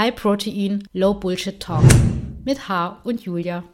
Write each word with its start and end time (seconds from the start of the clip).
High 0.00 0.14
Protein, 0.14 0.82
Low 0.94 1.12
Bullshit 1.12 1.60
Talk 1.60 1.84
mit 2.46 2.70
H 2.70 3.02
und 3.04 3.20
Julia. 3.20 3.64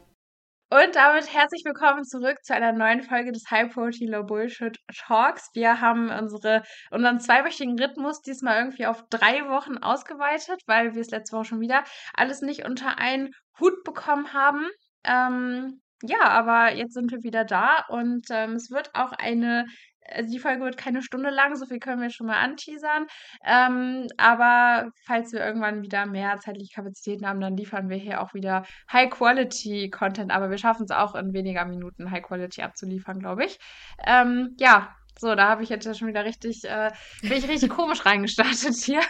Und 0.69 0.93
damit 0.93 1.33
herzlich 1.33 1.63
willkommen 1.63 2.03
zurück 2.03 2.43
zu 2.43 2.53
einer 2.53 2.73
neuen 2.73 3.01
Folge 3.01 3.31
des 3.31 3.49
High 3.49 3.73
Protein 3.73 4.09
Low 4.09 4.25
Bullshit 4.25 4.77
Talks. 4.93 5.47
Wir 5.53 5.79
haben 5.79 6.09
unsere, 6.09 6.63
unseren 6.91 7.21
zweiwöchigen 7.21 7.79
Rhythmus 7.79 8.19
diesmal 8.23 8.57
irgendwie 8.59 8.87
auf 8.87 9.05
drei 9.09 9.47
Wochen 9.47 9.77
ausgeweitet, 9.77 10.59
weil 10.67 10.95
wir 10.95 11.01
es 11.01 11.11
letzte 11.11 11.37
Woche 11.37 11.45
schon 11.45 11.61
wieder 11.61 11.85
alles 12.13 12.41
nicht 12.41 12.65
unter 12.65 12.97
einen 12.97 13.29
Hut 13.61 13.85
bekommen 13.85 14.33
haben. 14.33 14.67
Ähm, 15.05 15.79
ja, 16.03 16.23
aber 16.23 16.75
jetzt 16.75 16.93
sind 16.93 17.09
wir 17.09 17.23
wieder 17.23 17.45
da 17.45 17.85
und 17.87 18.25
ähm, 18.31 18.55
es 18.55 18.69
wird 18.69 18.93
auch 18.95 19.13
eine 19.13 19.65
also 20.13 20.31
die 20.31 20.39
Folge 20.39 20.63
wird 20.63 20.77
keine 20.77 21.01
Stunde 21.01 21.29
lang, 21.29 21.55
so 21.55 21.65
viel 21.65 21.79
können 21.79 22.01
wir 22.01 22.09
schon 22.09 22.27
mal 22.27 22.41
anteasern. 22.41 23.07
Ähm, 23.45 24.07
aber 24.17 24.91
falls 25.05 25.31
wir 25.33 25.45
irgendwann 25.45 25.81
wieder 25.81 26.05
mehr 26.05 26.37
zeitliche 26.37 26.73
Kapazitäten 26.73 27.27
haben, 27.27 27.41
dann 27.41 27.57
liefern 27.57 27.89
wir 27.89 27.97
hier 27.97 28.21
auch 28.21 28.33
wieder 28.33 28.65
High-Quality-Content. 28.91 30.31
Aber 30.31 30.49
wir 30.49 30.57
schaffen 30.57 30.83
es 30.83 30.91
auch 30.91 31.15
in 31.15 31.33
weniger 31.33 31.65
Minuten 31.65 32.11
High-Quality 32.11 32.61
abzuliefern, 32.61 33.19
glaube 33.19 33.45
ich. 33.45 33.59
Ähm, 34.05 34.55
ja, 34.59 34.95
so, 35.19 35.33
da 35.33 35.49
habe 35.49 35.63
ich 35.63 35.69
jetzt 35.69 35.83
schon 35.97 36.07
wieder 36.07 36.25
richtig, 36.25 36.63
äh, 36.65 36.91
bin 37.21 37.33
ich 37.33 37.47
richtig 37.47 37.69
komisch 37.71 38.05
reingestartet 38.05 38.75
hier. 38.75 39.01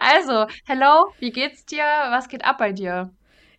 Also, 0.00 0.46
hello, 0.66 1.12
wie 1.18 1.30
geht's 1.30 1.64
dir? 1.64 1.84
Was 1.84 2.28
geht 2.28 2.44
ab 2.44 2.58
bei 2.58 2.72
dir? 2.72 3.15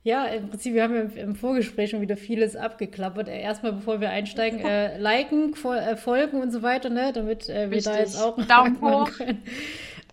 Ja, 0.07 0.23
im 0.27 0.47
Prinzip, 0.47 0.73
wir 0.73 0.83
haben 0.83 0.95
ja 0.95 1.21
im 1.21 1.35
Vorgespräch 1.35 1.89
schon 1.89 1.99
wieder 1.99 2.15
vieles 2.15 2.55
abgeklappert. 2.55 3.27
Äh, 3.27 3.41
erstmal, 3.41 3.73
bevor 3.73 3.99
wir 3.99 4.09
einsteigen, 4.09 4.59
äh, 4.65 4.97
liken, 4.97 5.53
äh, 5.65 5.97
folgen 5.97 6.41
und 6.41 6.51
so 6.51 6.61
weiter, 6.61 6.89
ne, 6.89 7.11
damit 7.13 7.49
äh, 7.49 7.69
wir 7.69 7.81
da 7.81 7.99
jetzt 7.99 8.17
auch 8.17 8.37
Daumen 8.45 8.79
hoch. 8.81 9.11
Können. 9.11 9.43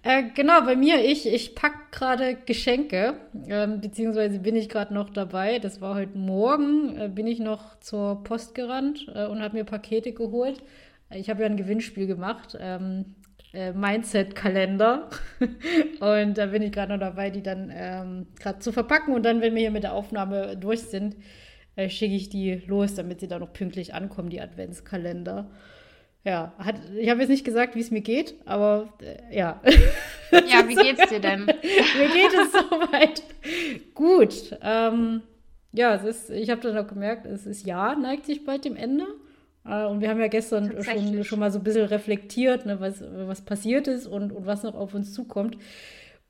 Äh, 0.02 0.24
genau, 0.34 0.62
bei 0.62 0.74
mir, 0.74 1.04
ich, 1.04 1.32
ich 1.32 1.54
pack 1.54 1.92
gerade 1.92 2.34
Geschenke, 2.34 3.14
ähm, 3.46 3.80
beziehungsweise 3.80 4.40
bin 4.40 4.56
ich 4.56 4.68
gerade 4.68 4.92
noch 4.92 5.10
dabei. 5.10 5.60
Das 5.60 5.80
war 5.80 5.94
heute 5.94 6.18
Morgen, 6.18 6.98
äh, 6.98 7.08
bin 7.08 7.28
ich 7.28 7.38
noch 7.38 7.78
zur 7.78 8.24
Post 8.24 8.56
gerannt 8.56 9.06
äh, 9.14 9.26
und 9.26 9.42
habe 9.42 9.56
mir 9.56 9.64
Pakete 9.64 10.10
geholt. 10.10 10.60
Ich 11.14 11.30
habe 11.30 11.42
ja 11.42 11.46
ein 11.46 11.56
Gewinnspiel 11.56 12.08
gemacht. 12.08 12.58
Ähm, 12.60 13.14
äh, 13.54 13.72
Mindset-Kalender. 13.72 15.08
und 16.00 16.38
da 16.38 16.46
bin 16.46 16.62
ich 16.62 16.72
gerade 16.72 16.92
noch 16.92 17.00
dabei, 17.00 17.30
die 17.30 17.42
dann 17.42 17.72
ähm, 17.74 18.26
gerade 18.38 18.58
zu 18.58 18.72
verpacken. 18.72 19.14
Und 19.14 19.24
dann, 19.24 19.40
wenn 19.40 19.54
wir 19.54 19.60
hier 19.60 19.70
mit 19.70 19.84
der 19.84 19.94
Aufnahme 19.94 20.56
durch 20.56 20.82
sind, 20.82 21.16
äh, 21.76 21.88
schicke 21.88 22.14
ich 22.14 22.28
die 22.28 22.62
los, 22.66 22.94
damit 22.94 23.20
sie 23.20 23.28
da 23.28 23.38
noch 23.38 23.52
pünktlich 23.52 23.94
ankommen, 23.94 24.30
die 24.30 24.40
Adventskalender. 24.40 25.50
Ja, 26.24 26.54
hat, 26.58 26.76
ich 26.96 27.10
habe 27.10 27.20
jetzt 27.20 27.28
nicht 27.28 27.44
gesagt, 27.44 27.74
wie 27.74 27.80
es 27.80 27.90
mir 27.90 28.00
geht, 28.00 28.34
aber 28.46 28.94
äh, 29.00 29.36
ja. 29.36 29.60
Ja, 30.32 30.66
wie 30.66 30.74
geht's 30.82 31.08
dir 31.08 31.20
denn? 31.20 31.44
mir 31.44 32.08
geht 32.12 32.32
es 32.34 32.52
soweit 32.52 33.22
gut. 33.94 34.58
Ähm, 34.62 35.22
ja, 35.72 35.94
es 35.94 36.04
ist, 36.04 36.30
ich 36.30 36.50
habe 36.50 36.60
dann 36.60 36.78
auch 36.78 36.88
gemerkt, 36.88 37.26
es 37.26 37.46
ist 37.46 37.66
ja, 37.66 37.94
neigt 37.94 38.26
sich 38.26 38.44
bald 38.44 38.64
dem 38.64 38.74
Ende. 38.74 39.06
Äh, 39.66 39.84
und 39.84 40.00
wir 40.00 40.08
haben 40.08 40.20
ja 40.20 40.28
gestern 40.28 40.82
schon, 40.82 41.24
schon 41.24 41.38
mal 41.38 41.50
so 41.50 41.58
ein 41.58 41.64
bisschen 41.64 41.86
reflektiert, 41.86 42.66
ne, 42.66 42.80
was, 42.80 43.02
was 43.02 43.42
passiert 43.42 43.88
ist 43.88 44.06
und, 44.06 44.32
und 44.32 44.46
was 44.46 44.62
noch 44.62 44.74
auf 44.74 44.94
uns 44.94 45.12
zukommt. 45.12 45.56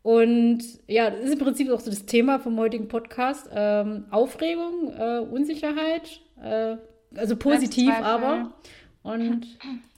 Und 0.02 0.62
ja, 0.86 1.08
das 1.08 1.20
ist 1.20 1.32
im 1.32 1.38
Prinzip 1.38 1.70
auch 1.70 1.80
so 1.80 1.90
das 1.90 2.04
Thema 2.04 2.38
vom 2.38 2.58
heutigen 2.58 2.88
Podcast. 2.88 3.48
Ähm, 3.54 4.04
Aufregung, 4.10 4.92
äh, 4.98 5.20
Unsicherheit, 5.20 6.20
äh, 6.42 6.76
also 7.16 7.36
positiv 7.36 7.90
aber. 8.02 8.52
Und 9.02 9.46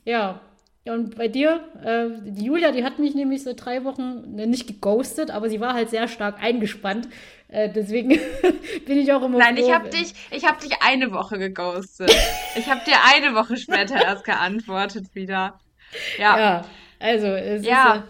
ja, 0.04 0.40
ja, 0.86 0.94
und 0.94 1.16
bei 1.16 1.26
dir, 1.26 1.64
äh, 1.84 2.30
die 2.30 2.44
Julia, 2.44 2.70
die 2.70 2.84
hat 2.84 3.00
mich 3.00 3.16
nämlich 3.16 3.42
seit 3.42 3.64
drei 3.64 3.82
Wochen 3.82 4.36
ne, 4.36 4.46
nicht 4.46 4.68
geghostet, 4.68 5.32
aber 5.32 5.50
sie 5.50 5.58
war 5.58 5.74
halt 5.74 5.90
sehr 5.90 6.06
stark 6.06 6.40
eingespannt. 6.40 7.08
Äh, 7.48 7.70
deswegen 7.70 8.10
bin 8.86 8.98
ich 8.98 9.12
auch 9.12 9.22
immer 9.22 9.38
Nein, 9.38 9.56
froh, 9.56 9.66
ich 9.66 9.74
habe 9.74 9.88
dich, 9.88 10.14
ich 10.30 10.46
habe 10.46 10.60
dich 10.60 10.80
eine 10.80 11.10
Woche 11.12 11.38
geghostet. 11.38 12.14
ich 12.54 12.70
habe 12.70 12.82
dir 12.84 12.94
eine 13.04 13.34
Woche 13.34 13.56
später 13.56 13.96
erst 13.96 14.24
geantwortet 14.24 15.12
wieder. 15.14 15.58
Ja. 16.18 16.38
Ja, 16.38 16.64
also 17.00 17.26
es 17.26 17.66
ja. 17.66 18.04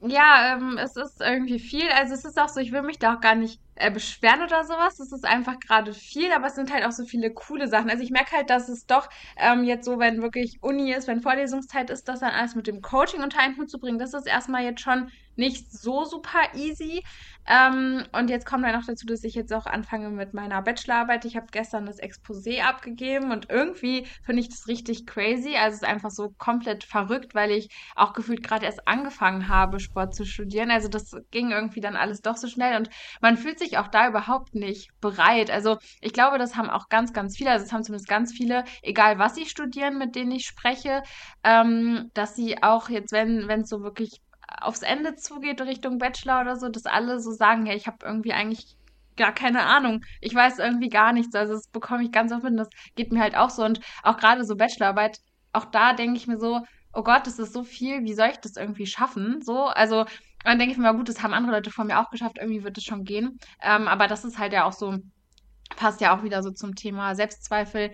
ist 0.00 0.12
ja, 0.12 0.54
ähm, 0.54 0.78
es 0.82 0.96
ist 0.96 1.20
irgendwie 1.20 1.58
viel. 1.58 1.88
Also 1.90 2.14
es 2.14 2.24
ist 2.24 2.38
auch 2.38 2.48
so, 2.48 2.60
ich 2.60 2.72
will 2.72 2.82
mich 2.82 2.98
da 2.98 3.16
auch 3.16 3.20
gar 3.20 3.34
nicht 3.34 3.60
äh, 3.76 3.90
beschweren 3.90 4.42
oder 4.42 4.64
sowas. 4.64 4.98
Es 4.98 5.12
ist 5.12 5.24
einfach 5.24 5.58
gerade 5.60 5.92
viel, 5.94 6.32
aber 6.32 6.46
es 6.46 6.54
sind 6.54 6.72
halt 6.72 6.84
auch 6.84 6.92
so 6.92 7.04
viele 7.04 7.32
coole 7.32 7.68
Sachen. 7.68 7.90
Also 7.90 8.02
ich 8.02 8.10
merke 8.10 8.36
halt, 8.36 8.50
dass 8.50 8.68
es 8.68 8.86
doch 8.86 9.08
ähm, 9.36 9.64
jetzt 9.64 9.84
so, 9.84 9.98
wenn 9.98 10.22
wirklich 10.22 10.58
Uni 10.62 10.92
ist, 10.92 11.08
wenn 11.08 11.20
Vorlesungszeit 11.20 11.90
ist, 11.90 12.08
das 12.08 12.20
dann 12.20 12.32
alles 12.32 12.54
mit 12.54 12.66
dem 12.66 12.82
Coaching 12.82 13.22
unter 13.22 13.38
einen 13.40 13.56
Hut 13.56 13.70
zu 13.70 13.78
bringen, 13.78 13.98
das 13.98 14.14
ist 14.14 14.26
erstmal 14.26 14.64
jetzt 14.64 14.80
schon 14.80 15.10
nicht 15.36 15.70
so 15.70 16.04
super 16.04 16.40
easy. 16.54 17.02
Ähm, 17.48 18.04
und 18.12 18.28
jetzt 18.28 18.44
kommt 18.44 18.64
dann 18.64 18.74
noch 18.74 18.86
dazu, 18.86 19.06
dass 19.06 19.22
ich 19.22 19.34
jetzt 19.34 19.52
auch 19.52 19.66
anfange 19.66 20.10
mit 20.10 20.34
meiner 20.34 20.62
Bachelorarbeit. 20.62 21.24
Ich 21.24 21.36
habe 21.36 21.46
gestern 21.52 21.86
das 21.86 22.00
Exposé 22.00 22.62
abgegeben 22.62 23.30
und 23.30 23.50
irgendwie 23.50 24.06
finde 24.24 24.40
ich 24.40 24.48
das 24.48 24.66
richtig 24.66 25.06
crazy. 25.06 25.54
Also 25.56 25.76
es 25.76 25.82
ist 25.82 25.88
einfach 25.88 26.10
so 26.10 26.30
komplett 26.38 26.82
verrückt, 26.84 27.34
weil 27.34 27.52
ich 27.52 27.68
auch 27.94 28.14
gefühlt 28.14 28.42
gerade 28.42 28.66
erst 28.66 28.88
angefangen 28.88 29.48
habe, 29.48 29.78
Sport 29.78 30.14
zu 30.14 30.24
studieren. 30.24 30.72
Also 30.72 30.88
das 30.88 31.12
ging 31.30 31.52
irgendwie 31.52 31.80
dann 31.80 31.96
alles 31.96 32.20
doch 32.20 32.36
so 32.36 32.48
schnell 32.48 32.76
und 32.76 32.90
man 33.20 33.36
fühlt 33.36 33.60
sich 33.60 33.78
auch 33.78 33.88
da 33.88 34.08
überhaupt 34.08 34.54
nicht 34.54 34.90
bereit. 35.00 35.50
Also 35.50 35.78
ich 36.00 36.12
glaube, 36.12 36.38
das 36.38 36.56
haben 36.56 36.70
auch 36.70 36.88
ganz, 36.88 37.12
ganz 37.12 37.36
viele, 37.36 37.52
also 37.52 37.64
es 37.64 37.72
haben 37.72 37.84
zumindest 37.84 38.08
ganz 38.08 38.32
viele, 38.32 38.64
egal 38.82 39.18
was 39.18 39.36
sie 39.36 39.46
studieren, 39.46 39.98
mit 39.98 40.16
denen 40.16 40.32
ich 40.32 40.46
spreche, 40.46 41.02
ähm, 41.44 42.10
dass 42.14 42.34
sie 42.34 42.62
auch 42.62 42.88
jetzt, 42.88 43.12
wenn 43.12 43.48
es 43.48 43.68
so 43.68 43.82
wirklich 43.82 44.20
aufs 44.48 44.82
Ende 44.82 45.16
zugeht, 45.16 45.60
Richtung 45.60 45.98
Bachelor 45.98 46.40
oder 46.40 46.56
so, 46.56 46.68
dass 46.68 46.86
alle 46.86 47.20
so 47.20 47.32
sagen, 47.32 47.66
ja, 47.66 47.74
ich 47.74 47.86
habe 47.86 47.98
irgendwie 48.04 48.32
eigentlich 48.32 48.76
gar 49.16 49.32
keine 49.32 49.64
Ahnung. 49.64 50.04
Ich 50.20 50.34
weiß 50.34 50.58
irgendwie 50.58 50.88
gar 50.88 51.12
nichts. 51.12 51.34
Also 51.34 51.54
das 51.54 51.68
bekomme 51.68 52.04
ich 52.04 52.12
ganz 52.12 52.32
oft 52.32 52.44
mit 52.44 52.58
das 52.58 52.68
geht 52.94 53.12
mir 53.12 53.20
halt 53.20 53.36
auch 53.36 53.50
so. 53.50 53.64
Und 53.64 53.80
auch 54.02 54.16
gerade 54.18 54.44
so 54.44 54.56
Bachelorarbeit, 54.56 55.18
auch 55.52 55.64
da 55.64 55.94
denke 55.94 56.16
ich 56.16 56.26
mir 56.26 56.38
so, 56.38 56.60
oh 56.92 57.02
Gott, 57.02 57.26
das 57.26 57.38
ist 57.38 57.52
so 57.52 57.64
viel, 57.64 58.04
wie 58.04 58.14
soll 58.14 58.28
ich 58.28 58.38
das 58.38 58.56
irgendwie 58.56 58.86
schaffen? 58.86 59.42
So, 59.42 59.66
also 59.66 60.04
dann 60.44 60.58
denke 60.58 60.72
ich 60.72 60.78
mir 60.78 60.84
mal, 60.84 60.96
gut, 60.96 61.08
das 61.08 61.22
haben 61.22 61.34
andere 61.34 61.56
Leute 61.56 61.70
vor 61.70 61.84
mir 61.84 62.00
auch 62.00 62.10
geschafft, 62.10 62.38
irgendwie 62.38 62.62
wird 62.62 62.78
es 62.78 62.84
schon 62.84 63.04
gehen. 63.04 63.38
Ähm, 63.62 63.88
aber 63.88 64.06
das 64.06 64.24
ist 64.24 64.38
halt 64.38 64.52
ja 64.52 64.64
auch 64.64 64.72
so, 64.72 64.96
passt 65.76 66.00
ja 66.00 66.16
auch 66.16 66.22
wieder 66.22 66.42
so 66.42 66.50
zum 66.50 66.74
Thema 66.74 67.14
Selbstzweifel 67.14 67.90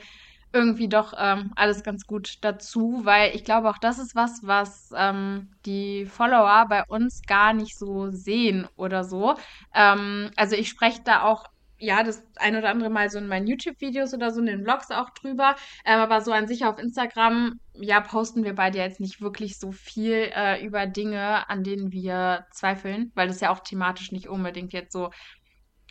irgendwie 0.52 0.88
doch 0.88 1.14
ähm, 1.16 1.52
alles 1.56 1.82
ganz 1.82 2.06
gut 2.06 2.38
dazu, 2.42 3.00
weil 3.04 3.34
ich 3.34 3.44
glaube, 3.44 3.70
auch 3.70 3.78
das 3.78 3.98
ist 3.98 4.14
was, 4.14 4.46
was 4.46 4.92
ähm, 4.96 5.50
die 5.66 6.06
Follower 6.06 6.66
bei 6.68 6.84
uns 6.84 7.22
gar 7.26 7.52
nicht 7.52 7.78
so 7.78 8.10
sehen 8.10 8.68
oder 8.76 9.04
so. 9.04 9.34
Ähm, 9.74 10.30
also 10.36 10.56
ich 10.56 10.68
spreche 10.68 11.00
da 11.04 11.22
auch 11.22 11.46
ja, 11.82 12.04
das 12.04 12.24
ein 12.36 12.54
oder 12.54 12.70
andere 12.70 12.90
Mal 12.90 13.10
so 13.10 13.18
in 13.18 13.26
meinen 13.26 13.48
YouTube-Videos 13.48 14.14
oder 14.14 14.30
so, 14.30 14.38
in 14.38 14.46
den 14.46 14.62
Vlogs 14.62 14.92
auch 14.92 15.10
drüber. 15.10 15.56
Ähm, 15.84 15.98
aber 15.98 16.20
so 16.20 16.30
an 16.30 16.46
sich 16.46 16.64
auf 16.64 16.78
Instagram, 16.78 17.58
ja, 17.74 18.00
posten 18.00 18.44
wir 18.44 18.54
beide 18.54 18.78
jetzt 18.78 19.00
nicht 19.00 19.20
wirklich 19.20 19.58
so 19.58 19.72
viel 19.72 20.30
äh, 20.32 20.64
über 20.64 20.86
Dinge, 20.86 21.48
an 21.50 21.64
denen 21.64 21.90
wir 21.90 22.46
zweifeln, 22.52 23.10
weil 23.16 23.26
das 23.26 23.40
ja 23.40 23.50
auch 23.50 23.58
thematisch 23.60 24.12
nicht 24.12 24.28
unbedingt 24.28 24.72
jetzt 24.72 24.92
so 24.92 25.10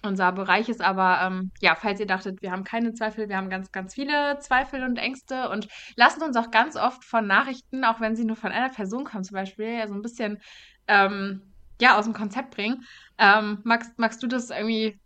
unser 0.04 0.32
Bereich 0.32 0.70
ist. 0.70 0.82
Aber 0.82 1.20
ähm, 1.22 1.52
ja, 1.62 1.76
falls 1.76 2.00
ihr 2.00 2.08
dachtet, 2.08 2.42
wir 2.42 2.52
haben 2.52 2.64
keine 2.64 2.94
Zweifel, 2.94 3.30
wir 3.30 3.38
haben 3.38 3.50
ganz, 3.50 3.72
ganz 3.72 3.94
viele 3.94 4.40
Zweifel 4.40 4.84
und 4.84 4.98
Ängste 4.98 5.50
und 5.50 5.68
lassen 5.96 6.24
uns 6.24 6.36
auch 6.36 6.52
ganz 6.52 6.76
oft 6.76 7.04
von 7.04 7.28
Nachrichten, 7.28 7.84
auch 7.84 8.00
wenn 8.00 8.16
sie 8.16 8.26
nur 8.26 8.36
von 8.36 8.52
einer 8.52 8.70
Person 8.70 9.04
kommen, 9.04 9.24
zum 9.24 9.36
Beispiel, 9.36 9.78
ja, 9.78 9.88
so 9.88 9.94
ein 9.94 10.02
bisschen 10.02 10.40
ähm, 10.88 11.42
ja, 11.80 11.98
aus 11.98 12.06
dem 12.06 12.14
Konzept 12.14 12.52
bringen. 12.52 12.84
Ähm, 13.18 13.60
magst, 13.64 13.98
magst 13.98 14.22
du 14.24 14.28
das 14.28 14.50
irgendwie 14.50 15.00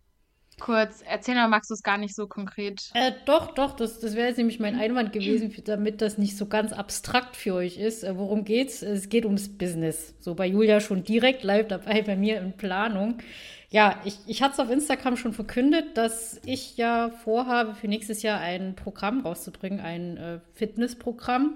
kurz 0.59 1.01
erzählen 1.01 1.39
oder 1.39 1.47
magst 1.47 1.69
du 1.69 1.73
es 1.73 1.83
gar 1.83 1.97
nicht 1.97 2.15
so 2.15 2.27
konkret? 2.27 2.89
Äh, 2.93 3.11
doch, 3.25 3.53
doch, 3.53 3.75
das, 3.75 3.99
das 3.99 4.15
wäre 4.15 4.27
jetzt 4.27 4.37
nämlich 4.37 4.59
mein 4.59 4.79
Einwand 4.79 5.11
gewesen, 5.11 5.53
damit 5.65 6.01
das 6.01 6.17
nicht 6.17 6.37
so 6.37 6.45
ganz 6.45 6.71
abstrakt 6.73 7.35
für 7.35 7.55
euch 7.55 7.77
ist. 7.77 8.03
Äh, 8.03 8.17
worum 8.17 8.45
geht's? 8.45 8.81
Es 8.81 9.09
geht 9.09 9.25
ums 9.25 9.57
Business. 9.57 10.15
So 10.19 10.35
bei 10.35 10.47
Julia 10.47 10.79
schon 10.79 11.03
direkt 11.03 11.43
live 11.43 11.67
dabei, 11.67 12.01
bei 12.01 12.15
mir 12.15 12.39
in 12.39 12.53
Planung. 12.53 13.17
Ja, 13.75 13.99
ich, 14.05 14.19
ich 14.25 14.41
hatte 14.41 14.53
es 14.53 14.59
auf 14.61 14.71
Instagram 14.71 15.17
schon 15.17 15.33
verkündet, 15.33 15.97
dass 15.97 16.39
ich 16.45 16.77
ja 16.77 17.09
vorhabe, 17.09 17.75
für 17.75 17.89
nächstes 17.89 18.21
Jahr 18.21 18.39
ein 18.39 18.77
Programm 18.77 19.19
rauszubringen, 19.19 19.81
ein 19.81 20.15
äh, 20.15 20.39
Fitnessprogramm. 20.53 21.55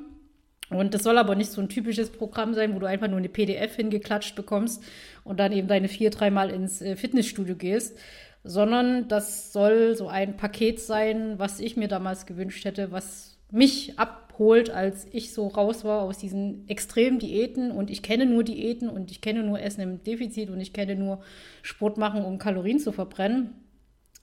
Und 0.70 0.94
das 0.94 1.04
soll 1.04 1.18
aber 1.18 1.36
nicht 1.36 1.50
so 1.50 1.62
ein 1.62 1.70
typisches 1.70 2.10
Programm 2.10 2.54
sein, 2.54 2.76
wo 2.76 2.80
du 2.80 2.88
einfach 2.88 3.08
nur 3.08 3.20
eine 3.20 3.30
PDF 3.30 3.78
hingeklatscht 3.78 4.36
bekommst 4.36 4.84
und 5.24 5.40
dann 5.40 5.54
eben 5.54 5.70
deine 5.70 5.88
vier, 5.88 6.10
dreimal 6.10 6.50
ins 6.50 6.82
äh, 6.82 6.98
Fitnessstudio 6.98 7.56
gehst, 7.56 7.98
sondern 8.44 9.08
das 9.08 9.54
soll 9.54 9.96
so 9.96 10.10
ein 10.10 10.36
Paket 10.36 10.82
sein, 10.82 11.36
was 11.40 11.62
ich 11.62 11.78
mir 11.78 11.88
damals 11.88 12.26
gewünscht 12.26 12.66
hätte, 12.66 12.92
was 12.92 13.38
mich 13.50 13.98
abholt, 14.40 14.70
als 14.70 15.06
ich 15.12 15.34
so 15.34 15.48
raus 15.48 15.84
war 15.84 16.02
aus 16.02 16.18
diesen 16.18 16.68
extremen 16.70 17.20
Diäten 17.20 17.72
und 17.72 17.90
ich 17.90 18.02
kenne 18.02 18.26
nur 18.26 18.44
Diäten 18.44 18.88
und 18.88 19.12
ich 19.12 19.20
kenne 19.20 19.44
nur 19.44 19.60
Essen 19.60 19.82
im 19.82 20.04
Defizit 20.04 20.50
und 20.50 20.62
ich 20.62 20.72
kenne 20.72 20.96
nur 20.96 21.20
Sport 21.62 21.98
machen, 21.98 22.24
um 22.24 22.38
Kalorien 22.38 22.80
zu 22.80 22.94
verbrennen, 22.94 23.54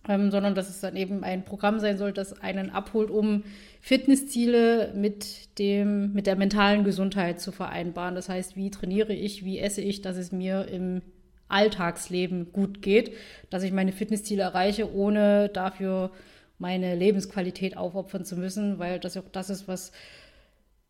ähm, 0.09 0.31
sondern 0.31 0.55
dass 0.55 0.71
es 0.71 0.81
dann 0.81 0.97
eben 0.97 1.23
ein 1.23 1.45
Programm 1.45 1.81
sein 1.81 1.99
soll, 1.99 2.13
das 2.13 2.41
einen 2.41 2.71
abholt, 2.71 3.11
um 3.11 3.45
Fitnessziele 3.83 4.95
mit 4.97 5.59
dem, 5.59 6.15
mit 6.15 6.27
der 6.27 6.37
mentalen 6.37 6.85
Gesundheit 6.85 7.39
zu 7.39 7.53
vereinbaren. 7.53 8.15
Das 8.15 8.31
heißt, 8.31 8.57
wie 8.57 8.71
trainiere 8.71 9.13
ich, 9.13 9.45
wie 9.45 9.59
esse 9.59 9.83
ich, 9.83 10.01
dass 10.01 10.17
es 10.17 10.33
mir 10.33 10.67
im 10.69 11.03
Alltagsleben 11.49 12.53
gut 12.53 12.81
geht, 12.81 13.13
dass 13.51 13.63
ich 13.63 13.71
meine 13.71 13.93
Fitnessziele 13.93 14.43
erreiche, 14.43 14.93
ohne 14.93 15.51
dafür 15.51 16.11
meine 16.59 16.95
Lebensqualität 16.95 17.77
aufopfern 17.77 18.25
zu 18.25 18.37
müssen, 18.37 18.79
weil 18.79 18.99
das 18.99 19.17
auch 19.17 19.29
das 19.31 19.51
ist, 19.51 19.69
was 19.69 19.93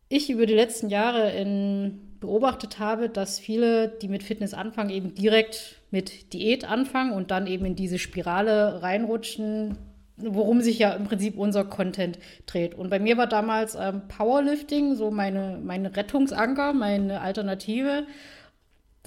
ich 0.09 0.29
über 0.29 0.45
die 0.45 0.53
letzten 0.53 0.89
Jahre 0.89 1.31
in, 1.31 2.17
beobachtet 2.19 2.79
habe, 2.79 3.09
dass 3.09 3.39
viele, 3.39 3.89
die 3.89 4.07
mit 4.07 4.23
Fitness 4.23 4.53
anfangen, 4.53 4.89
eben 4.89 5.13
direkt 5.13 5.75
mit 5.91 6.33
Diät 6.33 6.69
anfangen 6.69 7.11
und 7.11 7.31
dann 7.31 7.47
eben 7.47 7.65
in 7.65 7.75
diese 7.75 7.99
Spirale 7.99 8.81
reinrutschen, 8.81 9.77
worum 10.17 10.61
sich 10.61 10.79
ja 10.79 10.93
im 10.93 11.05
Prinzip 11.05 11.37
unser 11.37 11.65
Content 11.65 12.17
dreht. 12.45 12.73
Und 12.73 12.89
bei 12.89 12.99
mir 12.99 13.17
war 13.17 13.27
damals 13.27 13.75
ähm, 13.75 14.07
Powerlifting 14.07 14.95
so 14.95 15.11
meine, 15.11 15.59
meine 15.63 15.95
Rettungsanker, 15.95 16.73
meine 16.73 17.21
Alternative 17.21 18.07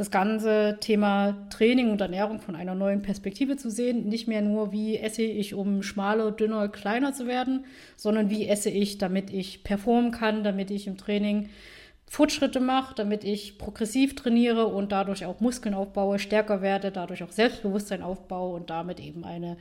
das 0.01 0.11
ganze 0.11 0.79
Thema 0.81 1.47
Training 1.51 1.91
und 1.91 2.01
Ernährung 2.01 2.41
von 2.41 2.57
einer 2.57 2.75
neuen 2.75 3.03
Perspektive 3.03 3.59
zu 3.59 3.69
sehen. 3.71 4.09
Nicht 4.09 4.29
mehr 4.29 4.41
nur, 4.41 4.73
wie 4.73 4.97
esse 4.97 5.21
ich, 5.21 5.53
um 5.53 5.83
schmaler, 5.83 6.31
dünner, 6.31 6.71
kleiner 6.71 7.13
zu 7.13 7.27
werden, 7.27 7.67
sondern 7.97 8.31
wie 8.31 8.49
esse 8.49 8.71
ich, 8.71 8.97
damit 8.97 9.31
ich 9.31 9.63
performen 9.63 10.11
kann, 10.11 10.43
damit 10.43 10.71
ich 10.71 10.87
im 10.87 10.97
Training 10.97 11.51
Fortschritte 12.07 12.61
mache, 12.61 12.95
damit 12.95 13.25
ich 13.25 13.59
progressiv 13.59 14.15
trainiere 14.15 14.69
und 14.69 14.91
dadurch 14.91 15.27
auch 15.27 15.41
Muskeln 15.41 15.75
aufbaue, 15.75 16.19
stärker 16.19 16.63
werde, 16.63 16.91
dadurch 16.91 17.23
auch 17.23 17.31
Selbstbewusstsein 17.31 18.01
aufbaue 18.01 18.57
und 18.57 18.71
damit 18.71 19.01
eben 19.01 19.25
eine 19.25 19.59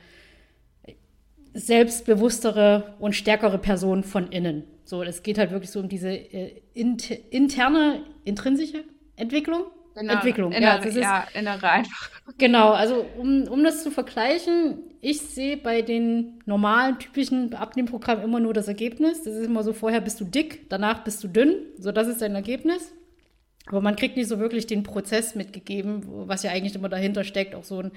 selbstbewusstere 1.52 2.94
und 2.98 3.14
stärkere 3.14 3.58
Person 3.58 4.04
von 4.04 4.32
innen. 4.32 4.64
So, 4.84 5.02
es 5.02 5.22
geht 5.22 5.36
halt 5.36 5.50
wirklich 5.50 5.70
so 5.70 5.80
um 5.80 5.90
diese 5.90 6.08
äh, 6.08 6.62
interne, 6.72 8.04
intrinsische 8.24 8.84
Entwicklung 9.16 9.64
Innere, 9.94 10.16
Entwicklung. 10.16 10.52
Innere, 10.52 10.70
ja, 10.70 10.78
das 10.78 10.86
ist, 10.86 11.02
ja, 11.02 11.26
innere 11.34 11.68
einfach. 11.68 12.10
Genau, 12.38 12.70
also 12.70 13.04
um, 13.18 13.48
um 13.48 13.64
das 13.64 13.82
zu 13.82 13.90
vergleichen, 13.90 14.78
ich 15.00 15.20
sehe 15.20 15.56
bei 15.56 15.82
den 15.82 16.40
normalen, 16.44 16.98
typischen 16.98 17.54
Abnehmprogrammen 17.54 18.24
immer 18.24 18.40
nur 18.40 18.54
das 18.54 18.68
Ergebnis. 18.68 19.22
Das 19.22 19.34
ist 19.34 19.46
immer 19.46 19.62
so, 19.62 19.72
vorher 19.72 20.00
bist 20.00 20.20
du 20.20 20.24
dick, 20.24 20.68
danach 20.68 21.04
bist 21.04 21.24
du 21.24 21.28
dünn. 21.28 21.54
So, 21.78 21.92
das 21.92 22.06
ist 22.06 22.22
dein 22.22 22.34
Ergebnis. 22.34 22.92
Aber 23.66 23.80
man 23.80 23.96
kriegt 23.96 24.16
nicht 24.16 24.28
so 24.28 24.38
wirklich 24.38 24.66
den 24.66 24.82
Prozess 24.82 25.34
mitgegeben, 25.34 26.02
was 26.06 26.42
ja 26.42 26.50
eigentlich 26.50 26.74
immer 26.74 26.88
dahinter 26.88 27.24
steckt, 27.24 27.54
auch 27.54 27.64
so 27.64 27.80
ein 27.80 27.92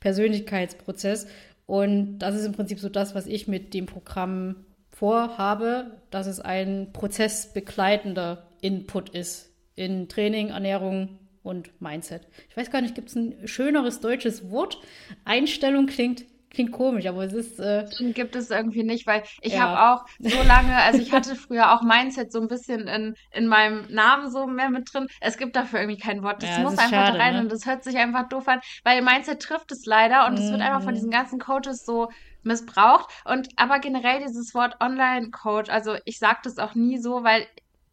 Persönlichkeitsprozess. 0.00 1.26
Und 1.66 2.18
das 2.20 2.34
ist 2.36 2.46
im 2.46 2.52
Prinzip 2.52 2.78
so 2.78 2.88
das, 2.88 3.14
was 3.14 3.26
ich 3.26 3.48
mit 3.48 3.74
dem 3.74 3.86
Programm 3.86 4.56
vorhabe, 4.90 5.98
dass 6.10 6.26
es 6.26 6.40
ein 6.40 6.90
prozessbegleitender 6.92 8.46
Input 8.60 9.10
ist 9.10 9.50
in 9.74 10.08
Training, 10.08 10.48
Ernährung, 10.48 11.18
und 11.46 11.80
Mindset. 11.80 12.26
Ich 12.50 12.56
weiß 12.56 12.70
gar 12.70 12.80
nicht, 12.82 12.94
gibt 12.94 13.08
es 13.08 13.14
ein 13.14 13.46
schöneres 13.46 14.00
deutsches 14.00 14.50
Wort? 14.50 14.80
Einstellung 15.24 15.86
klingt 15.86 16.24
klingt 16.50 16.72
komisch, 16.72 17.06
aber 17.06 17.24
es 17.24 17.34
ist. 17.34 17.60
Äh, 17.60 17.86
gibt 18.14 18.34
es 18.34 18.50
irgendwie 18.50 18.82
nicht, 18.82 19.06
weil 19.06 19.22
ich 19.42 19.52
ja. 19.52 19.60
habe 19.60 19.94
auch 19.94 20.06
so 20.18 20.42
lange, 20.42 20.74
also 20.74 20.98
ich 21.00 21.12
hatte 21.12 21.36
früher 21.36 21.72
auch 21.72 21.82
Mindset 21.82 22.32
so 22.32 22.40
ein 22.40 22.48
bisschen 22.48 22.88
in, 22.88 23.14
in 23.30 23.46
meinem 23.46 23.84
Namen 23.90 24.30
so 24.30 24.46
mehr 24.46 24.70
mit 24.70 24.92
drin. 24.92 25.06
Es 25.20 25.36
gibt 25.36 25.54
dafür 25.54 25.80
irgendwie 25.80 26.00
kein 26.00 26.22
Wort. 26.22 26.42
Das 26.42 26.56
ja, 26.56 26.60
muss 26.60 26.78
einfach 26.78 26.90
schade, 26.90 27.18
da 27.18 27.24
rein 27.24 27.34
ne? 27.34 27.40
und 27.42 27.52
das 27.52 27.66
hört 27.66 27.84
sich 27.84 27.96
einfach 27.98 28.28
doof 28.28 28.48
an, 28.48 28.60
weil 28.84 29.02
Mindset 29.02 29.40
trifft 29.40 29.70
es 29.70 29.84
leider 29.84 30.26
und 30.26 30.38
es 30.38 30.46
mhm. 30.46 30.52
wird 30.52 30.62
einfach 30.62 30.82
von 30.82 30.92
mhm. 30.92 30.96
diesen 30.96 31.10
ganzen 31.10 31.38
Coaches 31.38 31.84
so 31.84 32.08
missbraucht. 32.42 33.10
Und 33.26 33.48
aber 33.56 33.78
generell 33.78 34.20
dieses 34.20 34.54
Wort 34.54 34.80
Online-Coach, 34.80 35.68
also 35.68 35.96
ich 36.06 36.18
sage 36.18 36.38
das 36.44 36.58
auch 36.58 36.74
nie 36.74 36.98
so, 36.98 37.22
weil 37.22 37.46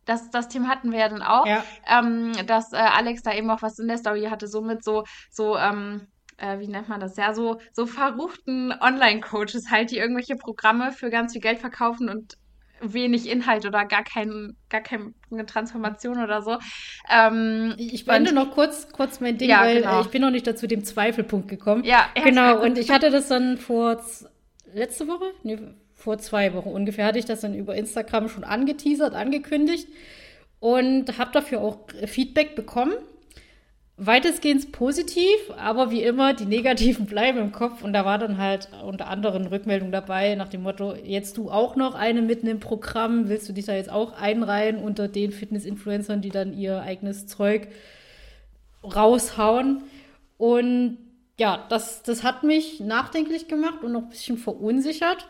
das, 0.05 0.29
das 0.29 0.50
Thema 0.50 0.69
hatten 0.69 0.91
wir 0.91 1.00
ja 1.00 1.09
dann 1.09 1.21
auch, 1.21 1.45
ja. 1.45 1.63
Ähm, 1.88 2.33
dass 2.45 2.73
äh, 2.73 2.77
Alex 2.77 3.23
da 3.23 3.33
eben 3.33 3.50
auch 3.50 3.61
was 3.61 3.79
in 3.79 3.88
der 3.88 3.97
Story 3.97 4.23
hatte, 4.29 4.47
so 4.47 4.61
mit 4.61 4.83
so, 4.83 5.03
so, 5.31 5.57
ähm, 5.57 6.07
äh, 6.38 6.59
wie 6.59 6.67
nennt 6.67 6.89
man 6.89 7.00
das, 7.00 7.15
ja, 7.15 7.33
so, 7.33 7.59
so 7.71 7.85
verruchten 7.85 8.73
Online-Coaches 8.79 9.71
halt, 9.71 9.91
die 9.91 9.97
irgendwelche 9.97 10.35
Programme 10.35 10.91
für 10.91 11.09
ganz 11.09 11.33
viel 11.33 11.41
Geld 11.41 11.59
verkaufen 11.59 12.09
und 12.09 12.38
wenig 12.81 13.29
Inhalt 13.29 13.65
oder 13.65 13.85
gar, 13.85 14.03
kein, 14.03 14.57
gar 14.69 14.81
keine 14.81 15.13
Transformation 15.45 16.21
oder 16.21 16.41
so. 16.41 16.57
Ähm, 17.09 17.75
ich 17.77 18.05
beende 18.05 18.33
noch 18.33 18.51
kurz, 18.51 18.91
kurz 18.91 19.21
mein 19.21 19.38
Ding, 19.38 19.50
ja, 19.50 19.61
weil 19.61 19.81
genau. 19.81 20.01
ich 20.01 20.07
bin 20.07 20.21
noch 20.21 20.31
nicht 20.31 20.45
dazu 20.45 20.67
dem 20.67 20.83
Zweifelpunkt 20.83 21.47
gekommen. 21.47 21.83
Ja, 21.85 22.07
genau. 22.21 22.61
Und 22.61 22.77
ich 22.77 22.91
hatte 22.91 23.09
das 23.09 23.29
dann 23.29 23.57
vor 23.57 24.01
letzte 24.73 25.07
Woche, 25.07 25.31
nee, 25.44 25.57
vor 26.03 26.17
zwei 26.17 26.53
Wochen 26.53 26.67
ungefähr 26.67 27.05
hatte 27.05 27.19
ich 27.19 27.23
das 27.23 27.39
dann 27.39 27.55
über 27.55 27.75
Instagram 27.75 28.27
schon 28.27 28.44
angeteasert, 28.44 29.13
angekündigt 29.13 29.88
und 30.59 31.17
habe 31.17 31.31
dafür 31.31 31.61
auch 31.61 31.77
Feedback 32.07 32.55
bekommen. 32.55 32.91
Weitestgehend 33.95 34.73
positiv, 34.73 35.38
aber 35.55 35.91
wie 35.91 36.03
immer, 36.03 36.33
die 36.33 36.44
negativen 36.44 37.05
bleiben 37.07 37.38
im 37.38 37.51
Kopf. 37.53 37.83
Und 37.83 37.94
da 37.94 38.03
war 38.03 38.17
dann 38.17 38.38
halt 38.38 38.67
unter 38.85 39.07
anderem 39.07 39.45
Rückmeldung 39.45 39.94
dabei 39.94 40.35
nach 40.35 40.50
dem 40.50 40.63
Motto, 40.63 40.94
jetzt 40.94 41.38
du 41.38 41.50
auch 41.50 41.77
noch 41.77 41.95
eine 41.95 42.21
mitten 42.21 42.47
im 42.47 42.59
Programm, 42.59 43.29
willst 43.29 43.47
du 43.47 43.53
dich 43.53 43.65
da 43.65 43.73
jetzt 43.73 43.89
auch 43.89 44.11
einreihen 44.11 44.79
unter 44.79 45.07
den 45.07 45.31
Fitness-Influencern, 45.31 46.19
die 46.19 46.31
dann 46.31 46.51
ihr 46.57 46.81
eigenes 46.81 47.27
Zeug 47.27 47.69
raushauen. 48.83 49.83
Und 50.38 50.97
ja, 51.39 51.65
das, 51.69 52.03
das 52.03 52.23
hat 52.23 52.44
mich 52.44 52.81
nachdenklich 52.81 53.47
gemacht 53.47 53.83
und 53.83 53.94
noch 53.94 54.01
ein 54.01 54.09
bisschen 54.09 54.38
verunsichert. 54.38 55.29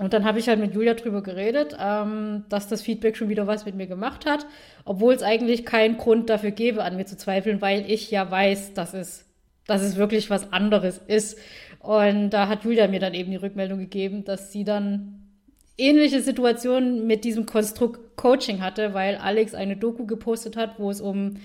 Und 0.00 0.14
dann 0.14 0.24
habe 0.24 0.38
ich 0.38 0.48
halt 0.48 0.58
mit 0.58 0.72
Julia 0.74 0.94
drüber 0.94 1.22
geredet, 1.22 1.76
ähm, 1.78 2.46
dass 2.48 2.68
das 2.68 2.80
Feedback 2.80 3.18
schon 3.18 3.28
wieder 3.28 3.46
was 3.46 3.66
mit 3.66 3.74
mir 3.74 3.86
gemacht 3.86 4.24
hat, 4.24 4.46
obwohl 4.86 5.12
es 5.12 5.22
eigentlich 5.22 5.66
keinen 5.66 5.98
Grund 5.98 6.30
dafür 6.30 6.52
gäbe, 6.52 6.82
an 6.82 6.96
mir 6.96 7.04
zu 7.04 7.18
zweifeln, 7.18 7.60
weil 7.60 7.84
ich 7.86 8.10
ja 8.10 8.30
weiß, 8.30 8.72
dass 8.72 8.94
es, 8.94 9.26
dass 9.66 9.82
es 9.82 9.96
wirklich 9.96 10.30
was 10.30 10.54
anderes 10.54 11.02
ist. 11.06 11.38
Und 11.80 12.30
da 12.30 12.48
hat 12.48 12.64
Julia 12.64 12.88
mir 12.88 12.98
dann 12.98 13.12
eben 13.12 13.30
die 13.30 13.36
Rückmeldung 13.36 13.78
gegeben, 13.78 14.24
dass 14.24 14.50
sie 14.52 14.64
dann 14.64 15.20
ähnliche 15.76 16.22
Situationen 16.22 17.06
mit 17.06 17.24
diesem 17.24 17.44
Konstrukt 17.44 18.16
Coaching 18.16 18.62
hatte, 18.62 18.94
weil 18.94 19.16
Alex 19.16 19.54
eine 19.54 19.76
Doku 19.76 20.06
gepostet 20.06 20.56
hat, 20.56 20.78
wo 20.78 20.90
es 20.90 21.02
um 21.02 21.36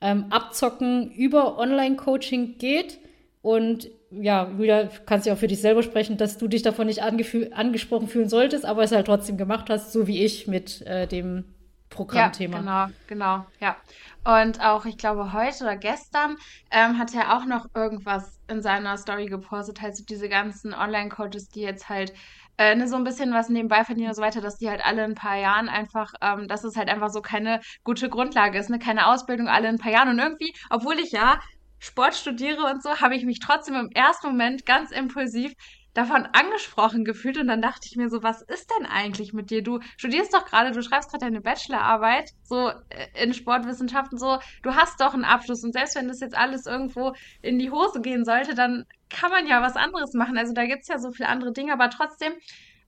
ähm, 0.00 0.24
Abzocken 0.30 1.12
über 1.12 1.58
Online-Coaching 1.60 2.58
geht. 2.58 2.98
Und 3.40 3.88
ja, 4.20 4.48
Julia, 4.50 4.88
kannst 5.06 5.26
ja 5.26 5.34
auch 5.34 5.38
für 5.38 5.46
dich 5.46 5.60
selber 5.60 5.82
sprechen, 5.82 6.16
dass 6.16 6.38
du 6.38 6.48
dich 6.48 6.62
davon 6.62 6.86
nicht 6.86 7.02
angesprochen 7.02 8.08
fühlen 8.08 8.28
solltest, 8.28 8.64
aber 8.64 8.82
es 8.82 8.92
halt 8.92 9.06
trotzdem 9.06 9.36
gemacht 9.36 9.70
hast, 9.70 9.92
so 9.92 10.06
wie 10.06 10.24
ich 10.24 10.46
mit 10.46 10.82
äh, 10.82 11.06
dem 11.06 11.44
Programmthema. 11.90 12.56
Ja, 12.56 12.86
genau, 12.86 12.94
genau, 13.06 13.46
ja. 13.60 13.76
Und 14.24 14.60
auch, 14.60 14.84
ich 14.86 14.96
glaube, 14.96 15.32
heute 15.32 15.64
oder 15.64 15.76
gestern 15.76 16.36
ähm, 16.70 16.98
hat 16.98 17.14
er 17.14 17.36
auch 17.36 17.44
noch 17.44 17.66
irgendwas 17.74 18.40
in 18.48 18.62
seiner 18.62 18.96
Story 18.96 19.26
gepostet, 19.26 19.80
halt 19.80 19.96
so 19.96 20.04
diese 20.04 20.28
ganzen 20.28 20.74
Online-Coaches, 20.74 21.50
die 21.50 21.60
jetzt 21.60 21.88
halt 21.88 22.12
äh, 22.56 22.74
ne, 22.74 22.86
so 22.86 22.96
ein 22.96 23.04
bisschen 23.04 23.32
was 23.32 23.48
nebenbei 23.48 23.84
verdienen 23.84 24.08
und 24.08 24.14
so 24.14 24.22
weiter, 24.22 24.40
dass 24.40 24.58
die 24.58 24.70
halt 24.70 24.84
alle 24.84 25.04
in 25.04 25.12
ein 25.12 25.16
paar 25.16 25.36
Jahren 25.36 25.68
einfach, 25.68 26.12
ähm, 26.20 26.46
dass 26.46 26.64
es 26.64 26.76
halt 26.76 26.88
einfach 26.88 27.10
so 27.10 27.20
keine 27.20 27.60
gute 27.82 28.08
Grundlage 28.08 28.58
ist, 28.58 28.70
ne, 28.70 28.78
keine 28.78 29.08
Ausbildung 29.08 29.48
alle 29.48 29.68
in 29.68 29.76
ein 29.76 29.80
paar 29.80 29.92
Jahren. 29.92 30.08
Und 30.08 30.18
irgendwie, 30.18 30.54
obwohl 30.70 30.98
ich 30.98 31.10
ja 31.10 31.40
Sport 31.84 32.14
studiere 32.14 32.64
und 32.64 32.82
so, 32.82 33.00
habe 33.00 33.14
ich 33.14 33.26
mich 33.26 33.40
trotzdem 33.40 33.74
im 33.74 33.90
ersten 33.90 34.28
Moment 34.28 34.64
ganz 34.64 34.90
impulsiv 34.90 35.52
davon 35.92 36.26
angesprochen 36.32 37.04
gefühlt 37.04 37.36
und 37.36 37.46
dann 37.46 37.60
dachte 37.60 37.86
ich 37.88 37.96
mir 37.96 38.08
so, 38.08 38.22
was 38.22 38.40
ist 38.40 38.70
denn 38.70 38.86
eigentlich 38.86 39.34
mit 39.34 39.50
dir? 39.50 39.62
Du 39.62 39.80
studierst 39.98 40.32
doch 40.32 40.46
gerade, 40.46 40.72
du 40.72 40.82
schreibst 40.82 41.10
gerade 41.10 41.26
deine 41.26 41.42
Bachelorarbeit, 41.42 42.30
so 42.42 42.70
äh, 42.88 43.22
in 43.22 43.34
Sportwissenschaften 43.34 44.18
so, 44.18 44.38
du 44.62 44.74
hast 44.74 44.98
doch 45.00 45.12
einen 45.12 45.24
Abschluss 45.24 45.62
und 45.62 45.74
selbst 45.74 45.94
wenn 45.94 46.08
das 46.08 46.20
jetzt 46.20 46.36
alles 46.36 46.64
irgendwo 46.64 47.12
in 47.42 47.58
die 47.58 47.70
Hose 47.70 48.00
gehen 48.00 48.24
sollte, 48.24 48.54
dann 48.54 48.86
kann 49.10 49.30
man 49.30 49.46
ja 49.46 49.60
was 49.60 49.76
anderes 49.76 50.14
machen. 50.14 50.38
Also 50.38 50.54
da 50.54 50.64
gibt 50.64 50.82
es 50.82 50.88
ja 50.88 50.98
so 50.98 51.12
viele 51.12 51.28
andere 51.28 51.52
Dinge, 51.52 51.74
aber 51.74 51.90
trotzdem, 51.90 52.32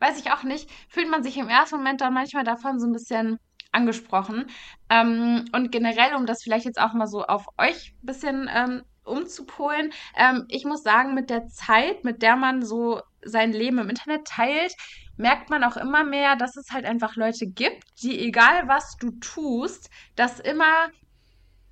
weiß 0.00 0.18
ich 0.18 0.32
auch 0.32 0.42
nicht, 0.42 0.70
fühlt 0.88 1.10
man 1.10 1.22
sich 1.22 1.36
im 1.36 1.48
ersten 1.48 1.76
Moment 1.76 2.00
dann 2.00 2.14
manchmal 2.14 2.44
davon 2.44 2.80
so 2.80 2.86
ein 2.86 2.92
bisschen 2.92 3.38
angesprochen. 3.76 4.46
Ähm, 4.90 5.44
und 5.52 5.70
generell, 5.70 6.14
um 6.16 6.26
das 6.26 6.42
vielleicht 6.42 6.64
jetzt 6.64 6.80
auch 6.80 6.94
mal 6.94 7.06
so 7.06 7.24
auf 7.24 7.46
euch 7.58 7.94
ein 8.02 8.06
bisschen 8.06 8.50
ähm, 8.52 8.82
umzupolen, 9.04 9.92
ähm, 10.16 10.46
ich 10.48 10.64
muss 10.64 10.82
sagen, 10.82 11.14
mit 11.14 11.30
der 11.30 11.46
Zeit, 11.46 12.04
mit 12.04 12.22
der 12.22 12.36
man 12.36 12.62
so 12.62 13.00
sein 13.24 13.52
Leben 13.52 13.78
im 13.78 13.88
Internet 13.88 14.26
teilt, 14.26 14.74
merkt 15.16 15.50
man 15.50 15.64
auch 15.64 15.76
immer 15.76 16.04
mehr, 16.04 16.36
dass 16.36 16.56
es 16.56 16.70
halt 16.72 16.84
einfach 16.84 17.16
Leute 17.16 17.46
gibt, 17.46 17.84
die, 18.02 18.18
egal 18.18 18.68
was 18.68 18.96
du 18.98 19.12
tust, 19.20 19.90
das 20.14 20.40
immer 20.40 20.88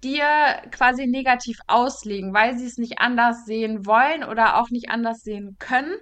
dir 0.03 0.63
quasi 0.71 1.07
negativ 1.07 1.59
auslegen, 1.67 2.35
weil 2.35 2.59
sie 2.59 2.67
es 2.67 2.77
nicht 2.77 2.99
anders 2.99 3.45
sehen 3.47 3.87
wollen 3.87 4.23
oder 4.25 4.61
auch 4.61 4.71
nicht 4.71 4.91
anders 4.91 5.21
sehen 5.21 5.57
können 5.59 5.95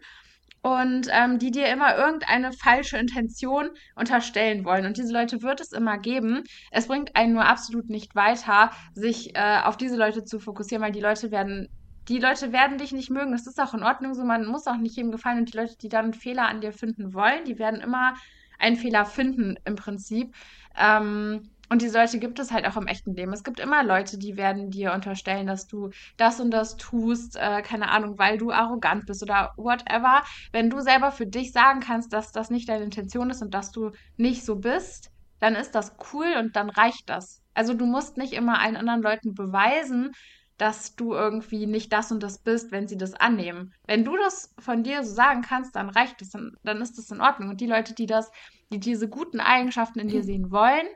und 0.63 1.09
ähm, 1.11 1.39
die 1.39 1.51
dir 1.51 1.69
immer 1.69 1.97
irgendeine 1.97 2.53
falsche 2.53 2.97
Intention 2.97 3.71
unterstellen 3.97 4.65
wollen. 4.65 4.87
Und 4.87 4.97
diese 4.97 5.13
Leute 5.13 5.43
wird 5.43 5.61
es 5.61 5.73
immer 5.73 5.99
geben. 5.99 6.45
Es 6.71 6.87
bringt 6.87 7.17
einen 7.17 7.35
nur 7.35 7.45
absolut 7.45 7.91
nicht 7.91 8.15
weiter, 8.15 8.71
sich 8.95 9.37
äh, 9.37 9.61
auf 9.65 9.77
diese 9.77 9.97
Leute 9.97 10.25
zu 10.25 10.39
fokussieren, 10.39 10.83
weil 10.83 10.93
die 10.93 11.01
Leute 11.01 11.31
werden 11.31 11.69
die 12.09 12.19
Leute 12.19 12.53
werden 12.53 12.79
dich 12.79 12.93
nicht 12.93 13.11
mögen. 13.11 13.31
Das 13.31 13.47
ist 13.47 13.61
auch 13.61 13.75
in 13.75 13.85
Ordnung 13.85 14.15
so. 14.15 14.25
Man 14.25 14.47
muss 14.47 14.67
auch 14.67 14.77
nicht 14.77 14.97
jedem 14.97 15.13
gefallen. 15.13 15.39
Und 15.39 15.53
die 15.53 15.57
Leute, 15.57 15.77
die 15.81 15.89
dann 15.89 16.15
Fehler 16.15 16.49
an 16.49 16.61
dir 16.61 16.73
finden 16.73 17.15
wollen, 17.15 17.45
die 17.45 17.61
werden 17.61 17.81
immer 17.81 18.15
einen 18.59 18.77
Fehler 18.77 19.05
finden 19.05 19.57
im 19.65 19.77
Prinzip. 19.77 20.35
Ähm, 20.77 21.51
und 21.73 21.81
diese 21.81 21.99
Leute 21.99 22.19
gibt 22.19 22.39
es 22.39 22.53
halt 22.53 22.67
auch 22.67 22.77
im 22.77 22.87
echten 22.87 23.15
Leben. 23.15 23.33
Es 23.33 23.45
gibt 23.45 23.59
immer 23.59 23.83
Leute, 23.83 24.19
die 24.19 24.37
werden 24.37 24.71
dir 24.71 24.93
unterstellen, 24.93 25.47
dass 25.47 25.67
du 25.67 25.89
das 26.19 26.39
und 26.39 26.51
das 26.51 26.77
tust, 26.77 27.37
äh, 27.37 27.63
keine 27.63 27.89
Ahnung, 27.91 28.19
weil 28.19 28.37
du 28.37 28.53
arrogant 28.53 29.07
bist 29.07 29.23
oder 29.23 29.55
whatever. 29.57 30.23
Wenn 30.53 30.69
du 30.69 30.81
selber 30.81 31.13
für 31.13 31.27
dich 31.27 31.53
sagen 31.53 31.81
kannst, 31.81 32.13
dass 32.13 32.31
das 32.31 32.51
nicht 32.51 32.69
deine 32.69 32.85
Intention 32.85 33.31
ist 33.31 33.41
und 33.41 33.55
dass 33.55 33.71
du 33.71 33.91
nicht 34.19 34.45
so 34.45 34.57
bist, 34.57 35.11
dann 35.41 35.55
ist 35.55 35.75
das 35.75 35.97
cool 36.13 36.27
und 36.39 36.57
dann 36.57 36.69
reicht 36.69 37.09
das. 37.09 37.41
Also 37.55 37.73
du 37.73 37.87
musst 37.87 38.19
nicht 38.19 38.35
immer 38.35 38.61
allen 38.61 38.77
anderen 38.77 39.01
Leuten 39.01 39.33
beweisen, 39.33 40.13
dass 40.59 40.95
du 40.95 41.15
irgendwie 41.15 41.67
nicht 41.67 41.91
das 41.91 42.13
und 42.13 42.23
das 42.23 42.37
bist, 42.37 42.71
wenn 42.71 42.87
sie 42.87 42.99
das 42.99 43.15
annehmen. 43.15 43.73
Wenn 43.87 44.05
du 44.05 44.19
das 44.19 44.55
von 44.59 44.83
dir 44.83 45.05
so 45.05 45.15
sagen 45.15 45.41
kannst, 45.41 45.75
dann 45.75 45.89
reicht 45.89 46.21
es, 46.21 46.33
dann, 46.33 46.55
dann 46.65 46.83
ist 46.83 46.99
das 46.99 47.11
in 47.11 47.23
Ordnung. 47.23 47.49
Und 47.49 47.63
die 47.63 47.67
Leute, 47.67 47.95
die 47.95 48.05
das, 48.05 48.31
die 48.71 48.79
diese 48.79 49.09
guten 49.09 49.41
Eigenschaften 49.41 50.01
in 50.01 50.09
dir 50.09 50.23
sehen 50.23 50.51
wollen, 50.51 50.87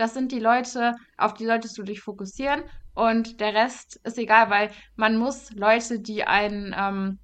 das 0.00 0.14
sind 0.14 0.32
die 0.32 0.40
Leute, 0.40 0.94
auf 1.16 1.34
die 1.34 1.46
solltest 1.46 1.76
du 1.78 1.82
dich 1.82 2.00
fokussieren. 2.00 2.62
Und 2.94 3.40
der 3.40 3.54
Rest 3.54 4.00
ist 4.04 4.18
egal, 4.18 4.50
weil 4.50 4.70
man 4.96 5.16
muss 5.16 5.52
Leute, 5.52 6.00
die 6.00 6.24
einen, 6.24 6.74
ähm, 6.76 7.18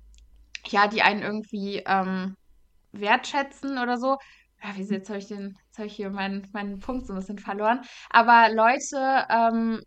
ja, 0.68 0.86
die 0.86 1.02
einen 1.02 1.22
irgendwie 1.22 1.82
ähm, 1.86 2.36
wertschätzen 2.92 3.78
oder 3.78 3.96
so, 3.98 4.18
ja, 4.62 4.76
wie 4.76 4.82
jetzt 4.82 5.08
habe 5.08 5.18
ich 5.18 5.28
den, 5.28 5.56
ich 5.78 5.94
hier 5.94 6.10
meinen, 6.10 6.48
meinen 6.52 6.78
Punkt 6.78 7.06
so 7.06 7.12
ein 7.12 7.18
bisschen 7.18 7.38
verloren. 7.38 7.80
Aber 8.10 8.48
Leute, 8.52 9.26
ähm, 9.28 9.80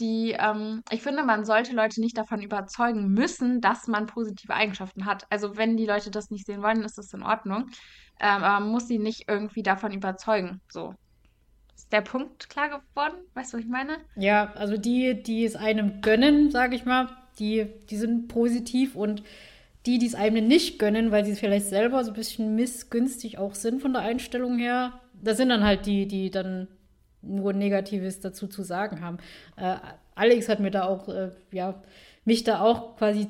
die, 0.00 0.36
ähm, 0.38 0.82
ich 0.90 1.02
finde, 1.02 1.24
man 1.24 1.44
sollte 1.44 1.74
Leute 1.74 2.00
nicht 2.00 2.16
davon 2.16 2.40
überzeugen 2.40 3.08
müssen, 3.08 3.60
dass 3.60 3.86
man 3.86 4.06
positive 4.06 4.54
Eigenschaften 4.54 5.04
hat. 5.06 5.26
Also 5.30 5.56
wenn 5.56 5.76
die 5.76 5.86
Leute 5.86 6.10
das 6.10 6.30
nicht 6.30 6.46
sehen 6.46 6.62
wollen, 6.62 6.82
ist 6.82 6.98
das 6.98 7.12
in 7.12 7.22
Ordnung. 7.22 7.70
Ähm, 8.20 8.42
aber 8.44 8.60
man 8.60 8.70
muss 8.70 8.88
sie 8.88 8.98
nicht 8.98 9.28
irgendwie 9.28 9.62
davon 9.62 9.92
überzeugen. 9.92 10.60
So. 10.68 10.94
Ist 11.78 11.92
der 11.92 12.00
Punkt 12.00 12.50
klar 12.50 12.66
geworden? 12.66 13.14
Weißt 13.34 13.52
du, 13.52 13.56
was 13.56 13.64
ich 13.64 13.70
meine? 13.70 13.98
Ja, 14.16 14.52
also 14.56 14.76
die, 14.76 15.22
die 15.22 15.44
es 15.44 15.54
einem 15.54 16.00
gönnen, 16.00 16.50
sage 16.50 16.74
ich 16.74 16.84
mal, 16.84 17.08
die, 17.38 17.68
die 17.88 17.96
sind 17.96 18.26
positiv 18.26 18.96
und 18.96 19.22
die, 19.86 19.98
die 19.98 20.06
es 20.06 20.16
einem 20.16 20.48
nicht 20.48 20.80
gönnen, 20.80 21.12
weil 21.12 21.24
sie 21.24 21.36
vielleicht 21.36 21.66
selber 21.66 22.02
so 22.02 22.10
ein 22.10 22.16
bisschen 22.16 22.56
missgünstig 22.56 23.38
auch 23.38 23.54
sind 23.54 23.80
von 23.80 23.92
der 23.92 24.02
Einstellung 24.02 24.58
her, 24.58 25.00
das 25.22 25.36
sind 25.36 25.50
dann 25.50 25.62
halt 25.62 25.86
die, 25.86 26.08
die 26.08 26.32
dann 26.32 26.66
nur 27.22 27.52
Negatives 27.52 28.18
dazu 28.18 28.48
zu 28.48 28.64
sagen 28.64 29.00
haben. 29.00 29.18
Äh, 29.56 29.76
Alex 30.16 30.48
hat 30.48 30.58
mir 30.58 30.72
da 30.72 30.84
auch, 30.84 31.08
äh, 31.08 31.30
ja, 31.52 31.80
mich 32.24 32.42
da 32.42 32.60
auch 32.60 32.96
quasi 32.96 33.28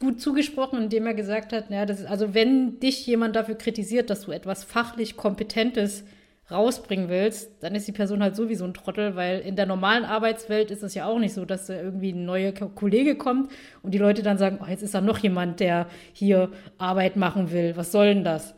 gut 0.00 0.20
zugesprochen, 0.20 0.82
indem 0.82 1.06
er 1.06 1.14
gesagt 1.14 1.54
hat, 1.54 1.70
ja, 1.70 1.86
das 1.86 2.00
ist, 2.00 2.06
also 2.06 2.34
wenn 2.34 2.78
dich 2.78 3.06
jemand 3.06 3.36
dafür 3.36 3.54
kritisiert, 3.54 4.10
dass 4.10 4.26
du 4.26 4.32
etwas 4.32 4.64
fachlich 4.64 5.16
Kompetentes 5.16 6.04
rausbringen 6.50 7.08
willst, 7.08 7.62
dann 7.62 7.74
ist 7.74 7.86
die 7.86 7.92
Person 7.92 8.22
halt 8.22 8.36
sowieso 8.36 8.64
ein 8.64 8.74
Trottel, 8.74 9.16
weil 9.16 9.40
in 9.40 9.56
der 9.56 9.66
normalen 9.66 10.04
Arbeitswelt 10.04 10.70
ist 10.70 10.82
es 10.82 10.94
ja 10.94 11.06
auch 11.06 11.18
nicht 11.18 11.34
so, 11.34 11.44
dass 11.44 11.66
da 11.66 11.74
irgendwie 11.74 12.12
ein 12.12 12.24
neuer 12.24 12.52
Kollege 12.52 13.16
kommt 13.16 13.50
und 13.82 13.92
die 13.92 13.98
Leute 13.98 14.22
dann 14.22 14.38
sagen, 14.38 14.58
oh, 14.62 14.66
jetzt 14.66 14.82
ist 14.82 14.94
da 14.94 15.00
noch 15.00 15.18
jemand, 15.18 15.60
der 15.60 15.86
hier 16.12 16.50
Arbeit 16.78 17.16
machen 17.16 17.50
will. 17.52 17.76
Was 17.76 17.92
soll 17.92 18.14
denn 18.14 18.24
das? 18.24 18.54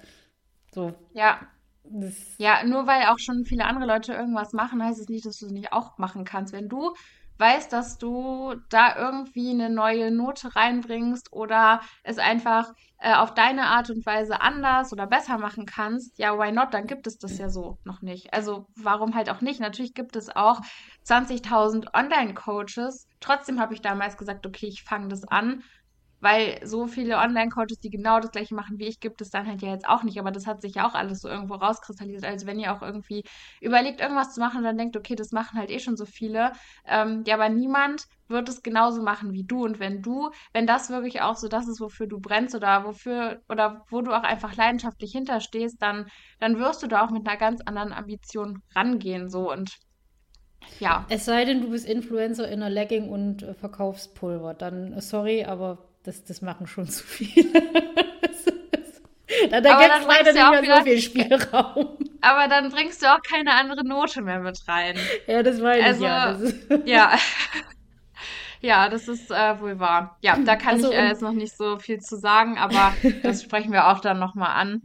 So. 0.74 0.92
Ja, 1.12 1.40
das 1.84 2.14
ja, 2.38 2.64
nur 2.64 2.86
weil 2.86 3.06
auch 3.06 3.18
schon 3.18 3.44
viele 3.44 3.64
andere 3.64 3.86
Leute 3.86 4.12
irgendwas 4.14 4.52
machen, 4.52 4.82
heißt 4.82 5.00
es 5.00 5.08
nicht, 5.08 5.26
dass 5.26 5.38
du 5.38 5.46
es 5.46 5.52
nicht 5.52 5.72
auch 5.72 5.98
machen 5.98 6.24
kannst. 6.24 6.52
Wenn 6.52 6.68
du 6.68 6.94
weißt, 7.42 7.72
dass 7.72 7.98
du 7.98 8.54
da 8.70 8.96
irgendwie 8.96 9.50
eine 9.50 9.68
neue 9.68 10.12
Note 10.12 10.54
reinbringst 10.54 11.32
oder 11.32 11.80
es 12.04 12.18
einfach 12.18 12.72
äh, 12.98 13.14
auf 13.14 13.34
deine 13.34 13.66
Art 13.66 13.90
und 13.90 14.06
Weise 14.06 14.40
anders 14.40 14.92
oder 14.92 15.08
besser 15.08 15.38
machen 15.38 15.66
kannst, 15.66 16.18
ja, 16.18 16.38
why 16.38 16.52
not? 16.52 16.72
Dann 16.72 16.86
gibt 16.86 17.08
es 17.08 17.18
das 17.18 17.38
ja 17.38 17.48
so 17.48 17.78
noch 17.82 18.00
nicht. 18.00 18.32
Also 18.32 18.66
warum 18.76 19.16
halt 19.16 19.28
auch 19.28 19.40
nicht? 19.40 19.58
Natürlich 19.60 19.92
gibt 19.92 20.14
es 20.14 20.34
auch 20.34 20.60
20.000 21.04 21.92
Online-Coaches. 21.94 23.08
Trotzdem 23.18 23.58
habe 23.60 23.74
ich 23.74 23.80
damals 23.80 24.16
gesagt, 24.16 24.46
okay, 24.46 24.68
ich 24.68 24.84
fange 24.84 25.08
das 25.08 25.24
an 25.24 25.64
weil 26.22 26.64
so 26.64 26.86
viele 26.86 27.18
Online-Coaches, 27.18 27.80
die 27.80 27.90
genau 27.90 28.20
das 28.20 28.30
gleiche 28.30 28.54
machen 28.54 28.78
wie 28.78 28.86
ich, 28.86 29.00
gibt 29.00 29.20
es 29.20 29.30
dann 29.30 29.48
halt 29.48 29.60
ja 29.60 29.70
jetzt 29.70 29.88
auch 29.88 30.04
nicht. 30.04 30.20
Aber 30.20 30.30
das 30.30 30.46
hat 30.46 30.62
sich 30.62 30.76
ja 30.76 30.86
auch 30.86 30.94
alles 30.94 31.20
so 31.20 31.28
irgendwo 31.28 31.54
rauskristallisiert. 31.54 32.24
Also 32.24 32.46
wenn 32.46 32.60
ihr 32.60 32.72
auch 32.72 32.80
irgendwie 32.80 33.24
überlegt, 33.60 34.00
irgendwas 34.00 34.32
zu 34.32 34.38
machen 34.40 34.62
dann 34.62 34.78
denkt, 34.78 34.96
okay, 34.96 35.16
das 35.16 35.32
machen 35.32 35.58
halt 35.58 35.72
eh 35.72 35.80
schon 35.80 35.96
so 35.96 36.06
viele. 36.06 36.52
Ähm, 36.86 37.24
ja, 37.26 37.34
aber 37.34 37.48
niemand 37.48 38.04
wird 38.28 38.48
es 38.48 38.62
genauso 38.62 39.02
machen 39.02 39.32
wie 39.32 39.42
du. 39.42 39.64
Und 39.64 39.80
wenn 39.80 40.00
du, 40.00 40.30
wenn 40.52 40.64
das 40.64 40.90
wirklich 40.90 41.22
auch 41.22 41.34
so 41.34 41.48
das 41.48 41.66
ist, 41.66 41.80
wofür 41.80 42.06
du 42.06 42.20
brennst 42.20 42.54
oder 42.54 42.84
wofür, 42.84 43.42
oder 43.48 43.84
wo 43.90 44.00
du 44.00 44.12
auch 44.12 44.22
einfach 44.22 44.54
leidenschaftlich 44.54 45.10
hinterstehst, 45.10 45.82
dann, 45.82 46.06
dann 46.38 46.56
wirst 46.60 46.84
du 46.84 46.86
da 46.86 47.04
auch 47.04 47.10
mit 47.10 47.26
einer 47.26 47.36
ganz 47.36 47.60
anderen 47.62 47.92
Ambition 47.92 48.62
rangehen. 48.76 49.28
So 49.28 49.50
und 49.50 49.76
ja. 50.78 51.04
Es 51.08 51.24
sei 51.24 51.44
denn, 51.44 51.62
du 51.62 51.70
bist 51.70 51.84
Influencer 51.84 52.46
in 52.46 52.62
einer 52.62 52.70
Legging 52.70 53.08
und 53.08 53.42
äh, 53.42 53.54
verkaufst 53.54 54.14
Pulver. 54.14 54.54
Dann, 54.54 54.92
äh, 54.92 55.00
sorry, 55.00 55.42
aber 55.44 55.78
das, 56.04 56.24
das 56.24 56.42
machen 56.42 56.66
schon 56.66 56.88
zu 56.88 57.04
viele. 57.04 57.52
da 59.50 59.60
da 59.60 59.80
gibt 59.80 59.94
es 60.00 60.06
leider 60.06 60.32
nicht 60.32 60.50
mehr 60.50 60.62
wieder, 60.62 60.78
so 60.78 60.84
viel 60.84 61.00
Spielraum. 61.00 61.98
Aber 62.20 62.48
dann 62.48 62.70
bringst 62.70 63.02
du 63.02 63.06
auch 63.12 63.20
keine 63.22 63.52
andere 63.52 63.84
Note 63.84 64.22
mehr 64.22 64.40
mit 64.40 64.58
rein. 64.68 64.96
Ja, 65.26 65.42
das 65.42 65.60
weiß 65.60 65.84
also, 65.84 66.04
ich 66.04 66.08
ja. 66.08 66.24
Also, 66.24 66.52
ja. 66.84 67.18
Ja, 68.64 68.88
das 68.88 69.08
ist 69.08 69.28
äh, 69.32 69.60
wohl 69.60 69.80
wahr. 69.80 70.16
Ja, 70.20 70.36
da 70.36 70.54
kann 70.54 70.74
also, 70.74 70.92
ich 70.92 70.96
äh, 70.96 71.08
jetzt 71.08 71.20
noch 71.20 71.32
nicht 71.32 71.56
so 71.56 71.80
viel 71.80 71.98
zu 71.98 72.16
sagen, 72.16 72.58
aber 72.58 72.94
das 73.24 73.42
sprechen 73.42 73.72
wir 73.72 73.88
auch 73.88 73.98
dann 73.98 74.20
nochmal 74.20 74.52
an. 74.54 74.82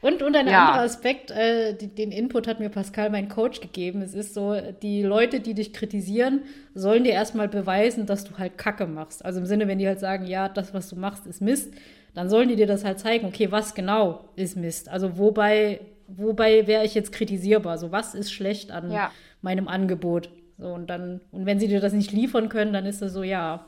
Und, 0.00 0.22
und 0.22 0.36
ein 0.36 0.46
ja. 0.46 0.66
anderer 0.66 0.84
Aspekt, 0.84 1.32
äh, 1.32 1.74
die, 1.74 1.88
den 1.88 2.12
Input 2.12 2.46
hat 2.46 2.60
mir 2.60 2.68
Pascal, 2.68 3.10
mein 3.10 3.28
Coach, 3.28 3.60
gegeben. 3.60 4.00
Es 4.00 4.14
ist 4.14 4.32
so, 4.32 4.54
die 4.82 5.02
Leute, 5.02 5.40
die 5.40 5.54
dich 5.54 5.72
kritisieren, 5.72 6.42
sollen 6.74 7.02
dir 7.02 7.12
erstmal 7.12 7.48
beweisen, 7.48 8.06
dass 8.06 8.24
du 8.24 8.38
halt 8.38 8.58
Kacke 8.58 8.86
machst. 8.86 9.24
Also 9.24 9.40
im 9.40 9.46
Sinne, 9.46 9.66
wenn 9.66 9.78
die 9.78 9.88
halt 9.88 9.98
sagen, 9.98 10.26
ja, 10.26 10.48
das, 10.48 10.72
was 10.72 10.88
du 10.88 10.96
machst, 10.96 11.26
ist 11.26 11.42
Mist, 11.42 11.74
dann 12.14 12.30
sollen 12.30 12.48
die 12.48 12.56
dir 12.56 12.68
das 12.68 12.84
halt 12.84 13.00
zeigen, 13.00 13.26
okay, 13.26 13.50
was 13.50 13.74
genau 13.74 14.28
ist 14.36 14.56
Mist? 14.56 14.88
Also 14.88 15.18
wobei, 15.18 15.80
wobei 16.06 16.68
wäre 16.68 16.84
ich 16.84 16.94
jetzt 16.94 17.12
kritisierbar? 17.12 17.76
So, 17.76 17.90
was 17.90 18.14
ist 18.14 18.32
schlecht 18.32 18.70
an 18.70 18.92
ja. 18.92 19.10
meinem 19.42 19.66
Angebot? 19.66 20.30
So, 20.58 20.68
und 20.68 20.88
dann, 20.88 21.20
und 21.32 21.44
wenn 21.44 21.58
sie 21.58 21.68
dir 21.68 21.80
das 21.80 21.92
nicht 21.92 22.12
liefern 22.12 22.48
können, 22.48 22.72
dann 22.72 22.86
ist 22.86 23.02
es 23.02 23.12
so, 23.12 23.24
ja. 23.24 23.66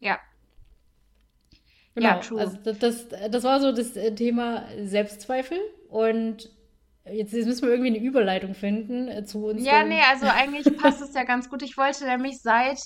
Ja, 0.00 0.18
Genau, 1.94 2.08
ja, 2.08 2.16
true. 2.18 2.40
also 2.40 2.56
das, 2.62 3.08
das 3.08 3.44
war 3.44 3.60
so 3.60 3.72
das 3.72 3.96
äh, 3.96 4.14
Thema 4.14 4.64
Selbstzweifel 4.84 5.58
und 5.88 6.50
jetzt, 7.04 7.32
jetzt 7.32 7.46
müssen 7.46 7.62
wir 7.62 7.70
irgendwie 7.70 7.90
eine 7.90 7.98
Überleitung 7.98 8.54
finden 8.54 9.08
äh, 9.08 9.24
zu 9.24 9.46
uns. 9.46 9.64
Ja, 9.64 9.84
nee, 9.84 10.00
also 10.08 10.26
eigentlich 10.26 10.76
passt 10.76 11.02
es 11.02 11.14
ja 11.14 11.24
ganz 11.24 11.50
gut. 11.50 11.62
Ich 11.62 11.76
wollte 11.76 12.04
nämlich 12.04 12.40
seit 12.40 12.78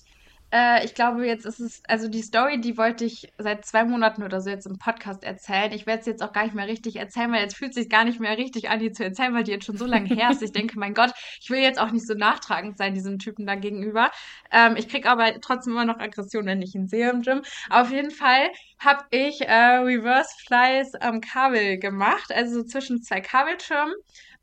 äh, 0.55 0.85
ich 0.85 0.95
glaube, 0.95 1.27
jetzt 1.27 1.45
ist 1.45 1.59
es, 1.59 1.83
also 1.89 2.07
die 2.07 2.23
Story, 2.23 2.61
die 2.61 2.79
wollte 2.79 3.05
ich 3.05 3.33
seit 3.39 3.65
zwei 3.65 3.85
Monaten 3.85 4.23
oder 4.23 4.41
so 4.41 4.51
jetzt 4.51 4.67
im 4.67 4.79
Podcast 4.79 5.25
erzählen. 5.25 5.73
Ich 5.73 5.85
werde 5.85 6.01
es 6.01 6.07
jetzt 6.07 6.23
auch 6.23 6.33
gar 6.33 6.45
nicht 6.45 6.55
mehr 6.55 6.69
richtig 6.69 6.95
erzählen, 6.95 7.33
weil 7.33 7.43
jetzt 7.43 7.57
fühlt 7.57 7.71
es 7.71 7.75
sich 7.75 7.91
gar 7.91 8.05
nicht 8.05 8.21
mehr 8.21 8.39
richtig 8.39 8.71
an, 8.71 8.79
die 8.79 8.93
zu 8.93 9.03
erzählen, 9.03 9.35
weil 9.35 9.43
die 9.43 9.51
jetzt 9.51 9.67
schon 9.67 9.77
so 9.77 9.85
lange 9.85 10.15
her 10.15 10.31
ist. 10.31 10.43
Ich 10.43 10.53
denke, 10.53 10.79
mein 10.79 10.95
Gott, 10.95 11.13
ich 11.41 11.51
will 11.51 11.59
jetzt 11.59 11.81
auch 11.81 11.91
nicht 11.91 12.07
so 12.07 12.15
nachtragend 12.15 12.79
sein, 12.79 12.95
diesem 12.95 13.19
Typen 13.19 13.47
da 13.47 13.57
gegenüber. 13.57 14.13
Ähm, 14.53 14.77
ich 14.77 14.89
kriege 14.89 15.11
aber 15.11 15.41
trotzdem 15.41 15.73
immer 15.73 15.85
noch 15.85 15.99
Aggression, 15.99 16.47
wenn 16.47 16.63
ich 16.63 16.73
ihn 16.77 16.87
sehe 16.87 17.11
im 17.11 17.23
Gym. 17.23 17.43
Auf 17.71 17.91
jeden 17.91 18.13
Fall 18.13 18.51
habe 18.79 19.05
ich 19.11 19.41
äh, 19.41 19.53
Reverse 19.53 20.31
Flies 20.47 20.95
am 20.95 21.21
Kabel 21.21 21.79
gemacht, 21.79 22.31
also 22.33 22.61
so 22.61 22.65
zwischen 22.65 23.03
zwei 23.03 23.21
Kabelschirmen. 23.21 23.95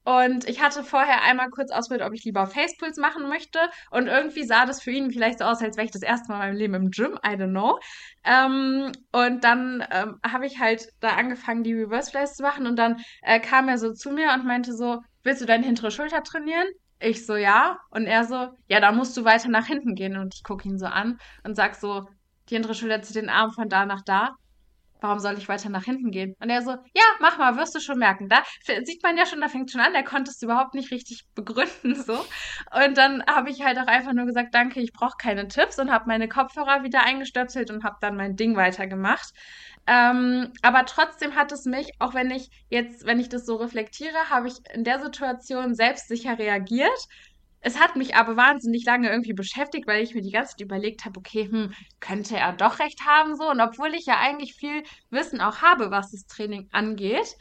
Und 0.03 0.49
ich 0.49 0.61
hatte 0.61 0.83
vorher 0.83 1.21
einmal 1.23 1.49
kurz 1.49 1.71
ausprobiert, 1.71 2.07
ob 2.07 2.13
ich 2.13 2.23
lieber 2.23 2.47
Facepulse 2.47 2.99
machen 2.99 3.29
möchte. 3.29 3.59
Und 3.91 4.07
irgendwie 4.07 4.43
sah 4.43 4.65
das 4.65 4.81
für 4.81 4.91
ihn 4.91 5.11
vielleicht 5.11 5.39
so 5.39 5.45
aus, 5.45 5.61
als 5.61 5.77
wäre 5.77 5.85
ich 5.85 5.91
das 5.91 6.01
erste 6.01 6.31
Mal 6.31 6.35
in 6.35 6.39
meinem 6.39 6.57
Leben 6.57 6.73
im 6.73 6.91
Gym. 6.91 7.19
I 7.25 7.35
don't 7.35 7.51
know. 7.51 7.79
Ähm, 8.23 8.91
und 9.11 9.43
dann 9.43 9.85
ähm, 9.91 10.19
habe 10.25 10.47
ich 10.47 10.59
halt 10.59 10.87
da 11.01 11.09
angefangen, 11.15 11.63
die 11.63 11.73
Reverse 11.73 12.09
Flies 12.11 12.33
zu 12.35 12.43
machen. 12.43 12.65
Und 12.65 12.77
dann 12.77 12.97
äh, 13.21 13.39
kam 13.39 13.67
er 13.67 13.77
so 13.77 13.93
zu 13.93 14.11
mir 14.11 14.33
und 14.33 14.45
meinte 14.45 14.73
so, 14.73 14.99
willst 15.23 15.41
du 15.41 15.45
deine 15.45 15.65
hintere 15.65 15.91
Schulter 15.91 16.23
trainieren? 16.23 16.67
Ich 16.99 17.25
so, 17.25 17.35
ja. 17.35 17.77
Und 17.91 18.05
er 18.05 18.23
so, 18.23 18.49
ja, 18.67 18.79
da 18.79 18.91
musst 18.91 19.15
du 19.17 19.23
weiter 19.23 19.49
nach 19.49 19.67
hinten 19.67 19.93
gehen. 19.93 20.17
Und 20.17 20.33
ich 20.33 20.43
gucke 20.43 20.67
ihn 20.67 20.79
so 20.79 20.87
an 20.87 21.19
und 21.43 21.55
sag 21.55 21.75
so, 21.75 22.07
die 22.49 22.55
hintere 22.55 22.73
Schulter 22.73 23.01
zieht 23.03 23.17
den 23.17 23.29
Arm 23.29 23.51
von 23.51 23.69
da 23.69 23.85
nach 23.85 24.01
da 24.01 24.35
warum 25.01 25.19
soll 25.19 25.37
ich 25.37 25.49
weiter 25.49 25.69
nach 25.69 25.83
hinten 25.83 26.11
gehen? 26.11 26.35
Und 26.39 26.49
er 26.49 26.61
so, 26.61 26.71
ja, 26.71 27.03
mach 27.19 27.37
mal, 27.37 27.57
wirst 27.57 27.75
du 27.75 27.79
schon 27.79 27.99
merken. 27.99 28.29
Da 28.29 28.43
sieht 28.83 29.03
man 29.03 29.17
ja 29.17 29.25
schon, 29.25 29.41
da 29.41 29.49
fängt 29.49 29.71
schon 29.71 29.81
an, 29.81 29.93
der 29.93 30.03
konnte 30.03 30.31
es 30.31 30.41
überhaupt 30.41 30.75
nicht 30.75 30.91
richtig 30.91 31.25
begründen, 31.35 31.95
so. 31.95 32.13
Und 32.85 32.97
dann 32.97 33.23
habe 33.27 33.49
ich 33.49 33.63
halt 33.63 33.77
auch 33.79 33.87
einfach 33.87 34.13
nur 34.13 34.25
gesagt, 34.25 34.53
danke, 34.53 34.79
ich 34.79 34.93
brauche 34.93 35.17
keine 35.19 35.47
Tipps 35.47 35.79
und 35.79 35.91
habe 35.91 36.05
meine 36.07 36.29
Kopfhörer 36.29 36.83
wieder 36.83 37.03
eingestöpselt 37.03 37.71
und 37.71 37.83
habe 37.83 37.97
dann 37.99 38.15
mein 38.15 38.35
Ding 38.35 38.55
weitergemacht. 38.55 39.33
Ähm, 39.87 40.53
aber 40.61 40.85
trotzdem 40.85 41.35
hat 41.35 41.51
es 41.51 41.65
mich, 41.65 41.91
auch 41.99 42.13
wenn 42.13 42.29
ich 42.29 42.49
jetzt, 42.69 43.05
wenn 43.05 43.19
ich 43.19 43.29
das 43.29 43.45
so 43.45 43.55
reflektiere, 43.55 44.29
habe 44.29 44.47
ich 44.47 44.55
in 44.73 44.83
der 44.83 44.99
Situation 44.99 45.73
selbstsicher 45.73 46.37
reagiert 46.37 47.07
es 47.61 47.79
hat 47.79 47.95
mich 47.95 48.15
aber 48.15 48.35
wahnsinnig 48.37 48.85
lange 48.85 49.09
irgendwie 49.09 49.33
beschäftigt, 49.33 49.87
weil 49.87 50.03
ich 50.03 50.15
mir 50.15 50.21
die 50.21 50.31
ganze 50.31 50.51
Zeit 50.51 50.61
überlegt 50.61 51.05
habe, 51.05 51.19
okay, 51.19 51.47
hm, 51.49 51.73
könnte 51.99 52.37
er 52.37 52.53
doch 52.53 52.79
recht 52.79 53.01
haben 53.05 53.35
so. 53.35 53.49
Und 53.49 53.61
obwohl 53.61 53.93
ich 53.95 54.05
ja 54.05 54.17
eigentlich 54.19 54.55
viel 54.55 54.83
Wissen 55.09 55.41
auch 55.41 55.61
habe, 55.61 55.91
was 55.91 56.11
das 56.11 56.25
Training 56.25 56.67
angeht, 56.71 57.37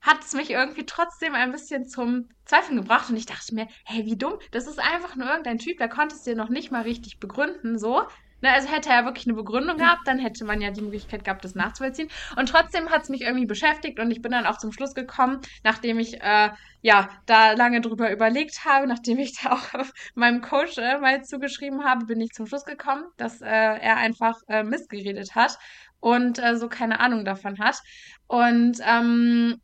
hat 0.00 0.22
es 0.24 0.32
mich 0.34 0.50
irgendwie 0.50 0.86
trotzdem 0.86 1.34
ein 1.34 1.52
bisschen 1.52 1.86
zum 1.86 2.28
Zweifeln 2.46 2.76
gebracht 2.78 3.10
und 3.10 3.16
ich 3.16 3.26
dachte 3.26 3.54
mir, 3.54 3.68
hey, 3.84 4.04
wie 4.06 4.16
dumm, 4.16 4.38
das 4.50 4.66
ist 4.66 4.78
einfach 4.78 5.14
nur 5.16 5.28
irgendein 5.28 5.58
Typ, 5.58 5.76
der 5.78 5.88
konnte 5.90 6.14
es 6.16 6.22
dir 6.22 6.34
noch 6.34 6.48
nicht 6.48 6.70
mal 6.70 6.82
richtig 6.82 7.18
begründen, 7.20 7.78
so. 7.78 8.02
Ne, 8.42 8.50
also 8.52 8.68
hätte 8.68 8.88
er 8.90 9.04
wirklich 9.04 9.26
eine 9.26 9.34
Begründung 9.34 9.76
gehabt, 9.76 10.06
dann 10.06 10.18
hätte 10.18 10.44
man 10.44 10.60
ja 10.60 10.70
die 10.70 10.80
Möglichkeit 10.80 11.24
gehabt, 11.24 11.44
das 11.44 11.54
nachzuvollziehen. 11.54 12.08
Und 12.36 12.48
trotzdem 12.48 12.90
hat 12.90 13.02
es 13.02 13.08
mich 13.08 13.22
irgendwie 13.22 13.46
beschäftigt 13.46 14.00
und 14.00 14.10
ich 14.10 14.22
bin 14.22 14.32
dann 14.32 14.46
auch 14.46 14.58
zum 14.58 14.72
Schluss 14.72 14.94
gekommen, 14.94 15.40
nachdem 15.62 15.98
ich 15.98 16.20
äh, 16.22 16.50
ja 16.82 17.08
da 17.26 17.52
lange 17.52 17.80
drüber 17.80 18.10
überlegt 18.10 18.64
habe, 18.64 18.86
nachdem 18.86 19.18
ich 19.18 19.38
da 19.42 19.52
auch 19.52 19.74
auf 19.74 19.92
meinem 20.14 20.40
Coach 20.40 20.78
äh, 20.78 20.98
mal 20.98 21.22
zugeschrieben 21.22 21.84
habe, 21.84 22.06
bin 22.06 22.20
ich 22.20 22.30
zum 22.32 22.46
Schluss 22.46 22.64
gekommen, 22.64 23.04
dass 23.16 23.40
äh, 23.42 23.46
er 23.46 23.96
einfach 23.96 24.36
äh, 24.48 24.62
missgeredet 24.62 25.34
hat 25.34 25.58
und 26.00 26.38
äh, 26.38 26.56
so 26.56 26.68
keine 26.68 27.00
Ahnung 27.00 27.24
davon 27.24 27.58
hat. 27.58 27.80
Und 28.26 28.78
ähm, 28.86 29.60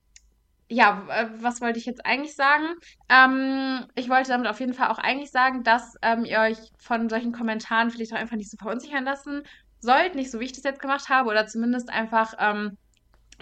ja, 0.68 1.06
äh, 1.10 1.28
was 1.40 1.60
wollte 1.60 1.78
ich 1.78 1.86
jetzt 1.86 2.04
eigentlich 2.04 2.34
sagen? 2.34 2.66
Ähm, 3.08 3.86
ich 3.94 4.08
wollte 4.08 4.30
damit 4.30 4.48
auf 4.48 4.60
jeden 4.60 4.74
Fall 4.74 4.88
auch 4.88 4.98
eigentlich 4.98 5.30
sagen, 5.30 5.62
dass 5.62 5.94
ähm, 6.02 6.24
ihr 6.24 6.40
euch 6.40 6.58
von 6.78 7.08
solchen 7.08 7.32
Kommentaren 7.32 7.90
vielleicht 7.90 8.12
auch 8.12 8.18
einfach 8.18 8.36
nicht 8.36 8.50
so 8.50 8.56
verunsichern 8.56 9.04
lassen 9.04 9.42
sollt, 9.80 10.14
nicht 10.14 10.30
so 10.30 10.40
wie 10.40 10.44
ich 10.44 10.52
das 10.52 10.64
jetzt 10.64 10.80
gemacht 10.80 11.08
habe, 11.08 11.28
oder 11.28 11.46
zumindest 11.46 11.90
einfach 11.90 12.34
ähm, 12.38 12.76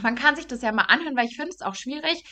man 0.02 0.16
kann 0.16 0.36
sich 0.36 0.46
das 0.46 0.62
ja 0.62 0.72
mal 0.72 0.82
anhören, 0.82 1.16
weil 1.16 1.26
ich 1.26 1.36
finde 1.36 1.50
es 1.50 1.62
auch 1.62 1.74
schwierig. 1.74 2.24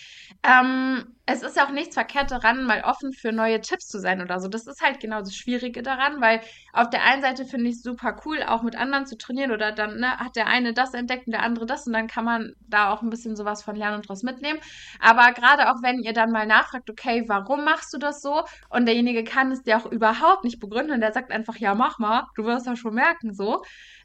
Ähm, 0.42 1.14
es 1.26 1.42
ist 1.42 1.56
ja 1.56 1.64
auch 1.66 1.70
nichts 1.70 1.94
verkehrt 1.94 2.30
daran, 2.30 2.64
mal 2.64 2.82
offen 2.82 3.12
für 3.12 3.30
neue 3.32 3.60
Tipps 3.60 3.86
zu 3.86 4.00
sein 4.00 4.20
oder 4.20 4.40
so. 4.40 4.48
Das 4.48 4.66
ist 4.66 4.82
halt 4.82 4.98
genau 5.00 5.20
das 5.20 5.36
Schwierige 5.36 5.82
daran, 5.82 6.20
weil 6.20 6.40
auf 6.72 6.90
der 6.90 7.04
einen 7.04 7.22
Seite 7.22 7.44
finde 7.44 7.70
ich 7.70 7.76
es 7.76 7.82
super 7.82 8.20
cool, 8.24 8.42
auch 8.42 8.62
mit 8.62 8.74
anderen 8.76 9.06
zu 9.06 9.16
trainieren 9.16 9.52
oder 9.52 9.70
dann 9.70 10.00
ne, 10.00 10.18
hat 10.18 10.34
der 10.34 10.48
eine 10.48 10.72
das 10.72 10.94
entdeckt 10.94 11.26
und 11.26 11.32
der 11.32 11.42
andere 11.42 11.66
das 11.66 11.86
und 11.86 11.92
dann 11.92 12.08
kann 12.08 12.24
man 12.24 12.54
da 12.66 12.92
auch 12.92 13.02
ein 13.02 13.10
bisschen 13.10 13.36
sowas 13.36 13.62
von 13.62 13.76
lernen 13.76 13.96
und 13.96 14.08
draus 14.08 14.22
mitnehmen. 14.24 14.58
Aber 15.00 15.32
gerade 15.32 15.70
auch 15.70 15.82
wenn 15.82 16.02
ihr 16.02 16.12
dann 16.12 16.32
mal 16.32 16.46
nachfragt, 16.46 16.90
okay, 16.90 17.24
warum 17.28 17.64
machst 17.64 17.92
du 17.94 17.98
das 17.98 18.20
so? 18.22 18.42
Und 18.70 18.86
derjenige 18.86 19.22
kann 19.22 19.52
es 19.52 19.62
dir 19.62 19.76
auch 19.78 19.86
überhaupt 19.86 20.44
nicht 20.44 20.58
begründen 20.58 20.92
und 20.92 21.00
der 21.00 21.12
sagt 21.12 21.30
einfach, 21.30 21.56
ja, 21.56 21.74
mach 21.74 21.98
mal, 21.98 22.24
du 22.34 22.44
wirst 22.44 22.66
ja 22.66 22.74
schon 22.74 22.94
merken, 22.94 23.32
so. 23.32 23.62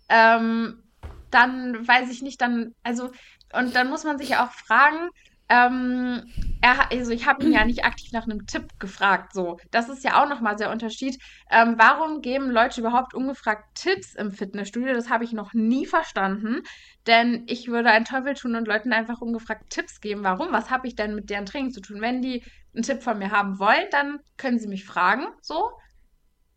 Ähm, 0.10 0.84
dann 1.32 1.88
weiß 1.88 2.10
ich 2.10 2.22
nicht, 2.22 2.42
dann, 2.42 2.74
also 2.84 3.12
und 3.54 3.76
dann 3.76 3.90
muss 3.90 4.04
man 4.04 4.18
sich 4.18 4.30
ja 4.30 4.46
auch 4.46 4.52
fragen, 4.52 5.10
ähm, 5.50 6.26
er, 6.62 6.92
also 6.92 7.12
ich 7.12 7.26
habe 7.26 7.46
ihn 7.46 7.54
ja 7.54 7.64
nicht 7.64 7.86
aktiv 7.86 8.12
nach 8.12 8.24
einem 8.24 8.46
Tipp 8.48 8.80
gefragt, 8.80 9.34
so. 9.34 9.58
Das 9.72 9.88
ist 9.88 10.04
ja 10.04 10.22
auch 10.22 10.28
nochmal 10.28 10.58
der 10.58 10.72
Unterschied. 10.72 11.22
Ähm, 11.50 11.76
warum 11.78 12.22
geben 12.22 12.52
Leute 12.52 12.82
überhaupt 12.82 13.14
ungefragt 13.14 13.64
Tipps 13.76 14.14
im 14.16 14.32
Fitnessstudio? 14.32 14.94
Das 14.94 15.10
habe 15.10 15.24
ich 15.24 15.32
noch 15.32 15.54
nie 15.54 15.86
verstanden. 15.86 16.62
Denn 17.06 17.44
ich 17.48 17.70
würde 17.70 17.92
einen 17.92 18.04
Teufel 18.04 18.34
tun 18.34 18.56
und 18.56 18.68
Leuten 18.68 18.92
einfach 18.92 19.22
ungefragt 19.22 19.70
Tipps 19.70 20.02
geben. 20.02 20.24
Warum? 20.24 20.52
Was 20.52 20.70
habe 20.70 20.88
ich 20.88 20.96
denn 20.96 21.16
mit 21.16 21.30
deren 21.30 21.46
Training 21.46 21.72
zu 21.72 21.80
tun? 21.80 22.02
Wenn 22.02 22.22
die 22.22 22.44
einen 22.76 22.84
Tipp 22.84 23.02
von 23.02 23.18
mir 23.18 23.32
haben 23.32 23.60
wollen, 23.60 23.88
dann 23.92 24.20
können 24.36 24.60
sie 24.60 24.68
mich 24.68 24.84
fragen, 24.86 25.28
so. 25.42 25.72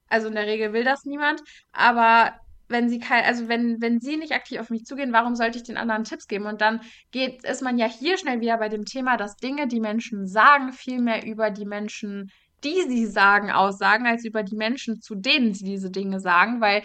Also 0.09 0.27
in 0.27 0.35
der 0.35 0.47
Regel 0.47 0.73
will 0.73 0.83
das 0.83 1.05
niemand. 1.05 1.41
Aber 1.73 2.35
wenn 2.71 2.89
sie 2.89 2.99
kein, 2.99 3.25
also 3.25 3.49
wenn, 3.49 3.81
wenn 3.81 4.01
sie 4.01 4.17
nicht 4.17 4.33
aktiv 4.33 4.61
auf 4.61 4.71
mich 4.71 4.85
zugehen, 4.85 5.13
warum 5.13 5.35
sollte 5.35 5.59
ich 5.59 5.65
den 5.65 5.77
anderen 5.77 6.05
Tipps 6.05 6.27
geben? 6.29 6.47
Und 6.47 6.61
dann 6.61 6.81
geht, 7.11 7.45
ist 7.45 7.63
man 7.63 7.79
ja 7.79 7.87
hier 7.87 8.17
schnell 8.17 8.41
wieder 8.41 8.59
bei 8.59 8.69
dem 8.69 8.85
Thema, 8.85 9.17
dass 9.17 9.37
Dinge, 9.37 9.67
die 9.67 9.81
Menschen 9.81 10.27
sagen, 10.27 10.73
viel 10.73 11.01
mehr 11.01 11.27
über 11.27 11.51
die 11.51 11.67
Menschen, 11.67 12.31
die 12.65 12.83
sie 12.83 13.07
sagen, 13.07 13.51
aussagen, 13.51 14.07
als 14.07 14.25
über 14.25 14.43
die 14.43 14.57
Menschen, 14.57 15.01
zu 15.01 15.15
denen 15.15 15.55
sie 15.55 15.65
diese 15.65 15.91
Dinge 15.91 16.21
sagen, 16.21 16.61
weil 16.61 16.83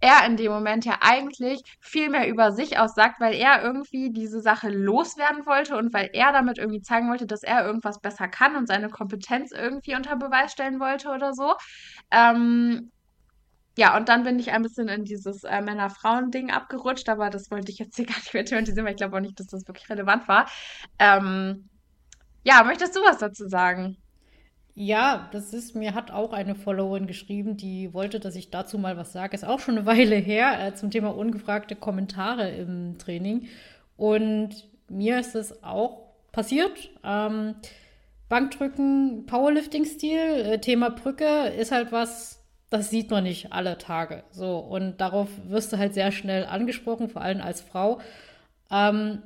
er 0.00 0.24
in 0.26 0.36
dem 0.36 0.52
Moment 0.52 0.84
ja 0.84 0.98
eigentlich 1.00 1.60
viel 1.80 2.08
mehr 2.08 2.28
über 2.28 2.52
sich 2.52 2.78
aussagt, 2.78 3.20
weil 3.20 3.34
er 3.34 3.62
irgendwie 3.62 4.10
diese 4.12 4.40
Sache 4.40 4.68
loswerden 4.68 5.44
wollte 5.44 5.76
und 5.76 5.92
weil 5.92 6.10
er 6.12 6.32
damit 6.32 6.58
irgendwie 6.58 6.82
zeigen 6.82 7.10
wollte, 7.10 7.26
dass 7.26 7.42
er 7.42 7.66
irgendwas 7.66 8.00
besser 8.00 8.28
kann 8.28 8.54
und 8.56 8.68
seine 8.68 8.90
Kompetenz 8.90 9.50
irgendwie 9.52 9.96
unter 9.96 10.16
Beweis 10.16 10.52
stellen 10.52 10.78
wollte 10.78 11.08
oder 11.08 11.32
so. 11.34 11.54
Ähm, 12.12 12.92
ja, 13.78 13.96
und 13.96 14.08
dann 14.08 14.24
bin 14.24 14.40
ich 14.40 14.50
ein 14.50 14.62
bisschen 14.62 14.88
in 14.88 15.04
dieses 15.04 15.44
äh, 15.44 15.60
Männer-Frauen-Ding 15.60 16.50
abgerutscht, 16.50 17.08
aber 17.08 17.30
das 17.30 17.48
wollte 17.52 17.70
ich 17.70 17.78
jetzt 17.78 17.94
hier 17.94 18.06
gar 18.06 18.16
nicht 18.16 18.34
mehr 18.34 18.44
thematisieren, 18.44 18.84
weil 18.84 18.94
ich 18.94 18.98
glaube 18.98 19.16
auch 19.16 19.20
nicht, 19.20 19.38
dass 19.38 19.46
das 19.46 19.68
wirklich 19.68 19.88
relevant 19.88 20.26
war. 20.26 20.50
Ähm, 20.98 21.68
ja, 22.42 22.64
möchtest 22.64 22.96
du 22.96 23.00
was 23.02 23.18
dazu 23.18 23.46
sagen? 23.46 23.96
Ja, 24.74 25.28
das 25.30 25.52
ist, 25.52 25.76
mir 25.76 25.94
hat 25.94 26.10
auch 26.10 26.32
eine 26.32 26.56
Followerin 26.56 27.06
geschrieben, 27.06 27.56
die 27.56 27.94
wollte, 27.94 28.18
dass 28.18 28.34
ich 28.34 28.50
dazu 28.50 28.78
mal 28.78 28.96
was 28.96 29.12
sage. 29.12 29.36
Ist 29.36 29.44
auch 29.44 29.60
schon 29.60 29.78
eine 29.78 29.86
Weile 29.98 30.16
her 30.16 30.58
äh, 30.60 30.74
zum 30.74 30.90
Thema 30.90 31.16
ungefragte 31.16 31.76
Kommentare 31.76 32.50
im 32.50 32.98
Training. 32.98 33.46
Und 33.96 34.68
mir 34.88 35.20
ist 35.20 35.36
es 35.36 35.62
auch 35.62 36.00
passiert. 36.32 36.90
Ähm, 37.04 37.54
Bankdrücken, 38.28 39.26
Powerlifting-Stil, 39.26 40.18
äh, 40.18 40.60
Thema 40.60 40.90
Brücke 40.90 41.46
ist 41.56 41.70
halt 41.70 41.92
was, 41.92 42.37
das 42.70 42.90
sieht 42.90 43.10
man 43.10 43.24
nicht 43.24 43.52
alle 43.52 43.78
Tage. 43.78 44.24
So, 44.30 44.58
und 44.58 45.00
darauf 45.00 45.28
wirst 45.46 45.72
du 45.72 45.78
halt 45.78 45.94
sehr 45.94 46.12
schnell 46.12 46.44
angesprochen, 46.44 47.08
vor 47.08 47.22
allem 47.22 47.40
als 47.40 47.60
Frau. 47.60 48.00
Ähm, 48.70 49.22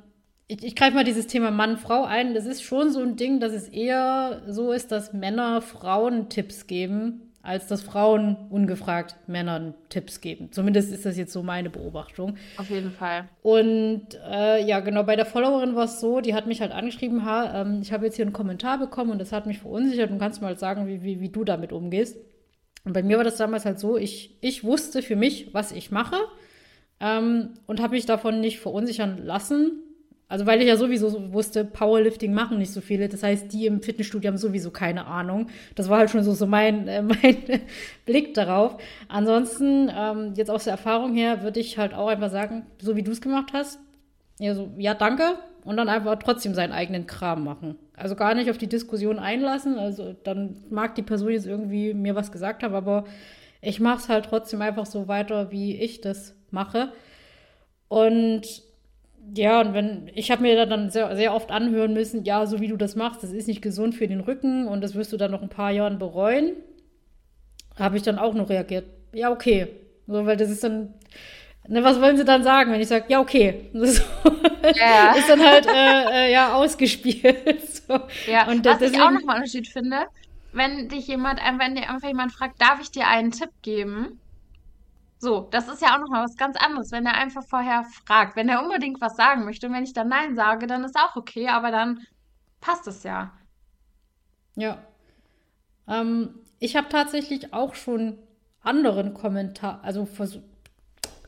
ich, 0.47 0.63
ich 0.63 0.75
greife 0.75 0.95
mal 0.95 1.03
dieses 1.03 1.27
Thema 1.27 1.51
Mann-Frau 1.51 2.03
ein. 2.03 2.33
Das 2.33 2.45
ist 2.45 2.63
schon 2.63 2.91
so 2.91 3.01
ein 3.01 3.15
Ding, 3.15 3.39
dass 3.39 3.53
es 3.53 3.67
eher 3.67 4.41
so 4.47 4.71
ist, 4.71 4.91
dass 4.91 5.13
Männer 5.13 5.61
Frauen 5.61 6.29
Tipps 6.29 6.67
geben, 6.67 7.33
als 7.41 7.67
dass 7.67 7.81
Frauen 7.81 8.37
ungefragt 8.49 9.17
Männern 9.27 9.73
Tipps 9.89 10.21
geben. 10.21 10.51
Zumindest 10.53 10.93
ist 10.93 11.05
das 11.05 11.17
jetzt 11.17 11.33
so 11.33 11.43
meine 11.43 11.69
Beobachtung. 11.69 12.37
Auf 12.57 12.69
jeden 12.69 12.91
Fall. 12.91 13.27
Und 13.41 14.07
äh, 14.25 14.65
ja, 14.65 14.79
genau, 14.79 15.03
bei 15.03 15.17
der 15.17 15.25
Followerin 15.25 15.75
war 15.75 15.85
es 15.85 15.99
so, 15.99 16.21
die 16.21 16.33
hat 16.33 16.47
mich 16.47 16.61
halt 16.61 16.71
angeschrieben, 16.71 17.25
ha, 17.25 17.61
ähm, 17.61 17.79
ich 17.81 17.91
habe 17.91 18.05
jetzt 18.05 18.15
hier 18.15 18.23
einen 18.23 18.33
Kommentar 18.33 18.77
bekommen 18.77 19.11
und 19.11 19.19
das 19.19 19.33
hat 19.33 19.45
mich 19.45 19.59
verunsichert 19.59 20.11
und 20.11 20.19
kannst 20.19 20.41
mal 20.41 20.57
sagen, 20.57 20.87
wie, 20.87 21.03
wie, 21.03 21.19
wie 21.19 21.29
du 21.29 21.43
damit 21.43 21.73
umgehst. 21.73 22.17
Und 22.85 22.93
bei 22.93 23.03
mir 23.03 23.17
war 23.17 23.23
das 23.23 23.37
damals 23.37 23.65
halt 23.65 23.79
so, 23.79 23.97
ich, 23.97 24.37
ich 24.41 24.63
wusste 24.63 25.01
für 25.01 25.15
mich, 25.15 25.53
was 25.53 25.71
ich 25.71 25.91
mache 25.91 26.17
ähm, 26.99 27.51
und 27.65 27.81
habe 27.81 27.95
mich 27.95 28.05
davon 28.05 28.41
nicht 28.41 28.59
verunsichern 28.59 29.25
lassen. 29.25 29.79
Also 30.27 30.45
weil 30.47 30.61
ich 30.61 30.67
ja 30.67 30.77
sowieso 30.77 31.31
wusste, 31.31 31.63
Powerlifting 31.63 32.33
machen 32.33 32.57
nicht 32.57 32.71
so 32.71 32.81
viele. 32.81 33.07
Das 33.07 33.23
heißt, 33.23 33.53
die 33.53 33.67
im 33.67 33.81
Fitnessstudio 33.81 34.29
haben 34.29 34.37
sowieso 34.37 34.71
keine 34.71 35.05
Ahnung. 35.05 35.47
Das 35.75 35.89
war 35.89 35.99
halt 35.99 36.09
schon 36.09 36.23
so, 36.23 36.33
so 36.33 36.47
mein, 36.47 36.87
äh, 36.87 37.01
mein 37.01 37.61
Blick 38.05 38.33
darauf. 38.33 38.77
Ansonsten, 39.07 39.91
ähm, 39.95 40.33
jetzt 40.35 40.49
aus 40.49 40.63
der 40.63 40.71
Erfahrung 40.71 41.13
her, 41.13 41.43
würde 41.43 41.59
ich 41.59 41.77
halt 41.77 41.93
auch 41.93 42.07
einfach 42.07 42.31
sagen, 42.31 42.65
so 42.81 42.95
wie 42.95 43.03
du 43.03 43.11
es 43.11 43.21
gemacht 43.21 43.51
hast, 43.53 43.79
ja, 44.39 44.55
so, 44.55 44.71
ja, 44.77 44.93
danke. 44.93 45.37
Und 45.63 45.77
dann 45.77 45.87
einfach 45.87 46.17
trotzdem 46.17 46.53
seinen 46.53 46.73
eigenen 46.73 47.05
Kram 47.05 47.43
machen. 47.43 47.77
Also 47.95 48.15
gar 48.15 48.33
nicht 48.33 48.49
auf 48.49 48.57
die 48.57 48.67
Diskussion 48.67 49.19
einlassen. 49.19 49.77
Also 49.77 50.15
dann 50.23 50.57
mag 50.69 50.95
die 50.95 51.03
Person 51.03 51.29
jetzt 51.29 51.45
irgendwie 51.45 51.93
mir 51.93 52.15
was 52.15 52.31
gesagt 52.31 52.63
haben, 52.63 52.75
aber 52.75 53.05
ich 53.61 53.79
mache 53.79 53.99
es 53.99 54.09
halt 54.09 54.25
trotzdem 54.25 54.61
einfach 54.61 54.85
so 54.85 55.07
weiter, 55.07 55.51
wie 55.51 55.75
ich 55.75 56.01
das 56.01 56.35
mache. 56.51 56.91
Und 57.87 58.63
ja, 59.35 59.61
und 59.61 59.73
wenn, 59.73 60.11
ich 60.13 60.31
habe 60.31 60.41
mir 60.41 60.65
dann 60.65 60.89
sehr, 60.89 61.15
sehr 61.15 61.33
oft 61.33 61.51
anhören 61.51 61.93
müssen, 61.93 62.25
ja, 62.25 62.45
so 62.45 62.59
wie 62.59 62.67
du 62.67 62.75
das 62.75 62.95
machst, 62.95 63.23
das 63.23 63.31
ist 63.31 63.47
nicht 63.47 63.61
gesund 63.61 63.95
für 63.95 64.07
den 64.07 64.19
Rücken 64.19 64.67
und 64.67 64.81
das 64.81 64.95
wirst 64.95 65.13
du 65.13 65.17
dann 65.17 65.31
noch 65.31 65.41
ein 65.41 65.49
paar 65.49 65.71
Jahren 65.71 65.97
bereuen. 65.97 66.51
Habe 67.77 67.97
ich 67.97 68.03
dann 68.03 68.19
auch 68.19 68.33
noch 68.33 68.49
reagiert. 68.49 68.85
Ja, 69.13 69.31
okay. 69.31 69.67
So, 70.07 70.25
weil 70.25 70.37
das 70.37 70.49
ist 70.49 70.63
dann, 70.63 70.93
Ne, 71.67 71.83
was 71.83 72.01
wollen 72.01 72.17
sie 72.17 72.25
dann 72.25 72.43
sagen, 72.43 72.71
wenn 72.71 72.81
ich 72.81 72.89
sage, 72.89 73.05
ja, 73.07 73.19
okay. 73.19 73.69
Das 74.63 74.77
ja. 74.77 75.11
ist 75.11 75.27
dann 75.27 75.45
halt 75.45 75.65
äh, 75.65 76.27
äh, 76.27 76.31
ja 76.31 76.53
ausgespielt. 76.53 77.61
So. 77.85 77.99
Ja, 78.31 78.47
und 78.47 78.63
was 78.63 78.79
deswegen, 78.79 78.93
ich 78.93 79.01
auch 79.01 79.11
nochmal 79.11 79.35
Unterschied 79.35 79.67
finde, 79.67 80.05
wenn 80.53 80.87
dich 80.87 81.05
jemand, 81.07 81.41
wenn 81.57 81.75
dir 81.75 81.89
einfach 81.89 82.07
jemand 82.07 82.31
fragt, 82.31 82.61
darf 82.61 82.79
ich 82.79 82.91
dir 82.91 83.07
einen 83.07 83.31
Tipp 83.31 83.49
geben? 83.61 84.21
So, 85.17 85.47
das 85.51 85.67
ist 85.67 85.81
ja 85.81 85.93
auch 85.93 85.99
nochmal 85.99 86.23
was 86.23 86.37
ganz 86.37 86.55
anderes, 86.55 86.93
wenn 86.93 87.05
er 87.05 87.15
einfach 87.15 87.43
vorher 87.45 87.83
fragt. 88.05 88.37
Wenn 88.37 88.47
er 88.47 88.63
unbedingt 88.63 89.01
was 89.01 89.17
sagen 89.17 89.43
möchte 89.43 89.67
und 89.67 89.73
wenn 89.73 89.83
ich 89.83 89.91
dann 89.91 90.07
Nein 90.07 90.35
sage, 90.35 90.65
dann 90.65 90.85
ist 90.85 90.95
auch 90.95 91.17
okay, 91.17 91.49
aber 91.49 91.71
dann 91.71 91.99
passt 92.61 92.87
es 92.87 93.03
ja. 93.03 93.33
Ja. 94.55 94.77
Ähm, 95.87 96.35
ich 96.59 96.77
habe 96.77 96.87
tatsächlich 96.87 97.53
auch 97.53 97.75
schon 97.75 98.17
anderen 98.61 99.13
Kommentar, 99.13 99.81
also 99.83 100.05
versucht, 100.05 100.45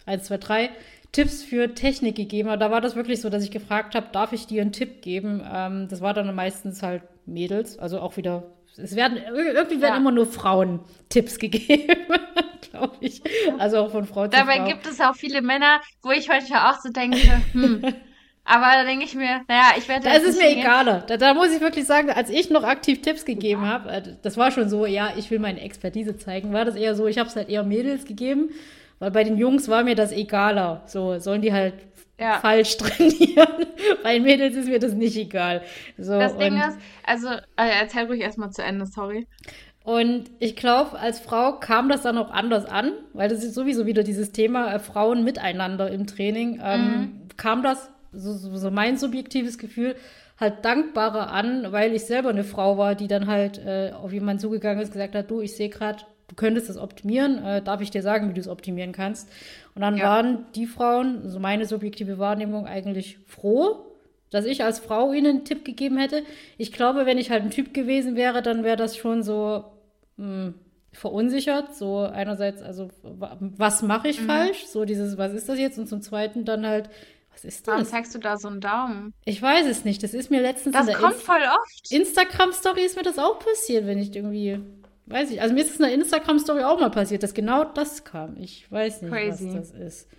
1, 0.06 0.24
2, 0.24 0.38
3 0.38 0.70
Tipps 1.16 1.44
für 1.44 1.74
Technik 1.74 2.16
gegeben. 2.16 2.50
Aber 2.50 2.58
da 2.58 2.72
war 2.72 2.82
das 2.82 2.98
wirklich 2.98 3.22
so, 3.22 3.30
dass 3.30 3.44
ich 3.44 3.52
gefragt 3.52 3.96
habe, 3.96 4.08
darf 4.12 4.34
ich 4.34 4.48
dir 4.48 4.62
einen 4.62 4.74
Tipp 4.74 5.02
geben? 5.02 5.42
Ähm, 5.50 5.88
das 5.90 6.02
war 6.02 6.14
dann 6.14 6.34
meistens 6.36 6.84
halt 6.84 7.04
Mädels, 7.26 7.80
also 7.80 8.00
auch 8.00 8.18
wieder. 8.18 8.44
Es 8.78 8.98
werden 8.98 9.18
irgendwie 9.18 9.82
werden 9.82 9.94
ja. 9.94 9.96
immer 9.96 10.12
nur 10.12 10.26
Frauen 10.26 10.82
Tipps 11.08 11.40
gegeben, 11.40 11.96
glaube 12.70 12.98
ich. 13.00 13.22
Also 13.58 13.78
auch 13.78 13.92
von 13.92 14.06
Frau 14.06 14.26
zu 14.26 14.32
Dabei 14.32 14.58
Frau. 14.58 14.68
gibt 14.68 14.86
es 14.86 15.00
auch 15.00 15.16
viele 15.16 15.42
Männer, 15.42 15.80
wo 16.04 16.12
ich 16.12 16.30
heute 16.30 16.54
auch 16.54 16.82
so 16.82 16.90
denke, 16.90 17.42
hm, 17.54 17.82
aber 18.44 18.66
da 18.74 18.84
denke 18.84 19.06
ich 19.06 19.16
mir, 19.16 19.42
naja, 19.48 19.68
ich 19.78 19.88
werde. 19.88 20.04
Da 20.04 20.16
ist 20.16 20.28
es 20.28 20.38
mir 20.38 20.50
egaler. 20.50 21.06
Da, 21.08 21.16
da, 21.16 21.34
muss 21.34 21.56
ich 21.56 21.62
wirklich 21.62 21.86
sagen, 21.86 22.10
als 22.10 22.30
ich 22.30 22.50
noch 22.50 22.64
aktiv 22.66 23.02
Tipps 23.02 23.24
gegeben 23.24 23.62
habe, 23.62 23.90
äh, 23.90 24.02
das 24.22 24.36
war 24.36 24.52
schon 24.52 24.68
so, 24.68 24.86
ja, 24.86 25.14
ich 25.16 25.32
will 25.32 25.40
meine 25.40 25.62
Expertise 25.62 26.18
zeigen, 26.18 26.52
war 26.52 26.66
das 26.66 26.76
eher 26.76 26.94
so, 26.94 27.08
ich 27.08 27.18
habe 27.18 27.30
es 27.30 27.38
halt 27.38 27.48
eher 27.48 27.64
Mädels 27.64 28.04
gegeben 28.04 28.50
Weil 29.00 29.12
bei 29.12 29.24
den 29.24 29.38
Jungs 29.38 29.68
war 29.68 29.84
mir 29.84 29.96
das 29.96 30.12
egaler. 30.12 30.84
So, 30.86 31.20
sollen 31.20 31.42
die 31.42 31.54
halt 31.54 31.74
ja. 32.20 32.40
falsch 32.40 32.78
trainieren. 32.78 33.66
Bei 34.04 34.20
Mädels 34.20 34.56
ist 34.56 34.70
mir 34.70 34.80
das 34.80 34.94
nicht 34.94 35.18
egal. 35.18 35.62
So, 35.98 36.20
das 36.20 36.38
Ding 36.38 36.58
ist, 36.58 36.78
also 37.04 37.28
äh, 37.28 37.70
erzähl 37.82 38.06
ruhig 38.06 38.22
erstmal 38.22 38.52
zu 38.52 38.64
Ende, 38.64 38.86
sorry. 38.86 39.28
Und 39.84 40.32
ich 40.40 40.56
glaube, 40.56 40.98
als 40.98 41.20
Frau 41.20 41.60
kam 41.60 41.90
das 41.90 42.02
dann 42.02 42.18
auch 42.18 42.32
anders 42.32 42.66
an, 42.66 42.94
weil 43.14 43.30
das 43.30 43.44
ist 43.44 43.54
sowieso 43.54 43.86
wieder 43.86 44.02
dieses 44.02 44.32
Thema 44.32 44.74
äh, 44.74 44.80
Frauen 44.80 45.24
miteinander 45.24 45.92
im 45.92 46.08
Training. 46.08 46.60
Ähm, 46.64 46.82
mhm. 46.82 47.28
Kam 47.38 47.62
das, 47.62 47.92
so, 48.12 48.34
so, 48.34 48.72
mein 48.72 48.98
subjektives 48.98 49.60
Gefühl, 49.60 49.96
halt 50.40 50.66
dankbarer 50.66 51.32
an, 51.32 51.72
weil 51.72 51.94
ich 51.94 52.06
selber 52.06 52.30
eine 52.30 52.44
Frau 52.44 52.80
war, 52.80 52.96
die 52.96 53.08
dann 53.08 53.28
halt 53.28 53.60
äh, 53.60 53.92
auf 53.92 54.12
jemanden 54.12 54.40
zugegangen 54.40 54.82
ist, 54.82 54.92
gesagt 54.92 55.14
hat, 55.14 55.30
du, 55.30 55.42
ich 55.42 55.56
sehe 55.56 55.70
gerade, 55.70 56.00
du 56.28 56.36
könntest 56.36 56.70
das 56.70 56.78
optimieren, 56.78 57.44
äh, 57.44 57.62
darf 57.62 57.82
ich 57.82 57.92
dir 57.92 58.02
sagen, 58.02 58.30
wie 58.30 58.34
du 58.34 58.42
es 58.42 58.48
optimieren 58.48 58.92
kannst. 58.92 59.30
Und 59.74 59.82
dann 59.82 59.98
ja. 59.98 60.06
waren 60.06 60.46
die 60.56 60.66
Frauen, 60.66 61.20
so 61.20 61.26
also 61.26 61.40
meine 61.40 61.66
subjektive 61.66 62.18
Wahrnehmung, 62.18 62.66
eigentlich 62.66 63.20
froh, 63.28 63.86
dass 64.32 64.46
ich 64.46 64.64
als 64.64 64.80
Frau 64.80 65.14
ihnen 65.14 65.28
einen 65.28 65.46
Tipp 65.46 65.64
gegeben 65.64 65.98
hätte. 65.98 66.24
Ich 66.58 66.72
glaube, 66.72 67.06
wenn 67.06 67.18
ich 67.18 67.30
halt 67.30 67.44
ein 67.44 67.52
Typ 67.52 67.74
gewesen 67.74 68.16
wäre, 68.16 68.42
dann 68.42 68.64
wäre 68.64 68.78
das 68.78 68.98
schon 68.98 69.24
so 69.24 69.66
mh, 70.18 70.26
hm, 70.26 70.54
verunsichert. 70.92 71.76
So 71.76 72.00
einerseits, 72.00 72.62
also 72.62 72.90
was 73.02 73.82
mache 73.82 74.10
ich 74.10 74.22
mhm. 74.22 74.26
falsch? 74.26 74.66
So 74.66 74.86
dieses, 74.86 75.18
was 75.18 75.34
ist 75.34 75.48
das 75.48 75.60
jetzt? 75.60 75.78
Und 75.78 75.88
zum 75.88 76.02
Zweiten 76.02 76.46
dann 76.46 76.66
halt, 76.66 76.90
was 77.32 77.44
ist 77.44 77.68
das? 77.68 77.74
Warum 77.74 77.86
zeigst 77.86 78.16
du 78.16 78.20
da 78.20 78.38
so 78.38 78.48
einen 78.48 78.62
Daumen? 78.62 79.14
Ich 79.26 79.42
weiß 79.42 79.68
es 79.68 79.84
nicht. 79.84 80.02
Das 80.04 80.14
ist 80.14 80.32
mir 80.32 80.42
letztens 80.42 80.74
das 80.74 80.88
in 80.88 80.94
der 80.94 80.98
kommt 80.98 81.16
Inst 81.16 81.26
voll 81.26 81.42
oft. 81.42 81.92
Instagram-Story 81.92 82.82
ist 82.82 82.96
mir 82.96 83.04
das 83.04 83.20
auch 83.20 83.40
passiert, 83.40 83.86
wenn 83.86 84.00
ich 84.00 84.16
irgendwie 84.16 84.60
Weiß 85.08 85.30
ich. 85.32 85.42
Also 85.42 85.54
mir 85.54 85.62
ist 85.62 85.72
es 85.72 85.80
in 85.80 85.86
einer 85.86 85.94
Instagram-Story 85.94 86.64
auch 86.64 86.80
mal 86.80 86.90
passiert, 86.90 87.22
dass 87.22 87.34
genau 87.34 87.64
das 87.64 88.04
kam. 88.04 88.38
Ich 88.38 88.72
weiß 88.72 89.04
nicht, 89.04 89.12
Crazy. 89.12 89.48
was 89.48 89.72
das 89.72 89.72
ist. 89.72 90.10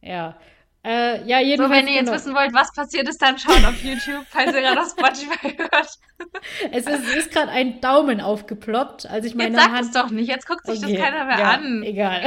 Ja. 0.00 0.36
Äh, 0.84 1.24
ja, 1.26 1.38
jedenfalls. 1.40 1.70
So, 1.70 1.76
wenn 1.76 1.86
ihr 1.86 2.00
genau. 2.00 2.12
jetzt 2.12 2.24
wissen 2.24 2.34
wollt, 2.34 2.52
was 2.54 2.72
passiert 2.72 3.08
ist, 3.08 3.22
dann 3.22 3.38
schaut 3.38 3.64
auf 3.64 3.80
YouTube, 3.84 4.24
falls 4.28 4.52
ihr 4.52 4.62
gerade 4.62 4.80
auf 4.80 4.90
Spotify 4.90 5.56
hört. 5.56 5.98
es 6.72 6.86
ist, 6.86 7.16
ist 7.16 7.30
gerade 7.32 7.52
ein 7.52 7.80
Daumen 7.80 8.20
aufgeploppt, 8.20 9.08
als 9.08 9.26
ich 9.26 9.34
meine 9.34 9.54
jetzt 9.54 9.62
sag 9.62 9.72
Hand... 9.72 9.86
es 9.86 9.92
doch 9.92 10.10
nicht, 10.10 10.28
jetzt 10.28 10.46
guckt 10.48 10.66
sich 10.66 10.82
okay. 10.82 10.96
das 10.96 11.04
keiner 11.04 11.24
mehr 11.26 11.38
ja, 11.38 11.50
an. 11.50 11.82
Egal. 11.84 12.22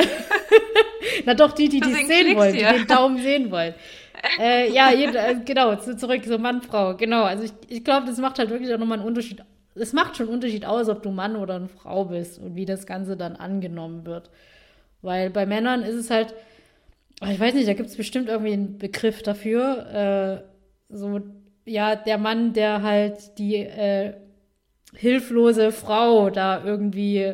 Na 1.26 1.34
doch, 1.34 1.52
die, 1.52 1.68
die 1.68 1.82
es 1.82 2.08
sehen 2.08 2.38
wollen, 2.38 2.54
die 2.54 2.64
den 2.64 2.88
Daumen 2.88 3.22
sehen 3.22 3.52
wollen. 3.52 3.74
äh, 4.40 4.72
ja, 4.72 4.92
jede, 4.92 5.18
äh, 5.18 5.36
genau, 5.44 5.76
zurück, 5.76 6.22
so 6.26 6.38
Mann, 6.38 6.62
Frau, 6.62 6.96
genau. 6.96 7.24
Also 7.24 7.44
ich, 7.44 7.54
ich 7.68 7.84
glaube, 7.84 8.06
das 8.06 8.18
macht 8.20 8.40
halt 8.40 8.52
wirklich 8.52 8.74
auch 8.74 8.78
nochmal 8.78 9.00
einen 9.00 9.08
Unterschied 9.08 9.44
es 9.76 9.94
macht 9.94 10.16
schon 10.18 10.28
einen 10.28 10.36
Unterschied 10.36 10.66
aus, 10.66 10.90
ob 10.90 11.04
du 11.04 11.12
Mann 11.12 11.36
oder 11.36 11.56
eine 11.56 11.68
Frau 11.68 12.06
bist 12.06 12.40
und 12.40 12.56
wie 12.56 12.66
das 12.66 12.86
Ganze 12.86 13.18
dann 13.18 13.36
angenommen 13.36 14.06
wird. 14.06 14.30
Weil 15.02 15.30
bei 15.30 15.46
Männern 15.46 15.84
ist 15.84 15.96
es 15.96 16.10
halt, 16.10 16.34
ich 17.22 17.40
weiß 17.40 17.54
nicht, 17.54 17.68
da 17.68 17.74
gibt 17.74 17.90
es 17.90 17.98
bestimmt 17.98 18.30
irgendwie 18.30 18.54
einen 18.54 18.78
Begriff 18.78 19.22
dafür. 19.22 20.44
Äh, 20.92 20.96
so, 20.96 21.22
ja, 21.66 21.96
der 21.96 22.18
Mann, 22.18 22.54
der 22.54 22.82
halt 22.82 23.38
die 23.38 23.58
äh, 23.58 24.14
hilflose 24.96 25.72
Frau 25.72 26.30
da 26.30 26.64
irgendwie 26.64 27.34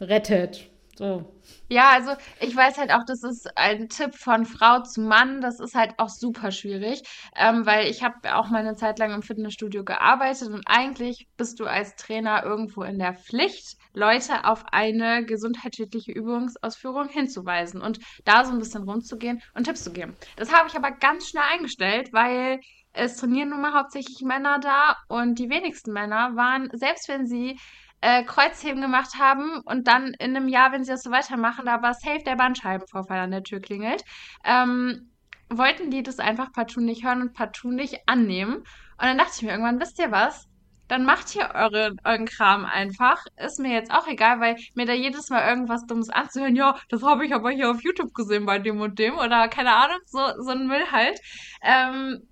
rettet. 0.00 0.68
So. 0.96 1.30
Ja, 1.68 1.90
also 1.90 2.12
ich 2.40 2.56
weiß 2.56 2.78
halt 2.78 2.90
auch, 2.90 3.04
das 3.06 3.22
ist 3.22 3.46
ein 3.56 3.88
Tipp 3.90 4.14
von 4.14 4.46
Frau 4.46 4.82
zu 4.82 5.02
Mann. 5.02 5.42
Das 5.42 5.60
ist 5.60 5.74
halt 5.74 5.92
auch 5.98 6.08
super 6.08 6.50
schwierig, 6.50 7.02
ähm, 7.36 7.66
weil 7.66 7.88
ich 7.88 8.02
habe 8.02 8.34
auch 8.34 8.48
mal 8.48 8.60
eine 8.60 8.76
Zeit 8.76 8.98
lang 8.98 9.12
im 9.12 9.22
Fitnessstudio 9.22 9.84
gearbeitet 9.84 10.48
und 10.48 10.62
eigentlich 10.66 11.28
bist 11.36 11.60
du 11.60 11.66
als 11.66 11.94
Trainer 11.96 12.44
irgendwo 12.44 12.82
in 12.82 12.98
der 12.98 13.14
Pflicht, 13.14 13.76
Leute 13.92 14.44
auf 14.44 14.64
eine 14.72 15.24
gesundheitsschädliche 15.26 16.12
Übungsausführung 16.12 17.08
hinzuweisen 17.08 17.82
und 17.82 17.98
da 18.24 18.44
so 18.44 18.52
ein 18.52 18.58
bisschen 18.58 18.84
rumzugehen 18.84 19.42
und 19.54 19.64
Tipps 19.64 19.84
zu 19.84 19.92
geben. 19.92 20.16
Das 20.36 20.52
habe 20.52 20.68
ich 20.68 20.76
aber 20.76 20.92
ganz 20.92 21.28
schnell 21.28 21.44
eingestellt, 21.52 22.08
weil 22.12 22.58
es 22.94 23.16
trainieren 23.16 23.50
nun 23.50 23.60
mal 23.60 23.74
hauptsächlich 23.74 24.22
Männer 24.22 24.58
da 24.60 24.96
und 25.08 25.38
die 25.38 25.50
wenigsten 25.50 25.92
Männer 25.92 26.34
waren, 26.34 26.70
selbst 26.72 27.08
wenn 27.08 27.26
sie 27.26 27.58
äh, 28.00 28.22
Kreuzheben 28.24 28.80
gemacht 28.80 29.14
haben 29.18 29.60
und 29.64 29.88
dann 29.88 30.14
in 30.18 30.36
einem 30.36 30.48
Jahr, 30.48 30.72
wenn 30.72 30.84
sie 30.84 30.92
das 30.92 31.02
so 31.02 31.10
weitermachen, 31.10 31.66
da 31.66 31.82
war 31.82 31.94
safe 31.94 32.22
der 32.24 32.36
Bandscheibenvorfall 32.36 33.18
an 33.18 33.30
der 33.30 33.42
Tür 33.42 33.60
klingelt, 33.60 34.04
ähm, 34.44 35.10
wollten 35.48 35.90
die 35.90 36.02
das 36.02 36.18
einfach 36.18 36.52
partout 36.52 36.80
nicht 36.80 37.04
hören 37.04 37.22
und 37.22 37.32
partout 37.32 37.70
nicht 37.70 38.00
annehmen. 38.06 38.56
Und 38.56 39.04
dann 39.04 39.18
dachte 39.18 39.32
ich 39.36 39.42
mir 39.42 39.50
irgendwann, 39.50 39.80
wisst 39.80 39.98
ihr 39.98 40.10
was? 40.10 40.46
Dann 40.88 41.04
macht 41.04 41.34
ihr 41.34 41.50
eure, 41.54 41.96
euren 42.04 42.26
Kram 42.26 42.64
einfach. 42.64 43.24
Ist 43.36 43.58
mir 43.58 43.72
jetzt 43.72 43.90
auch 43.90 44.06
egal, 44.06 44.40
weil 44.40 44.56
mir 44.74 44.86
da 44.86 44.92
jedes 44.92 45.30
Mal 45.30 45.48
irgendwas 45.48 45.84
Dummes 45.86 46.10
anzuhören, 46.10 46.54
ja, 46.54 46.76
das 46.88 47.02
habe 47.02 47.26
ich 47.26 47.34
aber 47.34 47.50
hier 47.50 47.70
auf 47.70 47.82
YouTube 47.82 48.14
gesehen 48.14 48.46
bei 48.46 48.58
dem 48.58 48.80
und 48.80 48.98
dem 48.98 49.18
oder 49.18 49.48
keine 49.48 49.74
Ahnung, 49.74 49.98
so, 50.06 50.20
so 50.42 50.50
ein 50.50 50.66
Müll 50.66 50.84
halt. 50.92 51.18
Ähm, 51.62 52.28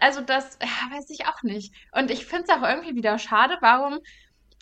also 0.00 0.20
das 0.20 0.58
ja, 0.60 0.94
weiß 0.96 1.08
ich 1.10 1.26
auch 1.26 1.42
nicht. 1.42 1.74
Und 1.92 2.10
ich 2.10 2.26
finde 2.26 2.44
es 2.48 2.50
auch 2.50 2.62
irgendwie 2.62 2.96
wieder 2.96 3.18
schade, 3.18 3.56
warum 3.60 3.98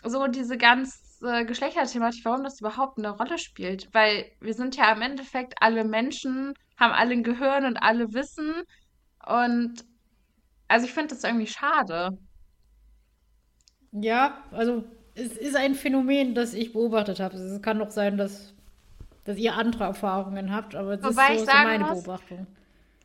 so 0.05 0.27
diese 0.27 0.57
ganze 0.57 1.45
Geschlechterthematik, 1.47 2.25
warum 2.25 2.45
das 2.45 2.61
überhaupt 2.61 2.99
eine 2.99 3.11
Rolle 3.11 3.39
spielt. 3.39 3.89
Weil 3.93 4.27
wir 4.41 4.55
sind 4.55 4.77
ja 4.77 4.93
im 4.93 5.03
Endeffekt 5.03 5.55
alle 5.61 5.85
Menschen, 5.85 6.55
haben 6.79 6.93
alle 6.93 7.13
ein 7.13 7.23
Gehirn 7.23 7.65
und 7.65 7.77
alle 7.79 8.13
Wissen. 8.13 8.53
Und 9.27 9.85
also 10.69 10.87
ich 10.87 10.93
finde 10.93 11.15
das 11.15 11.25
irgendwie 11.25 11.47
schade. 11.47 12.19
Ja, 13.93 14.43
also 14.51 14.85
es 15.15 15.37
ist 15.37 15.57
ein 15.57 15.75
Phänomen, 15.75 16.35
das 16.35 16.55
ich 16.55 16.73
beobachtet 16.73 17.21
habe. 17.21 17.37
Es 17.37 17.63
kann 17.63 17.79
doch 17.79 17.91
sein, 17.91 18.17
dass, 18.17 18.55
dass 19.25 19.39
ihr 19.39 19.55
andere 19.55 19.85
Erfahrungen 19.85 20.53
habt, 20.53 20.75
aber 20.75 20.97
das 20.97 21.15
Wobei 21.15 21.35
ist 21.35 21.47
so, 21.47 21.47
so 21.47 21.53
meine 21.53 21.85
muss, 21.85 22.03
Beobachtung. 22.03 22.47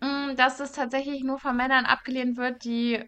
Mm, 0.02 0.36
dass 0.36 0.60
es 0.60 0.72
tatsächlich 0.72 1.24
nur 1.24 1.38
von 1.38 1.56
Männern 1.56 1.86
abgelehnt 1.86 2.38
wird, 2.38 2.64
die 2.64 3.04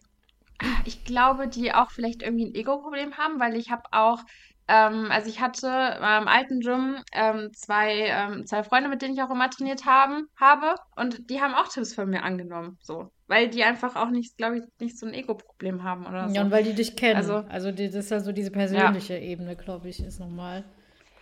ich 0.85 1.03
glaube, 1.03 1.47
die 1.47 1.73
auch 1.73 1.91
vielleicht 1.91 2.21
irgendwie 2.21 2.45
ein 2.45 2.55
Ego-Problem 2.55 3.17
haben, 3.17 3.39
weil 3.39 3.55
ich 3.55 3.71
habe 3.71 3.83
auch, 3.91 4.19
ähm, 4.67 5.07
also 5.09 5.29
ich 5.29 5.41
hatte 5.41 5.67
im 5.67 6.27
alten 6.27 6.59
Gym 6.59 6.97
ähm, 7.13 7.49
zwei, 7.53 8.07
ähm, 8.07 8.45
zwei 8.45 8.63
Freunde, 8.63 8.89
mit 8.89 9.01
denen 9.01 9.13
ich 9.13 9.21
auch 9.21 9.29
immer 9.29 9.49
trainiert 9.49 9.85
haben, 9.85 10.27
habe 10.39 10.75
und 10.95 11.29
die 11.29 11.41
haben 11.41 11.53
auch 11.53 11.67
Tipps 11.67 11.93
von 11.93 12.09
mir 12.09 12.23
angenommen, 12.23 12.77
so. 12.81 13.09
Weil 13.27 13.49
die 13.49 13.63
einfach 13.63 13.95
auch 13.95 14.09
nicht, 14.09 14.37
glaube 14.37 14.57
ich, 14.57 14.63
nicht 14.79 14.97
so 14.97 15.05
ein 15.05 15.13
Ego-Problem 15.13 15.83
haben 15.83 16.05
oder 16.05 16.27
so. 16.27 16.35
Ja, 16.35 16.41
und 16.41 16.51
weil 16.51 16.63
die 16.63 16.73
dich 16.73 16.95
kennen. 16.95 17.15
Also, 17.15 17.45
also 17.49 17.71
die, 17.71 17.87
das 17.87 18.05
ist 18.05 18.11
ja 18.11 18.19
so 18.19 18.31
diese 18.31 18.51
persönliche 18.51 19.15
ja. 19.15 19.21
Ebene, 19.21 19.55
glaube 19.55 19.89
ich, 19.89 20.03
ist 20.03 20.19
nochmal. 20.19 20.63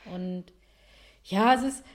Und 0.06 0.46
ja, 1.24 1.54
es 1.54 1.64
ist, 1.64 1.86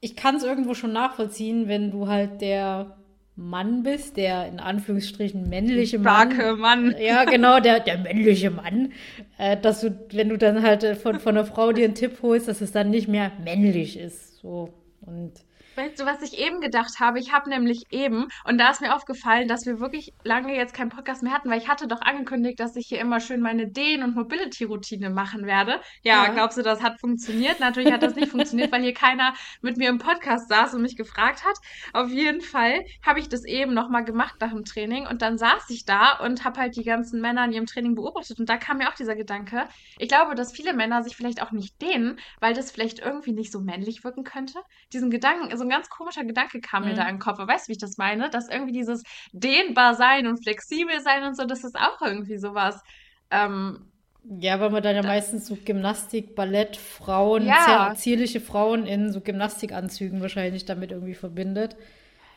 ich 0.00 0.16
kann 0.16 0.36
es 0.36 0.42
irgendwo 0.42 0.74
schon 0.74 0.92
nachvollziehen, 0.92 1.68
wenn 1.68 1.90
du 1.90 2.08
halt 2.08 2.40
der 2.40 2.96
Mann 3.34 3.82
bist, 3.82 4.16
der 4.18 4.46
in 4.46 4.60
Anführungsstrichen 4.60 5.48
männliche 5.48 5.98
Mann. 5.98 6.32
Starke 6.32 6.56
Mann. 6.56 6.94
Ja, 7.00 7.24
genau, 7.24 7.60
der, 7.60 7.80
der 7.80 7.98
männliche 7.98 8.50
Mann. 8.50 8.92
Äh, 9.38 9.56
dass 9.56 9.80
du, 9.80 9.98
wenn 10.12 10.28
du 10.28 10.36
dann 10.36 10.62
halt 10.62 10.84
von, 10.98 11.18
von 11.18 11.36
einer 11.36 11.46
Frau 11.46 11.72
dir 11.72 11.84
einen 11.84 11.94
Tipp 11.94 12.18
holst, 12.22 12.48
dass 12.48 12.60
es 12.60 12.72
dann 12.72 12.90
nicht 12.90 13.08
mehr 13.08 13.32
männlich 13.42 13.98
ist. 13.98 14.36
So. 14.38 14.72
Und 15.00 15.32
Weißt 15.74 15.98
du, 15.98 16.04
was 16.04 16.20
ich 16.20 16.38
eben 16.38 16.60
gedacht 16.60 17.00
habe? 17.00 17.18
Ich 17.18 17.32
habe 17.32 17.48
nämlich 17.48 17.84
eben, 17.90 18.28
und 18.44 18.58
da 18.58 18.70
ist 18.70 18.82
mir 18.82 18.94
aufgefallen, 18.94 19.48
dass 19.48 19.64
wir 19.64 19.80
wirklich 19.80 20.12
lange 20.22 20.54
jetzt 20.54 20.74
keinen 20.74 20.90
Podcast 20.90 21.22
mehr 21.22 21.32
hatten, 21.32 21.48
weil 21.48 21.58
ich 21.58 21.68
hatte 21.68 21.88
doch 21.88 22.02
angekündigt, 22.02 22.60
dass 22.60 22.76
ich 22.76 22.88
hier 22.88 23.00
immer 23.00 23.20
schön 23.20 23.40
meine 23.40 23.68
Dehn- 23.68 24.02
und 24.02 24.14
Mobility-Routine 24.14 25.08
machen 25.08 25.46
werde. 25.46 25.80
Ja, 26.02 26.24
ja, 26.24 26.32
glaubst 26.32 26.58
du, 26.58 26.62
das 26.62 26.82
hat 26.82 27.00
funktioniert? 27.00 27.58
Natürlich 27.58 27.90
hat 27.90 28.02
das 28.02 28.14
nicht 28.14 28.28
funktioniert, 28.30 28.70
weil 28.70 28.82
hier 28.82 28.92
keiner 28.92 29.32
mit 29.62 29.78
mir 29.78 29.88
im 29.88 29.96
Podcast 29.96 30.50
saß 30.50 30.74
und 30.74 30.82
mich 30.82 30.96
gefragt 30.96 31.42
hat. 31.42 31.56
Auf 31.94 32.10
jeden 32.10 32.42
Fall 32.42 32.84
habe 33.06 33.20
ich 33.20 33.30
das 33.30 33.46
eben 33.46 33.72
nochmal 33.72 34.04
gemacht 34.04 34.34
nach 34.40 34.50
dem 34.50 34.66
Training 34.66 35.06
und 35.06 35.22
dann 35.22 35.38
saß 35.38 35.70
ich 35.70 35.86
da 35.86 36.18
und 36.18 36.44
habe 36.44 36.60
halt 36.60 36.76
die 36.76 36.84
ganzen 36.84 37.22
Männer 37.22 37.46
in 37.46 37.52
ihrem 37.52 37.66
Training 37.66 37.94
beobachtet 37.94 38.38
und 38.38 38.48
da 38.50 38.58
kam 38.58 38.76
mir 38.76 38.90
auch 38.90 38.94
dieser 38.94 39.16
Gedanke. 39.16 39.64
Ich 39.98 40.08
glaube, 40.08 40.34
dass 40.34 40.52
viele 40.52 40.74
Männer 40.74 41.02
sich 41.02 41.16
vielleicht 41.16 41.40
auch 41.40 41.52
nicht 41.52 41.80
dehnen, 41.80 42.18
weil 42.40 42.52
das 42.52 42.70
vielleicht 42.70 42.98
irgendwie 42.98 43.32
nicht 43.32 43.52
so 43.52 43.60
männlich 43.60 44.04
wirken 44.04 44.24
könnte. 44.24 44.58
Diesen 44.92 45.10
Gedanken, 45.10 45.50
so 45.62 45.66
ein 45.66 45.70
ganz 45.70 45.88
komischer 45.88 46.24
Gedanke 46.24 46.60
kam 46.60 46.82
mhm. 46.82 46.88
mir 46.90 46.94
da 46.94 47.02
in 47.02 47.16
den 47.16 47.18
Kopf. 47.20 47.38
weißt 47.38 47.66
du, 47.66 47.68
wie 47.68 47.72
ich 47.72 47.78
das 47.78 47.98
meine? 47.98 48.30
Dass 48.30 48.48
irgendwie 48.48 48.72
dieses 48.72 49.04
dehnbar 49.32 49.94
sein 49.94 50.26
und 50.26 50.42
flexibel 50.42 51.00
sein 51.00 51.22
und 51.24 51.36
so, 51.36 51.44
das 51.44 51.62
ist 51.62 51.76
auch 51.76 52.02
irgendwie 52.02 52.36
sowas. 52.36 52.82
Ähm, 53.30 53.86
ja, 54.24 54.58
weil 54.60 54.70
man 54.70 54.82
dann 54.82 54.96
ja 54.96 55.02
meistens 55.02 55.46
so 55.46 55.56
Gymnastik, 55.56 56.34
Ballett, 56.34 56.76
Frauen, 56.76 57.46
ja. 57.46 57.92
zierliche 57.96 58.40
Frauen 58.40 58.86
in 58.86 59.12
so 59.12 59.20
Gymnastikanzügen 59.20 60.20
wahrscheinlich 60.20 60.64
damit 60.64 60.90
irgendwie 60.90 61.14
verbindet. 61.14 61.76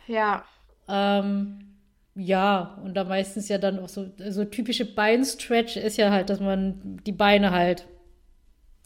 Ja. 0.07 0.45
Ähm, 0.87 1.77
ja, 2.13 2.77
und 2.83 2.93
da 2.95 3.03
meistens 3.03 3.49
ja 3.49 3.57
dann 3.57 3.79
auch 3.79 3.89
so, 3.89 4.11
so 4.29 4.45
typische 4.45 4.85
Beinstretch 4.85 5.77
ist 5.77 5.97
ja 5.97 6.11
halt, 6.11 6.29
dass 6.29 6.39
man 6.39 6.99
die 7.05 7.11
Beine 7.11 7.51
halt 7.51 7.87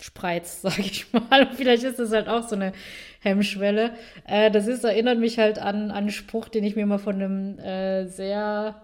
spreizt, 0.02 0.62
sag 0.64 0.80
ich 0.80 1.12
mal. 1.12 1.48
Und 1.48 1.56
vielleicht 1.56 1.84
ist 1.84 2.00
das 2.00 2.12
halt 2.12 2.28
auch 2.28 2.48
so 2.48 2.56
eine 2.56 2.74
Hemmschwelle. 3.22 3.92
Äh, 4.26 4.52
das 4.52 4.68
ist, 4.68 4.84
erinnert 4.84 5.20
mich 5.20 5.40
halt 5.40 5.60
an, 5.60 5.92
an 5.92 5.92
einen 5.92 6.10
Spruch, 6.10 6.50
den 6.50 6.64
ich 6.64 6.76
mir 6.76 6.86
mal 6.86 7.00
von 7.00 7.16
einem 7.16 7.60
äh, 7.60 8.06
sehr, 8.06 8.82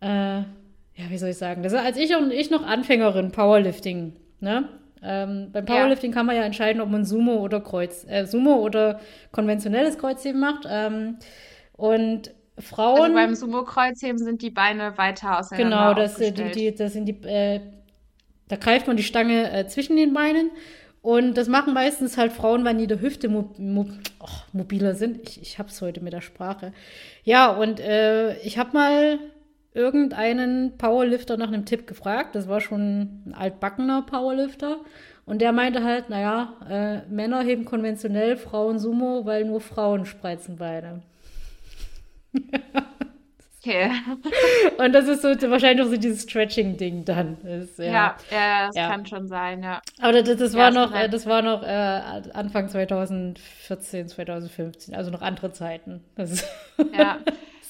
äh, 0.00 0.06
ja, 0.06 0.44
wie 1.08 1.18
soll 1.18 1.30
ich 1.30 1.38
sagen, 1.38 1.62
das 1.62 1.72
ist, 1.72 1.78
als 1.78 1.96
ich 1.96 2.14
und 2.16 2.30
ich 2.30 2.50
noch 2.50 2.66
Anfängerin 2.66 3.32
Powerlifting, 3.32 4.14
ne? 4.40 4.68
Ähm, 5.04 5.50
beim 5.52 5.64
Powerlifting 5.64 6.12
ja. 6.12 6.14
kann 6.14 6.26
man 6.26 6.36
ja 6.36 6.44
entscheiden, 6.44 6.80
ob 6.80 6.88
man 6.88 7.04
Sumo 7.04 7.38
oder 7.38 7.60
Kreuz, 7.60 8.06
äh, 8.08 8.24
Sumo 8.24 8.56
oder 8.60 9.00
konventionelles 9.32 9.98
Kreuzheben 9.98 10.40
macht. 10.40 10.64
Ähm, 10.68 11.16
und 11.72 12.30
Frauen. 12.58 13.00
Also 13.00 13.14
beim 13.14 13.34
Sumo-Kreuzheben 13.34 14.18
sind 14.18 14.42
die 14.42 14.50
Beine 14.50 14.96
weiter 14.98 15.38
auseinander 15.38 15.94
Genau, 15.94 15.94
das, 15.94 16.16
die, 16.16 16.32
die, 16.32 16.74
das 16.74 16.92
sind 16.92 17.06
die, 17.06 17.26
äh, 17.26 17.60
da 18.52 18.58
greift 18.58 18.86
man 18.86 18.98
die 18.98 19.02
Stange 19.02 19.50
äh, 19.50 19.66
zwischen 19.66 19.96
den 19.96 20.12
Beinen. 20.12 20.50
Und 21.00 21.38
das 21.38 21.48
machen 21.48 21.72
meistens 21.72 22.18
halt 22.18 22.32
Frauen, 22.32 22.66
weil 22.66 22.76
die 22.76 22.86
der 22.86 23.00
Hüfte 23.00 23.30
mo 23.30 23.50
mo 23.56 23.86
oh, 24.20 24.26
mobiler 24.52 24.94
sind. 24.94 25.26
Ich, 25.26 25.40
ich 25.40 25.58
hab's 25.58 25.80
heute 25.80 26.02
mit 26.02 26.12
der 26.12 26.20
Sprache. 26.20 26.74
Ja, 27.24 27.50
und 27.50 27.80
äh, 27.80 28.36
ich 28.40 28.58
habe 28.58 28.74
mal 28.74 29.18
irgendeinen 29.72 30.76
Powerlifter 30.76 31.38
nach 31.38 31.48
einem 31.48 31.64
Tipp 31.64 31.86
gefragt. 31.86 32.34
Das 32.34 32.46
war 32.46 32.60
schon 32.60 33.22
ein 33.24 33.34
altbackener 33.34 34.02
Powerlifter. 34.02 34.80
Und 35.24 35.40
der 35.40 35.52
meinte 35.52 35.82
halt, 35.82 36.10
naja, 36.10 36.52
äh, 36.68 37.10
Männer 37.10 37.40
heben 37.40 37.64
konventionell, 37.64 38.36
Frauen 38.36 38.78
Sumo, 38.78 39.24
weil 39.24 39.46
nur 39.46 39.62
Frauen 39.62 40.04
spreizen 40.04 40.56
Beine. 40.56 41.00
Okay. 43.64 43.92
Und 44.78 44.92
das 44.92 45.06
ist 45.06 45.22
so 45.22 45.28
wahrscheinlich 45.28 45.86
auch 45.86 45.90
so 45.90 45.96
dieses 45.96 46.24
Stretching-Ding 46.24 47.04
dann. 47.04 47.40
Ist, 47.42 47.78
ja. 47.78 47.86
ja, 47.86 48.16
ja, 48.30 48.66
das 48.66 48.76
ja. 48.76 48.88
kann 48.90 49.06
schon 49.06 49.28
sein, 49.28 49.62
ja. 49.62 49.80
Aber 50.00 50.20
das, 50.20 50.36
das 50.36 50.54
war 50.54 50.72
noch, 50.72 50.92
äh, 50.92 51.08
das 51.08 51.26
war 51.26 51.42
noch 51.42 51.62
äh, 51.62 52.22
Anfang 52.34 52.68
2014, 52.68 54.08
2015, 54.08 54.96
also 54.96 55.12
noch 55.12 55.22
andere 55.22 55.52
Zeiten. 55.52 56.02
ja. 56.92 57.18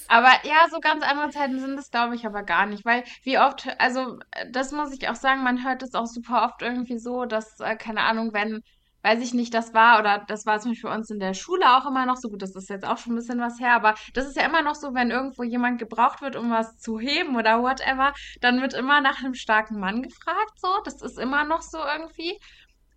Aber 0.08 0.30
ja, 0.44 0.66
so 0.70 0.80
ganz 0.80 1.04
andere 1.04 1.30
Zeiten 1.30 1.58
sind 1.60 1.78
es, 1.78 1.90
glaube 1.90 2.14
ich, 2.14 2.24
aber 2.24 2.42
gar 2.42 2.64
nicht. 2.64 2.86
Weil 2.86 3.04
wie 3.22 3.38
oft, 3.38 3.68
also 3.78 4.18
das 4.50 4.72
muss 4.72 4.94
ich 4.94 5.10
auch 5.10 5.14
sagen, 5.14 5.42
man 5.42 5.62
hört 5.62 5.82
es 5.82 5.94
auch 5.94 6.06
super 6.06 6.44
oft 6.44 6.62
irgendwie 6.62 6.98
so, 6.98 7.26
dass, 7.26 7.60
äh, 7.60 7.76
keine 7.76 8.00
Ahnung, 8.00 8.32
wenn 8.32 8.62
weiß 9.02 9.20
ich 9.22 9.34
nicht, 9.34 9.52
das 9.54 9.74
war, 9.74 9.98
oder 9.98 10.24
das 10.28 10.46
war 10.46 10.60
zum 10.60 10.72
Beispiel 10.72 10.90
bei 10.90 10.96
uns 10.96 11.10
in 11.10 11.18
der 11.18 11.34
Schule 11.34 11.76
auch 11.76 11.86
immer 11.86 12.06
noch 12.06 12.16
so, 12.16 12.28
gut, 12.28 12.42
das 12.42 12.54
ist 12.56 12.70
jetzt 12.70 12.86
auch 12.86 12.98
schon 12.98 13.12
ein 13.12 13.16
bisschen 13.16 13.40
was 13.40 13.60
her, 13.60 13.74
aber 13.74 13.94
das 14.14 14.26
ist 14.26 14.36
ja 14.36 14.46
immer 14.46 14.62
noch 14.62 14.74
so, 14.74 14.94
wenn 14.94 15.10
irgendwo 15.10 15.42
jemand 15.42 15.78
gebraucht 15.78 16.22
wird, 16.22 16.36
um 16.36 16.50
was 16.50 16.78
zu 16.78 16.98
heben 16.98 17.36
oder 17.36 17.62
whatever, 17.62 18.12
dann 18.40 18.60
wird 18.60 18.74
immer 18.74 19.00
nach 19.00 19.22
einem 19.22 19.34
starken 19.34 19.78
Mann 19.80 20.02
gefragt, 20.02 20.52
so, 20.56 20.68
das 20.84 21.02
ist 21.02 21.18
immer 21.18 21.44
noch 21.44 21.62
so 21.62 21.78
irgendwie. 21.78 22.38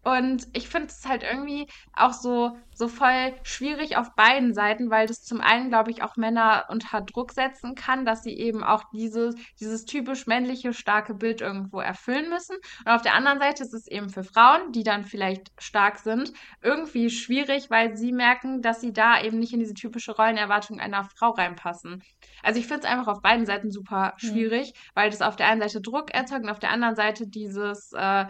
Und 0.05 0.47
ich 0.53 0.69
finde 0.69 0.89
es 0.89 1.03
halt 1.07 1.23
irgendwie 1.23 1.65
auch 1.93 2.13
so, 2.13 2.55
so 2.75 2.87
voll 2.87 3.33
schwierig 3.41 3.97
auf 3.97 4.13
beiden 4.13 4.53
Seiten, 4.53 4.91
weil 4.91 5.07
das 5.07 5.23
zum 5.23 5.41
einen, 5.41 5.69
glaube 5.69 5.89
ich, 5.89 6.03
auch 6.03 6.15
Männer 6.15 6.65
unter 6.69 7.01
Druck 7.01 7.31
setzen 7.31 7.73
kann, 7.73 8.05
dass 8.05 8.21
sie 8.21 8.37
eben 8.37 8.63
auch 8.63 8.83
dieses, 8.93 9.33
dieses 9.59 9.85
typisch 9.85 10.27
männliche, 10.27 10.73
starke 10.73 11.15
Bild 11.15 11.41
irgendwo 11.41 11.79
erfüllen 11.79 12.29
müssen. 12.29 12.55
Und 12.85 12.91
auf 12.91 13.01
der 13.01 13.15
anderen 13.15 13.39
Seite 13.39 13.63
ist 13.63 13.73
es 13.73 13.87
eben 13.87 14.09
für 14.09 14.23
Frauen, 14.23 14.71
die 14.73 14.83
dann 14.83 15.05
vielleicht 15.05 15.51
stark 15.57 15.97
sind, 15.97 16.33
irgendwie 16.61 17.09
schwierig, 17.09 17.71
weil 17.71 17.97
sie 17.97 18.11
merken, 18.11 18.61
dass 18.61 18.81
sie 18.81 18.93
da 18.93 19.19
eben 19.19 19.39
nicht 19.39 19.53
in 19.53 19.59
diese 19.59 19.73
typische 19.73 20.15
Rollenerwartung 20.15 20.79
einer 20.79 21.03
Frau 21.03 21.31
reinpassen. 21.31 22.03
Also 22.43 22.59
ich 22.59 22.67
finde 22.67 22.81
es 22.85 22.91
einfach 22.91 23.07
auf 23.07 23.23
beiden 23.23 23.47
Seiten 23.47 23.71
super 23.71 24.13
schwierig, 24.17 24.73
mhm. 24.73 24.89
weil 24.93 25.09
das 25.09 25.23
auf 25.23 25.35
der 25.35 25.47
einen 25.47 25.61
Seite 25.61 25.81
Druck 25.81 26.13
erzeugt 26.13 26.43
und 26.43 26.51
auf 26.51 26.59
der 26.59 26.69
anderen 26.69 26.95
Seite 26.95 27.27
dieses, 27.27 27.91
äh, 27.93 28.25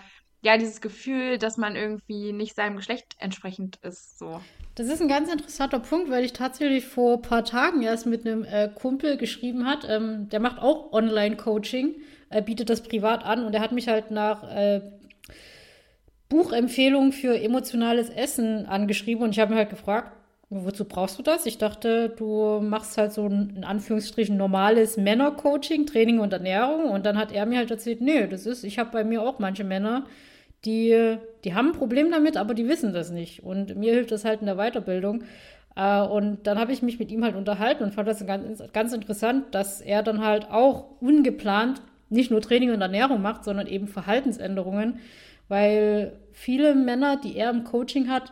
ja, 0.46 0.58
dieses 0.58 0.80
Gefühl, 0.80 1.40
dass 1.40 1.58
man 1.58 1.76
irgendwie 1.76 2.32
nicht 2.32 2.56
seinem 2.56 2.76
Geschlecht 2.76 3.16
entsprechend 3.18 3.78
ist. 3.78 4.20
So. 4.20 4.40
Das 4.76 4.86
ist 4.88 5.02
ein 5.02 5.08
ganz 5.08 5.34
interessanter 5.34 5.80
Punkt, 5.80 6.12
weil 6.12 6.24
ich 6.24 6.34
tatsächlich 6.34 6.86
vor 6.86 7.16
ein 7.16 7.22
paar 7.24 7.44
Tagen 7.44 7.82
erst 7.82 8.06
mit 8.06 8.28
einem 8.28 8.44
äh, 8.44 8.70
Kumpel 8.70 9.18
geschrieben 9.18 9.66
hat. 9.66 9.88
Ähm, 9.90 10.30
der 10.30 10.40
macht 10.40 10.62
auch 10.62 10.94
Online-Coaching, 10.94 11.96
äh, 12.30 12.44
bietet 12.44 12.70
das 12.70 12.84
privat 12.84 13.26
an 13.26 13.44
und 13.44 13.56
er 13.56 13.62
hat 13.62 13.72
mich 13.72 13.88
halt 13.88 14.12
nach 14.12 14.44
äh, 14.44 14.82
Buchempfehlungen 16.30 17.12
für 17.12 17.42
emotionales 17.42 18.12
Essen 18.12 18.68
angeschrieben 18.68 19.24
und 19.24 19.32
ich 19.32 19.40
habe 19.40 19.54
mir 19.54 19.58
halt 19.58 19.72
gefragt, 19.72 20.12
wozu 20.52 20.86
brauchst 20.86 21.18
du 21.18 21.24
das? 21.24 21.48
Ich 21.48 21.58
dachte, 21.58 22.10
du 22.10 22.60
machst 22.62 23.00
halt 23.00 23.14
so 23.14 23.26
ein 23.26 23.54
in 23.56 23.64
Anführungsstrichen 23.64 24.38
normales 24.38 24.96
Männer-Coaching, 24.96 25.88
Training 25.88 26.20
und 26.20 26.34
Ernährung 26.34 26.92
und 26.92 27.08
dann 27.08 27.18
hat 27.18 27.32
er 27.32 27.48
mir 27.48 27.58
halt 27.58 27.72
erzählt, 27.72 28.00
nee, 28.02 28.28
das 28.28 28.46
ist, 28.46 28.64
ich 28.64 28.78
habe 28.78 28.92
bei 28.92 29.04
mir 29.04 29.24
auch 29.24 29.40
manche 29.40 29.64
Männer, 29.64 30.06
die, 30.66 31.18
die 31.44 31.54
haben 31.54 31.68
ein 31.68 31.78
Problem 31.78 32.12
damit, 32.12 32.38
aber 32.38 32.54
die 32.54 32.68
wissen 32.68 32.94
das 32.94 33.12
nicht. 33.12 33.44
Und 33.44 33.76
mir 33.76 33.94
hilft 33.94 34.12
das 34.12 34.26
halt 34.26 34.42
in 34.42 34.48
der 34.48 34.56
Weiterbildung. 34.56 35.24
Äh, 35.76 36.02
und 36.02 36.48
dann 36.48 36.60
habe 36.60 36.72
ich 36.72 36.82
mich 36.82 37.00
mit 37.00 37.12
ihm 37.12 37.24
halt 37.24 37.36
unterhalten 37.36 37.84
und 37.84 37.94
fand 37.94 38.08
das 38.08 38.26
ganz, 38.26 38.64
ganz 38.74 38.94
interessant, 38.94 39.54
dass 39.54 39.82
er 39.82 40.04
dann 40.04 40.24
halt 40.24 40.50
auch 40.50 41.02
ungeplant 41.02 41.82
nicht 42.10 42.32
nur 42.32 42.42
Training 42.42 42.72
und 42.72 42.82
Ernährung 42.82 43.22
macht, 43.22 43.44
sondern 43.44 43.68
eben 43.68 43.88
Verhaltensänderungen, 43.88 45.00
weil 45.48 46.14
viele 46.32 46.76
Männer, 46.76 47.18
die 47.18 47.36
er 47.36 47.50
im 47.50 47.64
Coaching 47.64 48.10
hat, 48.10 48.32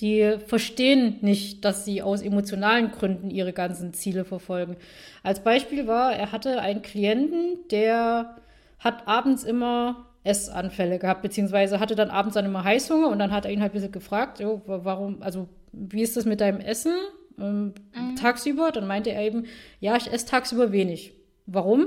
die 0.00 0.38
verstehen 0.46 1.18
nicht, 1.20 1.64
dass 1.64 1.84
sie 1.84 2.02
aus 2.02 2.20
emotionalen 2.20 2.90
Gründen 2.90 3.30
ihre 3.30 3.52
ganzen 3.52 3.94
Ziele 3.94 4.24
verfolgen. 4.24 4.76
Als 5.22 5.40
Beispiel 5.40 5.86
war, 5.86 6.12
er 6.12 6.32
hatte 6.32 6.60
einen 6.60 6.82
Klienten, 6.82 7.58
der 7.70 8.36
hat 8.80 9.06
abends 9.06 9.44
immer 9.44 10.06
Essanfälle 10.24 10.98
gehabt, 10.98 11.22
beziehungsweise 11.22 11.78
hatte 11.80 11.94
dann 11.94 12.10
abends 12.10 12.34
dann 12.34 12.46
immer 12.46 12.64
Heißhunger 12.64 13.08
und 13.08 13.18
dann 13.18 13.30
hat 13.30 13.44
er 13.44 13.52
ihn 13.52 13.60
halt 13.60 13.72
ein 13.72 13.74
bisschen 13.74 13.92
gefragt, 13.92 14.40
jo, 14.40 14.62
warum, 14.66 15.22
also 15.22 15.48
wie 15.72 16.02
ist 16.02 16.16
das 16.16 16.24
mit 16.24 16.40
deinem 16.40 16.60
Essen 16.60 16.94
ähm, 17.38 17.74
mhm. 17.94 18.16
tagsüber? 18.16 18.72
Dann 18.72 18.86
meinte 18.86 19.10
er 19.10 19.22
eben, 19.22 19.44
ja, 19.80 19.96
ich 19.96 20.10
esse 20.12 20.26
tagsüber 20.26 20.72
wenig. 20.72 21.12
Warum? 21.46 21.86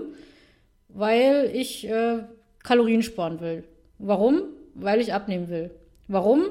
Weil 0.88 1.52
ich 1.54 1.90
äh, 1.90 2.20
Kalorien 2.64 3.02
sparen 3.02 3.40
will. 3.40 3.64
Warum? 3.98 4.44
Weil 4.76 5.02
ich 5.02 5.14
abnehmen 5.14 5.50
will. 5.50 5.72
Warum? 6.08 6.44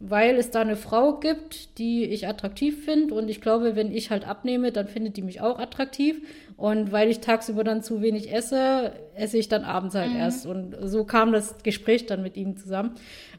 weil 0.00 0.36
es 0.36 0.50
da 0.50 0.60
eine 0.60 0.76
Frau 0.76 1.18
gibt, 1.18 1.78
die 1.78 2.04
ich 2.04 2.28
attraktiv 2.28 2.84
finde. 2.84 3.14
Und 3.14 3.28
ich 3.28 3.40
glaube, 3.40 3.76
wenn 3.76 3.92
ich 3.92 4.10
halt 4.10 4.26
abnehme, 4.26 4.72
dann 4.72 4.88
findet 4.88 5.16
die 5.16 5.22
mich 5.22 5.40
auch 5.40 5.58
attraktiv. 5.58 6.20
Und 6.56 6.90
weil 6.90 7.10
ich 7.10 7.20
tagsüber 7.20 7.64
dann 7.64 7.82
zu 7.82 8.00
wenig 8.00 8.32
esse, 8.32 8.92
esse 9.14 9.36
ich 9.36 9.48
dann 9.48 9.64
abends 9.64 9.94
halt 9.94 10.10
mhm. 10.10 10.16
erst. 10.16 10.46
Und 10.46 10.74
so 10.80 11.04
kam 11.04 11.32
das 11.32 11.62
Gespräch 11.62 12.06
dann 12.06 12.22
mit 12.22 12.36
ihm 12.36 12.56
zusammen. 12.56 12.92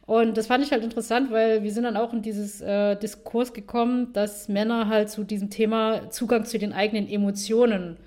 Und 0.05 0.37
das 0.37 0.47
fand 0.47 0.63
ich 0.63 0.71
halt 0.71 0.83
interessant, 0.83 1.31
weil 1.31 1.63
wir 1.63 1.71
sind 1.71 1.83
dann 1.83 1.97
auch 1.97 2.13
in 2.13 2.21
dieses 2.21 2.61
äh, 2.61 2.95
Diskurs 2.95 3.53
gekommen, 3.53 4.13
dass 4.13 4.47
Männer 4.47 4.87
halt 4.87 5.09
zu 5.09 5.23
diesem 5.23 5.49
Thema 5.49 6.09
Zugang 6.11 6.45
zu 6.45 6.59
den 6.59 6.73
eigenen 6.73 7.09
Emotionen 7.09 7.97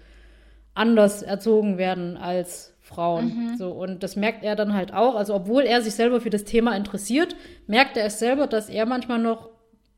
anders 0.74 1.22
erzogen 1.22 1.76
werden 1.76 2.16
als 2.16 2.72
Frauen. 2.80 3.50
Mhm. 3.50 3.56
So, 3.56 3.70
und 3.70 4.02
das 4.02 4.16
merkt 4.16 4.44
er 4.44 4.56
dann 4.56 4.74
halt 4.74 4.94
auch. 4.94 5.16
Also, 5.16 5.34
obwohl 5.34 5.64
er 5.64 5.82
sich 5.82 5.94
selber 5.94 6.20
für 6.20 6.30
das 6.30 6.44
Thema 6.44 6.76
interessiert, 6.76 7.36
merkt 7.66 7.96
er 7.96 8.04
es 8.06 8.18
selber, 8.18 8.46
dass 8.46 8.68
er 8.68 8.86
manchmal 8.86 9.18
noch 9.18 9.50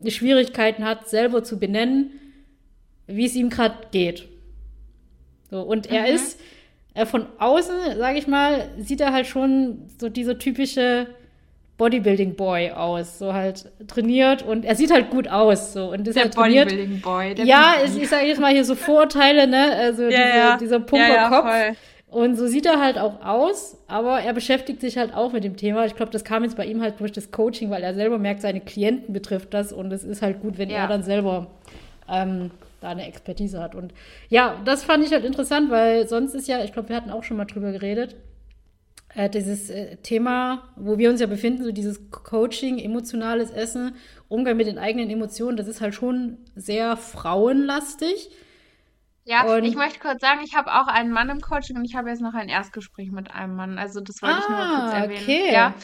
Schwierigkeiten 0.06 0.84
hat, 0.84 1.08
selber 1.08 1.44
zu 1.44 1.58
benennen, 1.58 2.10
wie 3.06 3.26
es 3.26 3.36
ihm 3.36 3.50
gerade 3.50 3.76
geht. 3.92 4.31
So, 5.52 5.60
und 5.60 5.90
er 5.90 6.00
mhm. 6.08 6.14
ist 6.14 6.40
äh, 6.94 7.04
von 7.04 7.26
außen, 7.38 7.98
sage 7.98 8.18
ich 8.18 8.26
mal, 8.26 8.70
sieht 8.78 9.02
er 9.02 9.12
halt 9.12 9.26
schon 9.26 9.82
so 10.00 10.08
dieser 10.08 10.38
typische 10.38 11.08
Bodybuilding 11.76 12.36
Boy 12.36 12.70
aus, 12.70 13.18
so 13.18 13.34
halt 13.34 13.70
trainiert 13.86 14.42
und 14.42 14.64
er 14.64 14.76
sieht 14.76 14.90
halt 14.90 15.10
gut 15.10 15.28
aus, 15.28 15.74
so 15.74 15.92
und 15.92 16.08
ist 16.08 16.14
der 16.14 16.24
halt 16.24 16.34
trainiert. 16.34 16.70
Bodybuilding 16.70 17.00
Boy. 17.02 17.34
ja, 17.44 17.74
ich, 17.84 18.02
ich 18.02 18.08
sage 18.08 18.24
jetzt 18.28 18.40
mal 18.40 18.50
hier 18.50 18.64
so 18.64 18.74
Vorteile, 18.74 19.46
ne, 19.46 19.76
also 19.76 20.04
ja, 20.04 20.08
diese, 20.08 20.20
ja. 20.20 20.56
dieser 20.56 20.80
Pumperkopf. 20.80 21.44
Ja, 21.44 21.72
und 22.10 22.36
so 22.36 22.46
sieht 22.46 22.64
er 22.64 22.80
halt 22.80 22.96
auch 22.96 23.22
aus, 23.22 23.76
aber 23.88 24.20
er 24.20 24.32
beschäftigt 24.32 24.80
sich 24.80 24.96
halt 24.96 25.12
auch 25.12 25.32
mit 25.32 25.44
dem 25.44 25.58
Thema. 25.58 25.84
Ich 25.84 25.96
glaube, 25.96 26.12
das 26.12 26.24
kam 26.24 26.44
jetzt 26.44 26.56
bei 26.56 26.64
ihm 26.64 26.80
halt 26.80 26.98
durch 27.00 27.12
das 27.12 27.30
Coaching, 27.30 27.68
weil 27.68 27.82
er 27.82 27.92
selber 27.92 28.16
merkt, 28.16 28.40
seine 28.40 28.60
Klienten 28.60 29.12
betrifft 29.12 29.52
das 29.52 29.70
und 29.70 29.92
es 29.92 30.02
ist 30.02 30.22
halt 30.22 30.40
gut, 30.40 30.56
wenn 30.56 30.70
er 30.70 30.88
dann 30.88 31.02
selber 31.02 31.48
ähm, 32.08 32.50
da 32.82 32.88
eine 32.90 33.06
Expertise 33.06 33.60
hat. 33.60 33.74
Und 33.74 33.92
ja, 34.28 34.60
das 34.64 34.84
fand 34.84 35.04
ich 35.04 35.12
halt 35.12 35.24
interessant, 35.24 35.70
weil 35.70 36.08
sonst 36.08 36.34
ist 36.34 36.48
ja, 36.48 36.62
ich 36.64 36.72
glaube, 36.72 36.88
wir 36.90 36.96
hatten 36.96 37.10
auch 37.10 37.24
schon 37.24 37.36
mal 37.36 37.44
drüber 37.44 37.72
geredet, 37.72 38.16
äh, 39.14 39.28
dieses 39.28 39.70
äh, 39.70 39.96
Thema, 39.98 40.68
wo 40.76 40.98
wir 40.98 41.10
uns 41.10 41.20
ja 41.20 41.26
befinden, 41.26 41.64
so 41.64 41.72
dieses 41.72 42.10
Coaching, 42.10 42.78
emotionales 42.78 43.50
Essen, 43.50 43.96
Umgang 44.28 44.56
mit 44.56 44.66
den 44.66 44.78
eigenen 44.78 45.10
Emotionen, 45.10 45.56
das 45.56 45.68
ist 45.68 45.80
halt 45.80 45.94
schon 45.94 46.38
sehr 46.56 46.96
frauenlastig. 46.96 48.30
Ja, 49.24 49.44
und 49.44 49.64
ich 49.64 49.76
möchte 49.76 50.00
kurz 50.00 50.20
sagen, 50.20 50.40
ich 50.44 50.56
habe 50.56 50.72
auch 50.72 50.88
einen 50.88 51.12
Mann 51.12 51.28
im 51.28 51.40
Coaching 51.40 51.76
und 51.76 51.84
ich 51.84 51.94
habe 51.94 52.08
jetzt 52.08 52.22
noch 52.22 52.34
ein 52.34 52.48
Erstgespräch 52.48 53.12
mit 53.12 53.30
einem 53.30 53.54
Mann. 53.54 53.78
Also 53.78 54.00
das 54.00 54.20
wollte 54.20 54.36
ah, 54.36 54.40
ich 54.40 54.48
nur 54.48 54.58
mal 54.58 54.80
kurz 54.80 54.94
ah, 54.94 54.98
erwähnen. 54.98 55.22
Okay. 55.22 55.52
Ja. 55.52 55.74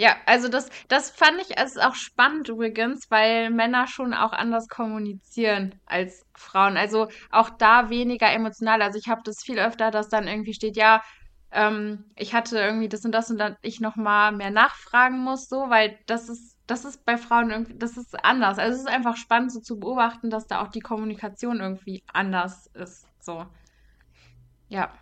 Ja, 0.00 0.14
also 0.26 0.48
das, 0.48 0.68
das 0.86 1.10
fand 1.10 1.40
ich 1.40 1.58
es 1.58 1.76
auch 1.76 1.94
spannend 1.96 2.48
übrigens, 2.48 3.10
weil 3.10 3.50
Männer 3.50 3.88
schon 3.88 4.14
auch 4.14 4.32
anders 4.32 4.68
kommunizieren 4.68 5.74
als 5.86 6.24
Frauen. 6.36 6.76
Also 6.76 7.08
auch 7.32 7.50
da 7.50 7.90
weniger 7.90 8.30
emotional. 8.32 8.80
Also 8.80 8.96
ich 8.98 9.08
habe 9.08 9.22
das 9.24 9.42
viel 9.44 9.58
öfter, 9.58 9.90
dass 9.90 10.08
dann 10.08 10.28
irgendwie 10.28 10.54
steht, 10.54 10.76
ja, 10.76 11.02
ähm, 11.50 12.04
ich 12.16 12.32
hatte 12.32 12.58
irgendwie 12.60 12.88
das 12.88 13.04
und 13.04 13.10
das 13.12 13.28
und 13.30 13.38
dann 13.38 13.56
ich 13.60 13.80
nochmal 13.80 14.30
mehr 14.32 14.50
nachfragen 14.52 15.18
muss, 15.18 15.48
so, 15.48 15.68
weil 15.68 15.98
das 16.06 16.28
ist 16.28 16.56
das 16.68 16.84
ist 16.84 17.04
bei 17.06 17.16
Frauen 17.16 17.50
irgendwie, 17.50 17.76
das 17.78 17.96
ist 17.96 18.14
anders. 18.24 18.58
Also 18.58 18.74
es 18.74 18.80
ist 18.82 18.88
einfach 18.88 19.16
spannend 19.16 19.52
so 19.52 19.60
zu 19.60 19.80
beobachten, 19.80 20.30
dass 20.30 20.46
da 20.46 20.62
auch 20.62 20.68
die 20.68 20.80
Kommunikation 20.80 21.60
irgendwie 21.60 22.04
anders 22.12 22.66
ist. 22.74 23.06
So. 23.20 23.46
Ja. 24.68 24.92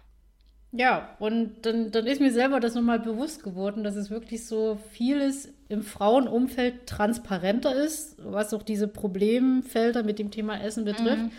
Ja, 0.76 1.08
und 1.18 1.52
dann, 1.62 1.90
dann 1.90 2.06
ist 2.06 2.20
mir 2.20 2.32
selber 2.32 2.60
das 2.60 2.74
nochmal 2.74 2.98
bewusst 2.98 3.42
geworden, 3.42 3.82
dass 3.82 3.96
es 3.96 4.10
wirklich 4.10 4.46
so 4.46 4.78
vieles 4.92 5.52
im 5.68 5.82
Frauenumfeld 5.82 6.86
transparenter 6.86 7.74
ist, 7.74 8.16
was 8.18 8.52
auch 8.52 8.62
diese 8.62 8.86
Problemfelder 8.86 10.02
mit 10.02 10.18
dem 10.18 10.30
Thema 10.30 10.60
Essen 10.60 10.84
betrifft. 10.84 11.24
Mhm. 11.24 11.32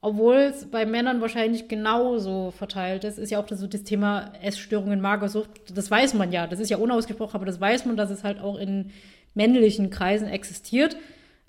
Obwohl 0.00 0.36
es 0.36 0.66
bei 0.66 0.84
Männern 0.84 1.22
wahrscheinlich 1.22 1.66
genauso 1.66 2.50
verteilt 2.50 3.04
ist, 3.04 3.18
ist 3.18 3.30
ja 3.30 3.38
auch 3.38 3.48
so 3.48 3.66
das 3.66 3.84
Thema 3.84 4.32
Essstörungen, 4.42 5.00
Magersucht. 5.00 5.48
Das 5.74 5.90
weiß 5.90 6.12
man 6.12 6.30
ja, 6.30 6.46
das 6.46 6.60
ist 6.60 6.68
ja 6.68 6.76
unausgesprochen, 6.76 7.36
aber 7.36 7.46
das 7.46 7.58
weiß 7.58 7.86
man, 7.86 7.96
dass 7.96 8.10
es 8.10 8.22
halt 8.22 8.38
auch 8.38 8.58
in 8.58 8.90
männlichen 9.32 9.88
Kreisen 9.88 10.28
existiert. 10.28 10.96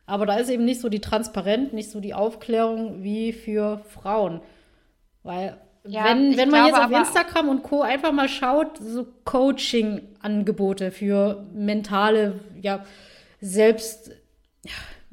Aber 0.05 0.25
da 0.25 0.37
ist 0.37 0.49
eben 0.49 0.63
nicht 0.63 0.79
so 0.79 0.87
die 0.87 1.01
Transparenz, 1.01 1.73
nicht 1.73 1.89
so 1.89 1.99
die 1.99 2.13
Aufklärung 2.13 3.03
wie 3.03 3.33
für 3.33 3.79
Frauen. 3.89 4.39
Weil 5.23 5.57
ja, 5.87 6.05
wenn, 6.05 6.35
wenn 6.37 6.49
man 6.49 6.67
jetzt 6.67 6.79
auf 6.79 6.91
Instagram 6.91 7.49
und 7.49 7.63
Co. 7.63 7.81
einfach 7.81 8.11
mal 8.11 8.27
schaut, 8.27 8.77
so 8.77 9.07
Coaching-Angebote 9.23 10.91
für 10.91 11.45
mentale, 11.53 12.39
ja, 12.61 12.83
selbst, 13.41 14.11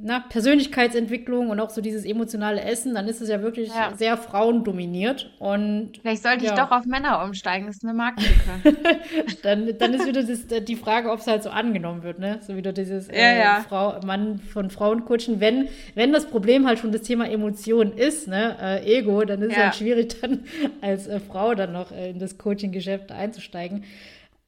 na, 0.05 0.19
Persönlichkeitsentwicklung 0.19 1.51
und 1.51 1.61
auch 1.61 1.71
so 1.71 1.81
dieses 1.81 2.05
emotionale 2.05 2.61
Essen, 2.63 2.93
dann 2.93 3.07
ist 3.07 3.21
es 3.21 3.29
ja 3.29 3.41
wirklich 3.41 3.69
ja. 3.69 3.93
sehr 3.97 4.17
frauendominiert. 4.17 5.31
Und, 5.39 5.99
Vielleicht 6.03 6.25
sollte 6.25 6.45
ja. 6.45 6.53
ich 6.53 6.59
doch 6.59 6.73
auf 6.73 6.85
Männer 6.87 7.23
umsteigen, 7.25 7.69
das 7.69 7.77
ist 7.77 7.85
eine 7.85 7.95
Marktlücke. 7.95 8.77
dann, 9.43 9.79
dann 9.79 9.95
ist 9.95 10.07
wieder 10.07 10.25
das, 10.25 10.65
die 10.65 10.75
Frage, 10.75 11.09
ob 11.09 11.21
es 11.21 11.29
halt 11.29 11.45
so 11.45 11.51
angenommen 11.51 12.03
wird, 12.03 12.19
ne? 12.19 12.41
So 12.41 12.57
wieder 12.57 12.73
dieses 12.73 13.09
äh, 13.09 13.39
ja, 13.39 13.65
Frau, 13.69 14.01
Mann 14.05 14.41
von 14.41 14.71
Frauen 14.71 15.05
coachen. 15.05 15.39
Wenn, 15.39 15.69
wenn 15.95 16.13
das 16.13 16.27
Problem 16.27 16.67
halt 16.67 16.81
schon 16.81 16.91
das 16.91 17.03
Thema 17.03 17.31
Emotion 17.31 17.93
ist, 17.93 18.27
ne, 18.27 18.57
äh, 18.61 18.99
Ego, 18.99 19.25
dann 19.25 19.41
ist 19.43 19.53
es 19.53 19.57
halt 19.57 19.77
schwierig, 19.77 20.21
dann 20.21 20.41
als 20.81 21.07
äh, 21.07 21.21
Frau 21.21 21.55
dann 21.55 21.73
noch 21.73 21.93
äh, 21.93 22.11
in 22.11 22.19
das 22.19 22.39
Coaching-Geschäft 22.39 23.13
einzusteigen. 23.13 23.85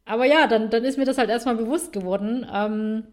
Aber 0.04 0.24
ja, 0.24 0.48
dann, 0.48 0.68
dann 0.70 0.84
ist 0.84 0.98
mir 0.98 1.04
das 1.04 1.16
halt 1.16 1.30
erstmal 1.30 1.54
bewusst 1.54 1.92
geworden, 1.92 2.44
ähm, 2.52 3.04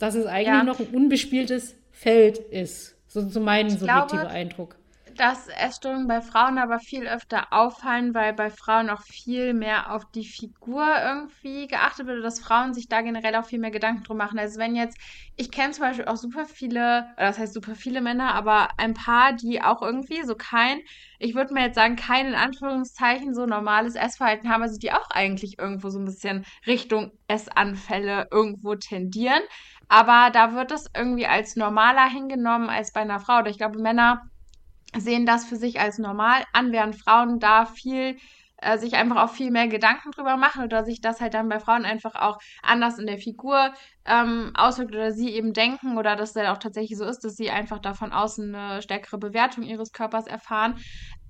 dass 0.00 0.16
es 0.16 0.26
eigentlich 0.26 0.64
noch 0.64 0.80
ein 0.80 0.88
unbespieltes 0.88 1.76
Feld 1.94 2.38
ist. 2.38 2.96
So, 3.06 3.26
so 3.28 3.40
mein 3.40 3.68
ich 3.68 3.74
subjektiver 3.74 4.22
glaube, 4.22 4.28
Eindruck. 4.28 4.76
Dass 5.16 5.46
Essstörungen 5.46 6.08
bei 6.08 6.20
Frauen 6.20 6.58
aber 6.58 6.80
viel 6.80 7.06
öfter 7.06 7.52
auffallen, 7.52 8.14
weil 8.14 8.32
bei 8.32 8.50
Frauen 8.50 8.90
auch 8.90 9.00
viel 9.02 9.54
mehr 9.54 9.94
auf 9.94 10.02
die 10.10 10.26
Figur 10.26 10.84
irgendwie 11.00 11.68
geachtet 11.68 12.08
wird, 12.08 12.24
dass 12.24 12.40
Frauen 12.40 12.74
sich 12.74 12.88
da 12.88 13.00
generell 13.00 13.36
auch 13.36 13.44
viel 13.44 13.60
mehr 13.60 13.70
Gedanken 13.70 14.02
drum 14.02 14.16
machen. 14.16 14.40
Also 14.40 14.58
wenn 14.58 14.74
jetzt, 14.74 14.98
ich 15.36 15.52
kenne 15.52 15.70
zum 15.70 15.84
Beispiel 15.84 16.06
auch 16.06 16.16
super 16.16 16.46
viele, 16.46 17.06
das 17.16 17.38
heißt 17.38 17.54
super 17.54 17.76
viele 17.76 18.00
Männer, 18.00 18.34
aber 18.34 18.70
ein 18.76 18.94
paar, 18.94 19.32
die 19.34 19.62
auch 19.62 19.80
irgendwie 19.80 20.24
so 20.24 20.34
kein, 20.34 20.80
ich 21.20 21.36
würde 21.36 21.54
mir 21.54 21.66
jetzt 21.66 21.76
sagen, 21.76 21.94
kein 21.94 22.26
in 22.26 22.34
Anführungszeichen 22.34 23.34
so 23.34 23.46
normales 23.46 23.94
Essverhalten 23.94 24.50
haben, 24.50 24.62
also 24.62 24.78
die 24.78 24.92
auch 24.92 25.10
eigentlich 25.10 25.60
irgendwo 25.60 25.90
so 25.90 26.00
ein 26.00 26.04
bisschen 26.04 26.44
Richtung 26.66 27.12
Essanfälle 27.28 28.26
irgendwo 28.32 28.74
tendieren. 28.74 29.42
Aber 29.88 30.30
da 30.32 30.54
wird 30.54 30.72
es 30.72 30.86
irgendwie 30.96 31.26
als 31.26 31.56
normaler 31.56 32.08
hingenommen 32.08 32.70
als 32.70 32.92
bei 32.92 33.00
einer 33.00 33.20
Frau. 33.20 33.44
Ich 33.46 33.58
glaube, 33.58 33.78
Männer 33.78 34.22
sehen 34.96 35.26
das 35.26 35.44
für 35.44 35.56
sich 35.56 35.80
als 35.80 35.98
normal 35.98 36.44
an, 36.52 36.72
während 36.72 36.96
Frauen 36.96 37.40
da 37.40 37.66
viel 37.66 38.16
äh, 38.58 38.78
sich 38.78 38.94
einfach 38.94 39.16
auch 39.22 39.30
viel 39.30 39.50
mehr 39.50 39.68
Gedanken 39.68 40.10
drüber 40.12 40.36
machen 40.36 40.64
oder 40.64 40.84
sich 40.84 41.00
das 41.00 41.20
halt 41.20 41.34
dann 41.34 41.48
bei 41.48 41.60
Frauen 41.60 41.84
einfach 41.84 42.14
auch 42.14 42.38
anders 42.62 42.98
in 42.98 43.06
der 43.06 43.18
Figur 43.18 43.72
ähm, 44.06 44.52
auswirkt 44.54 44.94
oder 44.94 45.12
sie 45.12 45.30
eben 45.30 45.52
denken 45.52 45.98
oder 45.98 46.16
dass 46.16 46.32
das 46.32 46.48
auch 46.48 46.58
tatsächlich 46.58 46.96
so 46.98 47.04
ist, 47.04 47.20
dass 47.24 47.34
sie 47.34 47.50
einfach 47.50 47.78
davon 47.78 48.12
außen 48.12 48.54
eine 48.54 48.82
stärkere 48.82 49.18
Bewertung 49.18 49.64
ihres 49.64 49.92
Körpers 49.92 50.26
erfahren. 50.26 50.76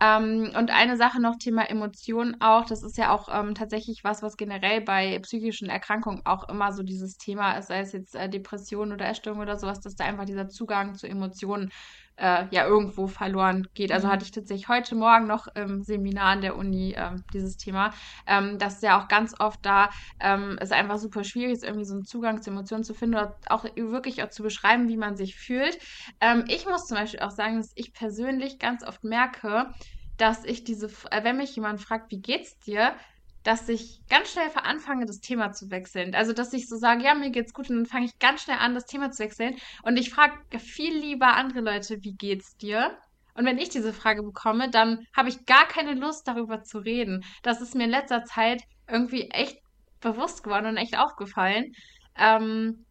Ähm, 0.05 0.53
und 0.57 0.71
eine 0.71 0.97
Sache 0.97 1.21
noch, 1.21 1.37
Thema 1.39 1.69
Emotionen 1.71 2.37
auch, 2.41 2.67
das 2.67 2.83
ist 2.83 2.99
ja 2.99 3.13
auch 3.13 3.29
ähm, 3.33 3.55
tatsächlich 3.55 4.05
was, 4.05 4.23
was 4.23 4.37
generell 4.37 4.81
bei 4.81 5.19
psychischen 5.21 5.69
Erkrankungen 5.71 6.23
auch 6.25 6.49
immer 6.49 6.73
so 6.73 6.83
dieses 6.83 7.17
Thema 7.17 7.57
ist, 7.57 7.69
sei 7.69 7.81
es 7.81 7.93
jetzt 7.93 8.15
äh, 8.15 8.29
Depression 8.29 8.93
oder 8.93 9.09
Essstörung 9.09 9.41
oder 9.41 9.57
sowas, 9.57 9.81
dass 9.81 9.95
da 9.95 10.05
einfach 10.05 10.25
dieser 10.25 10.49
Zugang 10.49 10.95
zu 10.95 11.07
Emotionen 11.07 11.71
äh, 12.17 12.47
ja 12.51 12.67
irgendwo 12.67 13.07
verloren 13.07 13.67
geht. 13.75 13.93
Also 13.93 14.07
mhm. 14.07 14.13
hatte 14.13 14.25
ich 14.25 14.31
tatsächlich 14.31 14.69
heute 14.69 14.95
Morgen 14.95 15.27
noch 15.27 15.49
im 15.55 15.83
Seminar 15.83 16.33
an 16.33 16.41
der 16.43 16.57
Uni 16.57 16.95
ähm, 16.97 17.25
dieses 17.33 17.57
Thema, 17.57 17.93
ähm, 18.27 18.59
dass 18.59 18.83
ja 18.83 19.01
auch 19.01 19.09
ganz 19.09 19.35
oft 19.39 19.65
da 19.65 19.91
ähm, 20.21 20.57
es 20.61 20.71
einfach 20.73 20.99
super 20.99 21.25
schwierig 21.25 21.53
ist, 21.55 21.65
irgendwie 21.65 21.85
so 21.85 21.95
einen 21.95 22.05
Zugang 22.05 22.43
zu 22.43 22.51
Emotionen 22.51 22.85
zu 22.85 22.95
finden 22.95 23.17
oder 23.17 23.37
auch 23.49 23.65
wirklich 23.77 24.23
auch 24.23 24.29
zu 24.31 24.43
beschreiben, 24.43 24.89
wie 24.89 24.97
man 24.97 25.17
sich 25.17 25.37
fühlt. 25.37 25.79
Ähm, 26.21 26.45
ich 26.49 26.67
muss 26.67 26.87
zum 26.87 26.97
Beispiel 26.97 27.21
auch 27.21 27.31
sagen, 27.31 27.57
dass 27.57 27.73
ich 27.75 27.93
persönlich 27.93 28.59
ganz 28.59 28.87
oft 28.87 29.03
merke, 29.03 29.71
dass 30.17 30.45
ich 30.45 30.65
diese, 30.65 30.87
äh, 31.11 31.25
wenn 31.25 31.37
mich 31.37 31.55
jemand 31.57 31.81
fragt, 31.81 32.11
wie 32.11 32.21
geht's 32.21 32.59
dir, 32.61 32.95
dass 33.43 33.69
ich 33.69 34.01
ganz 34.09 34.33
schnell 34.33 34.51
anfange, 34.55 35.05
das 35.05 35.21
Thema 35.21 35.53
zu 35.53 35.71
wechseln. 35.71 36.15
Also, 36.15 36.33
dass 36.33 36.53
ich 36.55 36.69
so 36.69 36.77
sage, 36.77 37.05
ja, 37.05 37.15
mir 37.15 37.31
geht's 37.31 37.53
gut 37.53 37.69
und 37.69 37.77
dann 37.77 37.87
fange 37.87 38.07
ich 38.07 38.19
ganz 38.19 38.43
schnell 38.43 38.57
an, 38.59 38.75
das 38.75 38.87
Thema 38.87 39.11
zu 39.11 39.23
wechseln. 39.23 39.57
Und 39.83 39.99
ich 39.99 40.11
frage 40.11 40.59
viel 40.59 40.97
lieber 40.97 41.35
andere 41.35 41.61
Leute, 41.61 42.03
wie 42.03 42.15
geht's 42.15 42.57
dir? 42.57 42.97
Und 43.35 43.45
wenn 43.45 43.59
ich 43.59 43.69
diese 43.69 43.93
Frage 43.93 44.23
bekomme, 44.23 44.71
dann 44.71 45.07
habe 45.15 45.29
ich 45.29 45.45
gar 45.45 45.67
keine 45.67 45.95
Lust, 45.95 46.27
darüber 46.27 46.63
zu 46.63 46.79
reden. 46.79 47.25
Das 47.43 47.61
ist 47.61 47.75
mir 47.75 47.85
in 47.85 47.91
letzter 47.91 48.25
Zeit 48.25 48.63
irgendwie 48.89 49.29
echt 49.31 49.59
bewusst 50.01 50.43
geworden 50.43 50.67
und 50.67 50.77
echt 50.77 50.97
aufgefallen. 50.99 51.75
Ähm, 52.17 52.87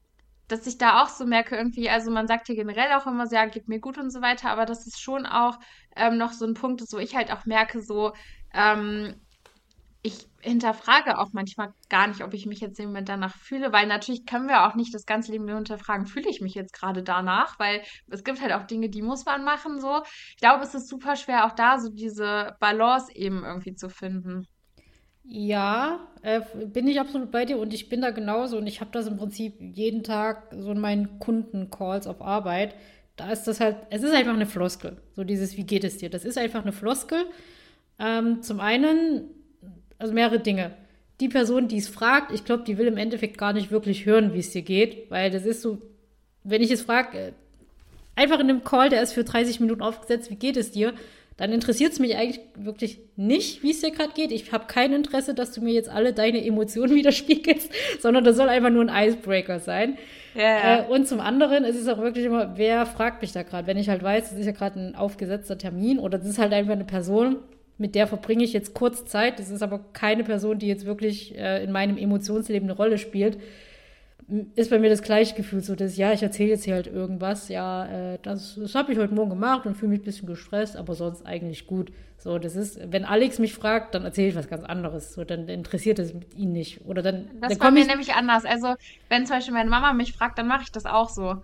dass 0.53 0.67
ich 0.67 0.77
da 0.77 1.01
auch 1.01 1.09
so 1.09 1.25
merke, 1.25 1.55
irgendwie, 1.55 1.89
also 1.89 2.11
man 2.11 2.27
sagt 2.27 2.47
hier 2.47 2.55
generell 2.55 2.93
auch 2.93 3.07
immer 3.07 3.27
so, 3.27 3.35
ja, 3.35 3.45
geht 3.45 3.67
mir 3.67 3.79
gut 3.79 3.97
und 3.97 4.11
so 4.11 4.21
weiter, 4.21 4.49
aber 4.51 4.65
das 4.65 4.85
ist 4.87 5.01
schon 5.01 5.25
auch 5.25 5.57
ähm, 5.95 6.17
noch 6.17 6.31
so 6.31 6.45
ein 6.45 6.53
Punkt 6.53 6.81
wo 6.91 6.97
ich 6.97 7.15
halt 7.15 7.31
auch 7.31 7.45
merke, 7.45 7.81
so, 7.81 8.13
ähm, 8.53 9.15
ich 10.03 10.27
hinterfrage 10.41 11.17
auch 11.17 11.29
manchmal 11.31 11.73
gar 11.89 12.07
nicht, 12.07 12.23
ob 12.23 12.33
ich 12.33 12.45
mich 12.45 12.59
jetzt 12.59 12.77
im 12.79 12.87
Moment 12.87 13.07
danach 13.09 13.35
fühle, 13.37 13.71
weil 13.71 13.87
natürlich 13.87 14.25
können 14.25 14.49
wir 14.49 14.67
auch 14.67 14.75
nicht 14.75 14.93
das 14.93 15.05
ganze 15.05 15.31
Leben 15.31 15.47
hinterfragen, 15.47 16.05
fühle 16.05 16.29
ich 16.29 16.41
mich 16.41 16.53
jetzt 16.55 16.73
gerade 16.73 17.03
danach, 17.03 17.57
weil 17.57 17.81
es 18.09 18.23
gibt 18.23 18.41
halt 18.41 18.51
auch 18.51 18.63
Dinge, 18.67 18.89
die 18.89 19.01
muss 19.01 19.25
man 19.25 19.43
machen, 19.45 19.79
so. 19.79 20.03
Ich 20.31 20.37
glaube, 20.37 20.63
es 20.63 20.75
ist 20.75 20.89
super 20.89 21.15
schwer, 21.15 21.45
auch 21.45 21.53
da 21.53 21.79
so 21.79 21.89
diese 21.89 22.55
Balance 22.59 23.15
eben 23.15 23.43
irgendwie 23.45 23.75
zu 23.75 23.89
finden. 23.89 24.45
Ja, 25.25 26.07
äh, 26.21 26.41
bin 26.65 26.87
ich 26.87 26.99
absolut 26.99 27.31
bei 27.31 27.45
dir 27.45 27.57
und 27.57 27.73
ich 27.73 27.89
bin 27.89 28.01
da 28.01 28.11
genauso 28.11 28.57
und 28.57 28.67
ich 28.67 28.81
habe 28.81 28.91
das 28.91 29.07
im 29.07 29.17
Prinzip 29.17 29.55
jeden 29.59 30.03
Tag 30.03 30.53
so 30.57 30.71
in 30.71 30.79
meinen 30.79 31.19
Kunden-Calls 31.19 32.07
auf 32.07 32.21
Arbeit. 32.21 32.75
Da 33.15 33.31
ist 33.31 33.45
das 33.45 33.59
halt, 33.59 33.77
es 33.89 34.03
ist 34.03 34.13
einfach 34.13 34.33
eine 34.33 34.45
Floskel. 34.45 34.97
So 35.15 35.23
dieses, 35.23 35.55
wie 35.55 35.63
geht 35.63 35.83
es 35.83 35.97
dir? 35.97 36.09
Das 36.09 36.25
ist 36.25 36.37
einfach 36.37 36.61
eine 36.63 36.73
Floskel. 36.73 37.25
Ähm, 37.99 38.41
zum 38.41 38.59
einen 38.59 39.29
also 39.97 40.13
mehrere 40.13 40.39
Dinge. 40.39 40.71
Die 41.21 41.29
Person, 41.29 41.67
die 41.69 41.77
es 41.77 41.87
fragt, 41.87 42.31
ich 42.31 42.43
glaube, 42.43 42.63
die 42.63 42.77
will 42.77 42.87
im 42.87 42.97
Endeffekt 42.97 43.37
gar 43.37 43.53
nicht 43.53 43.71
wirklich 43.71 44.05
hören, 44.05 44.33
wie 44.33 44.39
es 44.39 44.51
dir 44.51 44.63
geht, 44.63 45.09
weil 45.09 45.31
das 45.31 45.45
ist 45.45 45.61
so, 45.61 45.81
wenn 46.43 46.61
ich 46.61 46.71
es 46.71 46.81
frage, 46.81 47.17
äh, 47.17 47.31
einfach 48.15 48.39
in 48.39 48.49
einem 48.49 48.63
Call, 48.63 48.89
der 48.89 49.01
ist 49.01 49.13
für 49.13 49.23
30 49.23 49.61
Minuten 49.61 49.81
aufgesetzt, 49.81 50.29
wie 50.29 50.35
geht 50.35 50.57
es 50.57 50.71
dir? 50.71 50.93
Dann 51.37 51.51
interessiert 51.51 51.93
es 51.93 51.99
mich 51.99 52.15
eigentlich 52.15 52.41
wirklich 52.55 52.99
nicht, 53.15 53.63
wie 53.63 53.71
es 53.71 53.81
dir 53.81 53.91
gerade 53.91 54.13
geht. 54.13 54.31
Ich 54.31 54.51
habe 54.51 54.65
kein 54.67 54.93
Interesse, 54.93 55.33
dass 55.33 55.51
du 55.51 55.61
mir 55.61 55.73
jetzt 55.73 55.89
alle 55.89 56.13
deine 56.13 56.45
Emotionen 56.45 56.93
widerspiegelst, 56.95 57.71
sondern 57.99 58.23
das 58.23 58.35
soll 58.35 58.49
einfach 58.49 58.69
nur 58.69 58.87
ein 58.87 59.09
Icebreaker 59.09 59.59
sein. 59.59 59.97
Ja, 60.35 60.79
Äh, 60.79 60.83
und 60.89 61.07
zum 61.07 61.19
anderen 61.19 61.63
ist 61.63 61.75
es 61.75 61.87
auch 61.87 61.99
wirklich 61.99 62.25
immer, 62.25 62.57
wer 62.57 62.85
fragt 62.85 63.21
mich 63.21 63.31
da 63.31 63.43
gerade? 63.43 63.67
Wenn 63.67 63.77
ich 63.77 63.89
halt 63.89 64.03
weiß, 64.03 64.29
das 64.29 64.39
ist 64.39 64.45
ja 64.45 64.51
gerade 64.51 64.79
ein 64.79 64.95
aufgesetzter 64.95 65.57
Termin 65.57 65.99
oder 65.99 66.17
das 66.17 66.27
ist 66.27 66.39
halt 66.39 66.53
einfach 66.53 66.73
eine 66.73 66.85
Person, 66.85 67.37
mit 67.77 67.95
der 67.95 68.07
verbringe 68.07 68.43
ich 68.43 68.53
jetzt 68.53 68.73
kurz 68.73 69.05
Zeit. 69.05 69.39
Das 69.39 69.49
ist 69.49 69.63
aber 69.63 69.79
keine 69.93 70.23
Person, 70.23 70.59
die 70.59 70.67
jetzt 70.67 70.85
wirklich 70.85 71.37
äh, 71.37 71.63
in 71.63 71.71
meinem 71.71 71.97
Emotionsleben 71.97 72.69
eine 72.69 72.77
Rolle 72.77 72.97
spielt. 72.97 73.37
Ist 74.55 74.69
bei 74.69 74.79
mir 74.79 74.89
das 74.89 75.01
gleiche 75.01 75.35
Gefühl, 75.35 75.61
so 75.61 75.75
dass, 75.75 75.97
ja, 75.97 76.13
ich 76.13 76.23
erzähle 76.23 76.49
jetzt 76.49 76.63
hier 76.63 76.75
halt 76.75 76.87
irgendwas, 76.87 77.49
ja, 77.49 78.13
äh, 78.13 78.19
das, 78.21 78.55
das 78.55 78.75
habe 78.75 78.91
ich 78.91 78.99
heute 78.99 79.13
Morgen 79.13 79.31
gemacht 79.31 79.65
und 79.65 79.75
fühle 79.75 79.89
mich 79.89 80.01
ein 80.01 80.05
bisschen 80.05 80.27
gestresst, 80.27 80.75
aber 80.75 80.95
sonst 80.95 81.25
eigentlich 81.25 81.67
gut. 81.67 81.91
So, 82.17 82.39
das 82.39 82.55
ist, 82.55 82.79
wenn 82.85 83.03
Alex 83.03 83.39
mich 83.39 83.53
fragt, 83.53 83.95
dann 83.95 84.05
erzähle 84.05 84.29
ich 84.29 84.35
was 84.35 84.47
ganz 84.47 84.63
anderes. 84.63 85.13
So, 85.13 85.25
dann 85.25 85.49
interessiert 85.49 85.99
es 85.99 86.13
ihn 86.35 86.53
nicht. 86.53 86.85
Oder 86.85 87.01
dann. 87.01 87.29
Das 87.41 87.49
dann 87.49 87.59
war 87.59 87.71
mir 87.71 87.81
ich, 87.81 87.87
nämlich 87.87 88.13
anders. 88.13 88.45
Also, 88.45 88.75
wenn 89.09 89.25
zum 89.25 89.35
Beispiel 89.37 89.53
meine 89.53 89.69
Mama 89.69 89.91
mich 89.93 90.13
fragt, 90.13 90.37
dann 90.37 90.47
mache 90.47 90.63
ich 90.63 90.71
das 90.71 90.85
auch 90.85 91.09
so. 91.09 91.41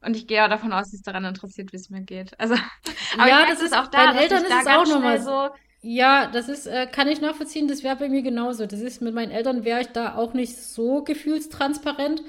Und 0.00 0.16
ich 0.16 0.26
gehe 0.26 0.36
ja 0.36 0.48
davon 0.48 0.72
aus, 0.72 0.90
sie 0.90 0.96
ist 0.96 1.06
daran 1.06 1.24
interessiert, 1.24 1.72
wie 1.72 1.76
es 1.76 1.90
mir 1.90 2.02
geht. 2.02 2.38
Also, 2.38 2.54
aber 3.18 3.28
ja, 3.28 3.46
das 3.48 3.60
ist 3.60 3.76
auch 3.76 3.88
da. 3.88 4.12
Bei 4.12 4.20
Eltern 4.20 4.44
ist 4.44 4.52
es 4.52 4.66
auch 4.66 4.86
nochmal 4.86 5.20
so. 5.20 5.50
Ja, 5.86 6.30
das 6.32 6.48
ist, 6.48 6.66
äh, 6.66 6.86
kann 6.86 7.08
ich 7.08 7.20
nachvollziehen, 7.20 7.68
das 7.68 7.84
wäre 7.84 7.96
bei 7.96 8.08
mir 8.08 8.22
genauso. 8.22 8.64
Das 8.64 8.80
ist, 8.80 9.02
mit 9.02 9.14
meinen 9.14 9.30
Eltern 9.30 9.66
wäre 9.66 9.82
ich 9.82 9.88
da 9.88 10.14
auch 10.14 10.32
nicht 10.32 10.56
so 10.56 11.04
gefühlstransparent, 11.04 12.22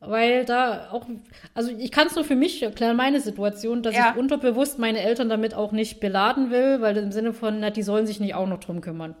weil 0.00 0.46
da 0.46 0.88
auch, 0.92 1.06
also 1.52 1.70
ich 1.76 1.90
kann 1.90 2.06
es 2.06 2.14
nur 2.14 2.24
für 2.24 2.36
mich 2.36 2.62
erklären, 2.62 2.96
meine 2.96 3.20
Situation, 3.20 3.82
dass 3.82 3.94
ja. 3.94 4.12
ich 4.12 4.18
unterbewusst 4.18 4.78
meine 4.78 5.00
Eltern 5.00 5.28
damit 5.28 5.52
auch 5.52 5.72
nicht 5.72 6.00
beladen 6.00 6.50
will, 6.50 6.80
weil 6.80 6.96
im 6.96 7.12
Sinne 7.12 7.34
von, 7.34 7.60
na, 7.60 7.68
die 7.68 7.82
sollen 7.82 8.06
sich 8.06 8.18
nicht 8.18 8.34
auch 8.34 8.48
noch 8.48 8.60
drum 8.60 8.80
kümmern. 8.80 9.14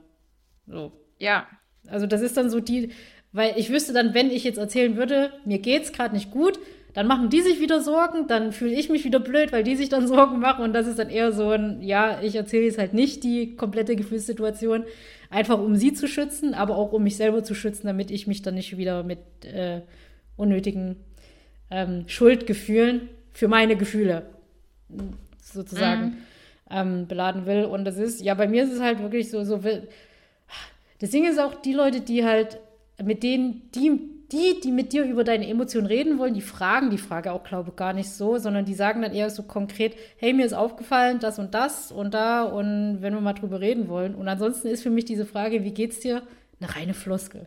So. 0.66 0.92
Ja. 1.18 1.46
Also 1.86 2.06
das 2.06 2.22
ist 2.22 2.38
dann 2.38 2.48
so 2.48 2.60
die, 2.60 2.92
weil 3.32 3.52
ich 3.58 3.68
wüsste 3.68 3.92
dann, 3.92 4.14
wenn 4.14 4.30
ich 4.30 4.42
jetzt 4.42 4.58
erzählen 4.58 4.96
würde, 4.96 5.34
mir 5.44 5.58
geht's 5.58 5.92
gerade 5.92 6.14
nicht 6.14 6.30
gut, 6.30 6.58
dann 6.94 7.06
machen 7.06 7.30
die 7.30 7.40
sich 7.40 7.60
wieder 7.60 7.80
Sorgen, 7.80 8.26
dann 8.26 8.52
fühle 8.52 8.74
ich 8.74 8.88
mich 8.88 9.04
wieder 9.04 9.20
blöd, 9.20 9.52
weil 9.52 9.64
die 9.64 9.76
sich 9.76 9.88
dann 9.88 10.06
Sorgen 10.08 10.38
machen 10.40 10.64
und 10.64 10.72
das 10.72 10.86
ist 10.86 10.98
dann 10.98 11.10
eher 11.10 11.32
so 11.32 11.50
ein, 11.50 11.82
ja, 11.82 12.20
ich 12.22 12.34
erzähle 12.36 12.64
jetzt 12.64 12.78
halt 12.78 12.94
nicht 12.94 13.24
die 13.24 13.56
komplette 13.56 13.96
Gefühlssituation, 13.96 14.84
einfach 15.30 15.58
um 15.58 15.76
sie 15.76 15.92
zu 15.92 16.06
schützen, 16.06 16.54
aber 16.54 16.76
auch 16.76 16.92
um 16.92 17.02
mich 17.02 17.16
selber 17.16 17.42
zu 17.42 17.54
schützen, 17.54 17.86
damit 17.86 18.10
ich 18.10 18.26
mich 18.26 18.42
dann 18.42 18.54
nicht 18.54 18.76
wieder 18.76 19.02
mit 19.02 19.20
äh, 19.44 19.80
unnötigen 20.36 20.96
ähm, 21.70 22.04
Schuldgefühlen 22.06 23.08
für 23.32 23.48
meine 23.48 23.76
Gefühle 23.76 24.26
sozusagen 25.42 26.04
mhm. 26.04 26.16
ähm, 26.70 27.06
beladen 27.06 27.46
will. 27.46 27.64
Und 27.64 27.84
das 27.84 27.96
ist, 27.96 28.20
ja, 28.20 28.34
bei 28.34 28.46
mir 28.46 28.64
ist 28.64 28.72
es 28.72 28.80
halt 28.80 29.00
wirklich 29.00 29.30
so, 29.30 29.42
so 29.44 29.60
das 31.02 31.10
Ding 31.10 31.28
ist 31.28 31.40
auch, 31.40 31.54
die 31.54 31.72
Leute, 31.72 32.00
die 32.00 32.24
halt, 32.24 32.60
mit 33.02 33.24
denen, 33.24 33.62
die, 33.74 33.98
die, 34.32 34.60
die 34.60 34.72
mit 34.72 34.92
dir 34.92 35.04
über 35.04 35.24
deine 35.24 35.46
Emotionen 35.48 35.86
reden 35.86 36.18
wollen, 36.18 36.34
die 36.34 36.40
fragen 36.40 36.90
die 36.90 36.98
Frage 36.98 37.32
auch, 37.32 37.44
glaube 37.44 37.70
ich, 37.70 37.76
gar 37.76 37.92
nicht 37.92 38.10
so, 38.10 38.38
sondern 38.38 38.64
die 38.64 38.74
sagen 38.74 39.02
dann 39.02 39.12
eher 39.12 39.30
so 39.30 39.42
konkret, 39.42 39.96
hey, 40.16 40.32
mir 40.32 40.46
ist 40.46 40.54
aufgefallen, 40.54 41.18
das 41.20 41.38
und 41.38 41.54
das 41.54 41.92
und 41.92 42.14
da 42.14 42.42
und 42.44 43.02
wenn 43.02 43.14
wir 43.14 43.20
mal 43.20 43.34
drüber 43.34 43.60
reden 43.60 43.88
wollen. 43.88 44.14
Und 44.14 44.28
ansonsten 44.28 44.68
ist 44.68 44.82
für 44.82 44.90
mich 44.90 45.04
diese 45.04 45.26
Frage, 45.26 45.64
wie 45.64 45.72
geht's 45.74 46.00
dir, 46.00 46.22
eine 46.60 46.74
reine 46.74 46.94
Floskel. 46.94 47.46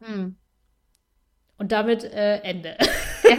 Hm. 0.00 0.36
Und 1.58 1.72
damit 1.72 2.04
äh, 2.04 2.38
Ende. 2.38 2.76
Ja. 3.24 3.36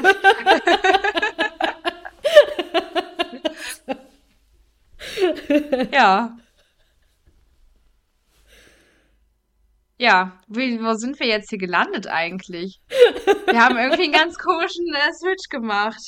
ja. 5.91 6.37
Ja, 9.99 10.39
wie, 10.47 10.79
wo 10.79 10.93
sind 10.93 11.19
wir 11.19 11.25
jetzt 11.25 11.49
hier 11.49 11.57
gelandet 11.57 12.07
eigentlich? 12.07 12.79
Wir 13.47 13.63
haben 13.63 13.77
irgendwie 13.77 14.03
einen 14.03 14.11
ganz 14.11 14.37
komischen 14.37 14.85
äh, 14.93 15.13
Switch 15.13 15.49
gemacht. 15.49 16.01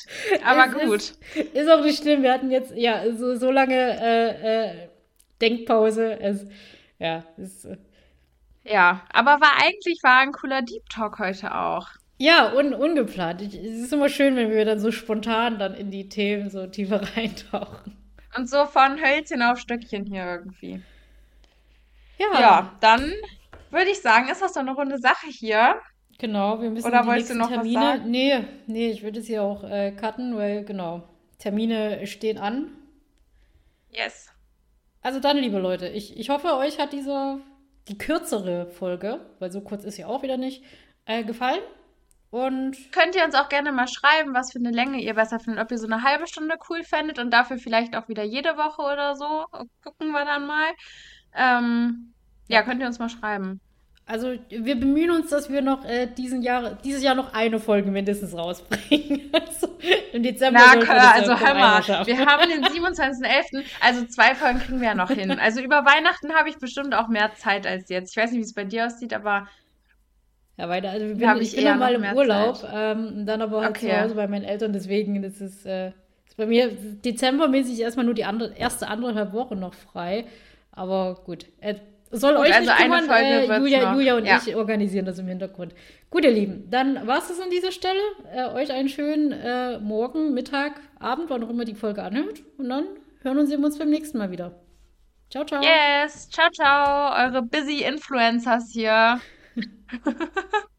Aber 0.46 0.68
es 0.68 0.74
gut. 0.74 0.96
Ist, 1.36 1.56
ist, 1.56 1.70
auch 1.70 1.84
nicht 1.84 2.02
schlimm. 2.02 2.22
Wir 2.22 2.34
hatten 2.34 2.52
jetzt 2.52 2.74
ja 2.76 3.02
so, 3.16 3.36
so 3.36 3.50
lange 3.50 3.74
äh, 3.74 4.66
äh, 4.66 4.90
Denkpause. 5.42 6.20
Es, 6.20 6.46
ja, 7.00 7.24
es, 7.38 7.66
äh, 7.66 7.78
ja, 8.64 9.02
aber 9.12 9.42
war 9.42 9.54
eigentlich 9.64 10.00
war 10.04 10.20
ein 10.20 10.34
cooler 10.34 10.62
Deep 10.62 10.88
Talk 10.90 11.18
heute 11.18 11.56
auch. 11.56 11.88
Ja, 12.18 12.54
un, 12.54 12.74
ungeplant. 12.74 13.42
Ich, 13.42 13.56
es 13.56 13.86
ist 13.86 13.94
immer 13.94 14.10
schön, 14.10 14.36
wenn 14.36 14.52
wir 14.52 14.66
dann 14.66 14.80
so 14.80 14.92
spontan 14.92 15.58
dann 15.58 15.74
in 15.74 15.90
die 15.90 16.10
Themen 16.10 16.50
so 16.50 16.68
tiefer 16.68 17.02
reintauchen. 17.16 17.98
Und 18.38 18.48
so 18.48 18.66
von 18.66 19.02
Hölzchen 19.02 19.42
auf 19.42 19.58
Stöckchen 19.60 20.06
hier 20.06 20.26
irgendwie. 20.26 20.82
Ja. 22.20 22.40
Ja, 22.40 22.78
dann 22.82 23.14
würde 23.72 23.92
ich 23.92 24.02
sagen, 24.02 24.30
ist 24.30 24.42
das 24.42 24.54
doch 24.54 24.62
eine 24.62 24.74
runde 24.74 24.98
Sache 24.98 25.28
hier. 25.28 25.80
Genau, 26.18 26.62
wir 26.62 26.70
müssen 26.70 26.88
Oder 26.88 27.06
wolltest 27.06 27.32
du 27.32 27.36
noch 27.36 27.48
Termine. 27.48 27.80
Was 27.80 27.98
sagen? 27.98 28.12
Nee, 28.12 28.46
nee, 28.68 28.92
ich 28.92 29.04
würde 29.04 29.20
es 29.20 29.28
hier 29.28 29.42
auch 29.42 29.64
äh, 29.64 29.92
cutten, 29.92 30.36
weil 30.36 30.66
genau, 30.66 31.08
Termine 31.38 32.06
stehen 32.08 32.38
an. 32.38 32.72
Yes. 33.90 34.28
Also 35.02 35.20
dann, 35.22 35.38
liebe 35.38 35.60
Leute, 35.60 35.88
ich, 35.88 36.20
ich 36.20 36.30
hoffe, 36.30 36.56
euch 36.56 36.78
hat 36.78 36.92
diese, 36.92 37.40
die 37.88 37.98
kürzere 37.98 38.68
Folge, 38.68 39.22
weil 39.40 39.52
so 39.52 39.62
kurz 39.62 39.86
ist 39.86 39.96
sie 39.96 40.04
auch 40.04 40.22
wieder 40.22 40.36
nicht, 40.36 40.64
äh, 41.06 41.24
gefallen. 41.24 41.62
Und 42.32 42.92
könnt 42.92 43.16
ihr 43.16 43.24
uns 43.24 43.34
auch 43.34 43.50
gerne 43.50 43.72
mal 43.72 43.88
schreiben, 43.88 44.36
was 44.36 44.52
für 44.52 44.60
eine 44.60 44.70
Länge 44.70 45.00
ihr 45.00 45.16
besser 45.16 45.40
findet. 45.40 45.64
Ob 45.64 45.72
ihr 45.72 45.80
so 45.80 45.88
eine 45.88 46.04
halbe 46.04 46.28
Stunde 46.28 46.58
cool 46.70 46.84
fändet 46.84 47.18
und 47.18 47.32
dafür 47.32 47.58
vielleicht 47.58 47.96
auch 47.96 48.08
wieder 48.08 48.24
jede 48.24 48.56
Woche 48.56 48.82
oder 48.82 49.16
so. 49.16 49.46
Gucken 49.84 50.12
wir 50.12 50.26
dann 50.26 50.46
mal. 50.46 50.70
Ähm, 51.34 52.14
ja, 52.50 52.64
könnt 52.64 52.82
ihr 52.82 52.88
uns 52.88 53.00
mal 53.00 53.10
schreiben. 53.10 53.62
Also 54.06 54.34
wir 54.50 54.80
bemühen 54.80 55.12
uns, 55.12 55.30
dass 55.30 55.52
wir 55.52 55.62
noch 55.62 55.86
äh, 55.86 56.08
diesen 56.08 56.42
Jahr, 56.42 56.74
dieses 56.84 57.04
Jahr 57.04 57.14
noch 57.14 57.32
eine 57.34 57.60
Folge 57.60 57.92
mindestens 57.92 58.36
rausbringen. 58.36 59.30
also, 59.32 59.78
Im 60.12 60.24
Dezember. 60.24 60.60
Na, 60.66 60.82
klar, 60.82 61.14
also 61.14 61.40
hör 61.40 61.54
mal, 61.54 61.84
wir 62.08 62.26
haben 62.26 62.50
den 62.50 62.64
27.11., 62.64 63.64
also 63.80 64.06
zwei 64.06 64.34
Folgen 64.34 64.58
kriegen 64.60 64.82
wir 64.82 64.88
ja 64.88 64.96
noch 64.96 65.12
hin. 65.12 65.30
Also 65.40 65.62
über 65.62 65.86
Weihnachten 65.86 66.34
habe 66.34 66.50
ich 66.50 66.58
bestimmt 66.58 66.96
auch 66.96 67.08
mehr 67.08 67.36
Zeit 67.36 67.68
als 67.68 67.88
jetzt. 67.90 68.10
Ich 68.10 68.18
weiß 68.18 68.32
nicht, 68.32 68.40
wie 68.40 68.46
es 68.46 68.56
bei 68.56 68.64
dir 68.64 68.88
aussieht, 68.88 69.14
aber 69.14 69.48
ja, 70.58 70.68
weiter. 70.68 70.90
Also 70.90 71.06
bin, 71.06 71.38
ich, 71.40 71.56
ich 71.56 71.64
bin 71.64 71.78
mal 71.78 71.94
im 71.94 72.18
Urlaub, 72.18 72.68
ähm, 72.74 73.28
dann 73.28 73.44
aber 73.44 73.62
halt 73.62 73.78
okay. 73.78 73.90
zu 73.92 74.02
Hause 74.02 74.16
bei 74.16 74.28
meinen 74.28 74.44
Eltern. 74.44 74.74
Deswegen, 74.74 75.22
das 75.22 75.40
ist, 75.40 75.68
äh, 75.68 75.90
ist 76.28 76.36
bei 76.36 76.48
mir 76.48 76.70
dezembermäßig 76.72 77.80
erstmal 77.80 78.06
nur 78.06 78.16
die 78.16 78.26
andere, 78.26 78.56
erste 78.56 78.88
anderthalb 78.88 79.34
Woche 79.34 79.56
noch 79.56 79.76
frei. 79.76 80.26
Aber 80.72 81.22
gut, 81.26 81.46
äh, 81.62 81.76
soll 82.12 82.36
gut, 82.36 82.46
euch 82.46 82.56
also 82.56 82.70
nicht 82.70 82.82
kümmern, 82.82 83.10
äh, 83.10 83.58
Julia, 83.58 83.94
Julia 83.94 84.18
und 84.18 84.26
ja. 84.26 84.42
ich 84.46 84.56
organisieren 84.56 85.06
das 85.06 85.20
im 85.20 85.28
Hintergrund. 85.28 85.74
Gut, 86.10 86.24
ihr 86.24 86.32
Lieben, 86.32 86.70
dann 86.70 87.06
war 87.08 87.20
es 87.20 87.28
das 87.28 87.40
an 87.40 87.50
dieser 87.50 87.72
Stelle. 87.72 88.00
Äh, 88.34 88.48
euch 88.50 88.72
einen 88.72 88.90
schönen 88.90 89.32
äh, 89.32 89.80
Morgen, 89.80 90.34
Mittag, 90.34 90.80
Abend, 91.00 91.30
wann 91.30 91.44
auch 91.44 91.50
immer 91.50 91.66
die 91.66 91.76
Folge 91.76 92.02
anhört. 92.04 92.42
Und 92.58 92.70
dann 92.70 92.86
hören 93.22 93.38
und 93.38 93.48
sehen 93.48 93.62
wir 93.62 93.68
uns 93.68 93.78
beim 93.78 93.90
nächsten 93.90 94.18
Mal 94.18 94.32
wieder. 94.32 94.60
Ciao, 95.30 95.46
ciao. 95.46 95.62
Yes, 95.62 96.30
ciao, 96.30 96.50
ciao, 96.50 97.14
eure 97.26 97.44
busy 97.44 97.84
Influencers 97.84 98.72
hier. 98.74 99.22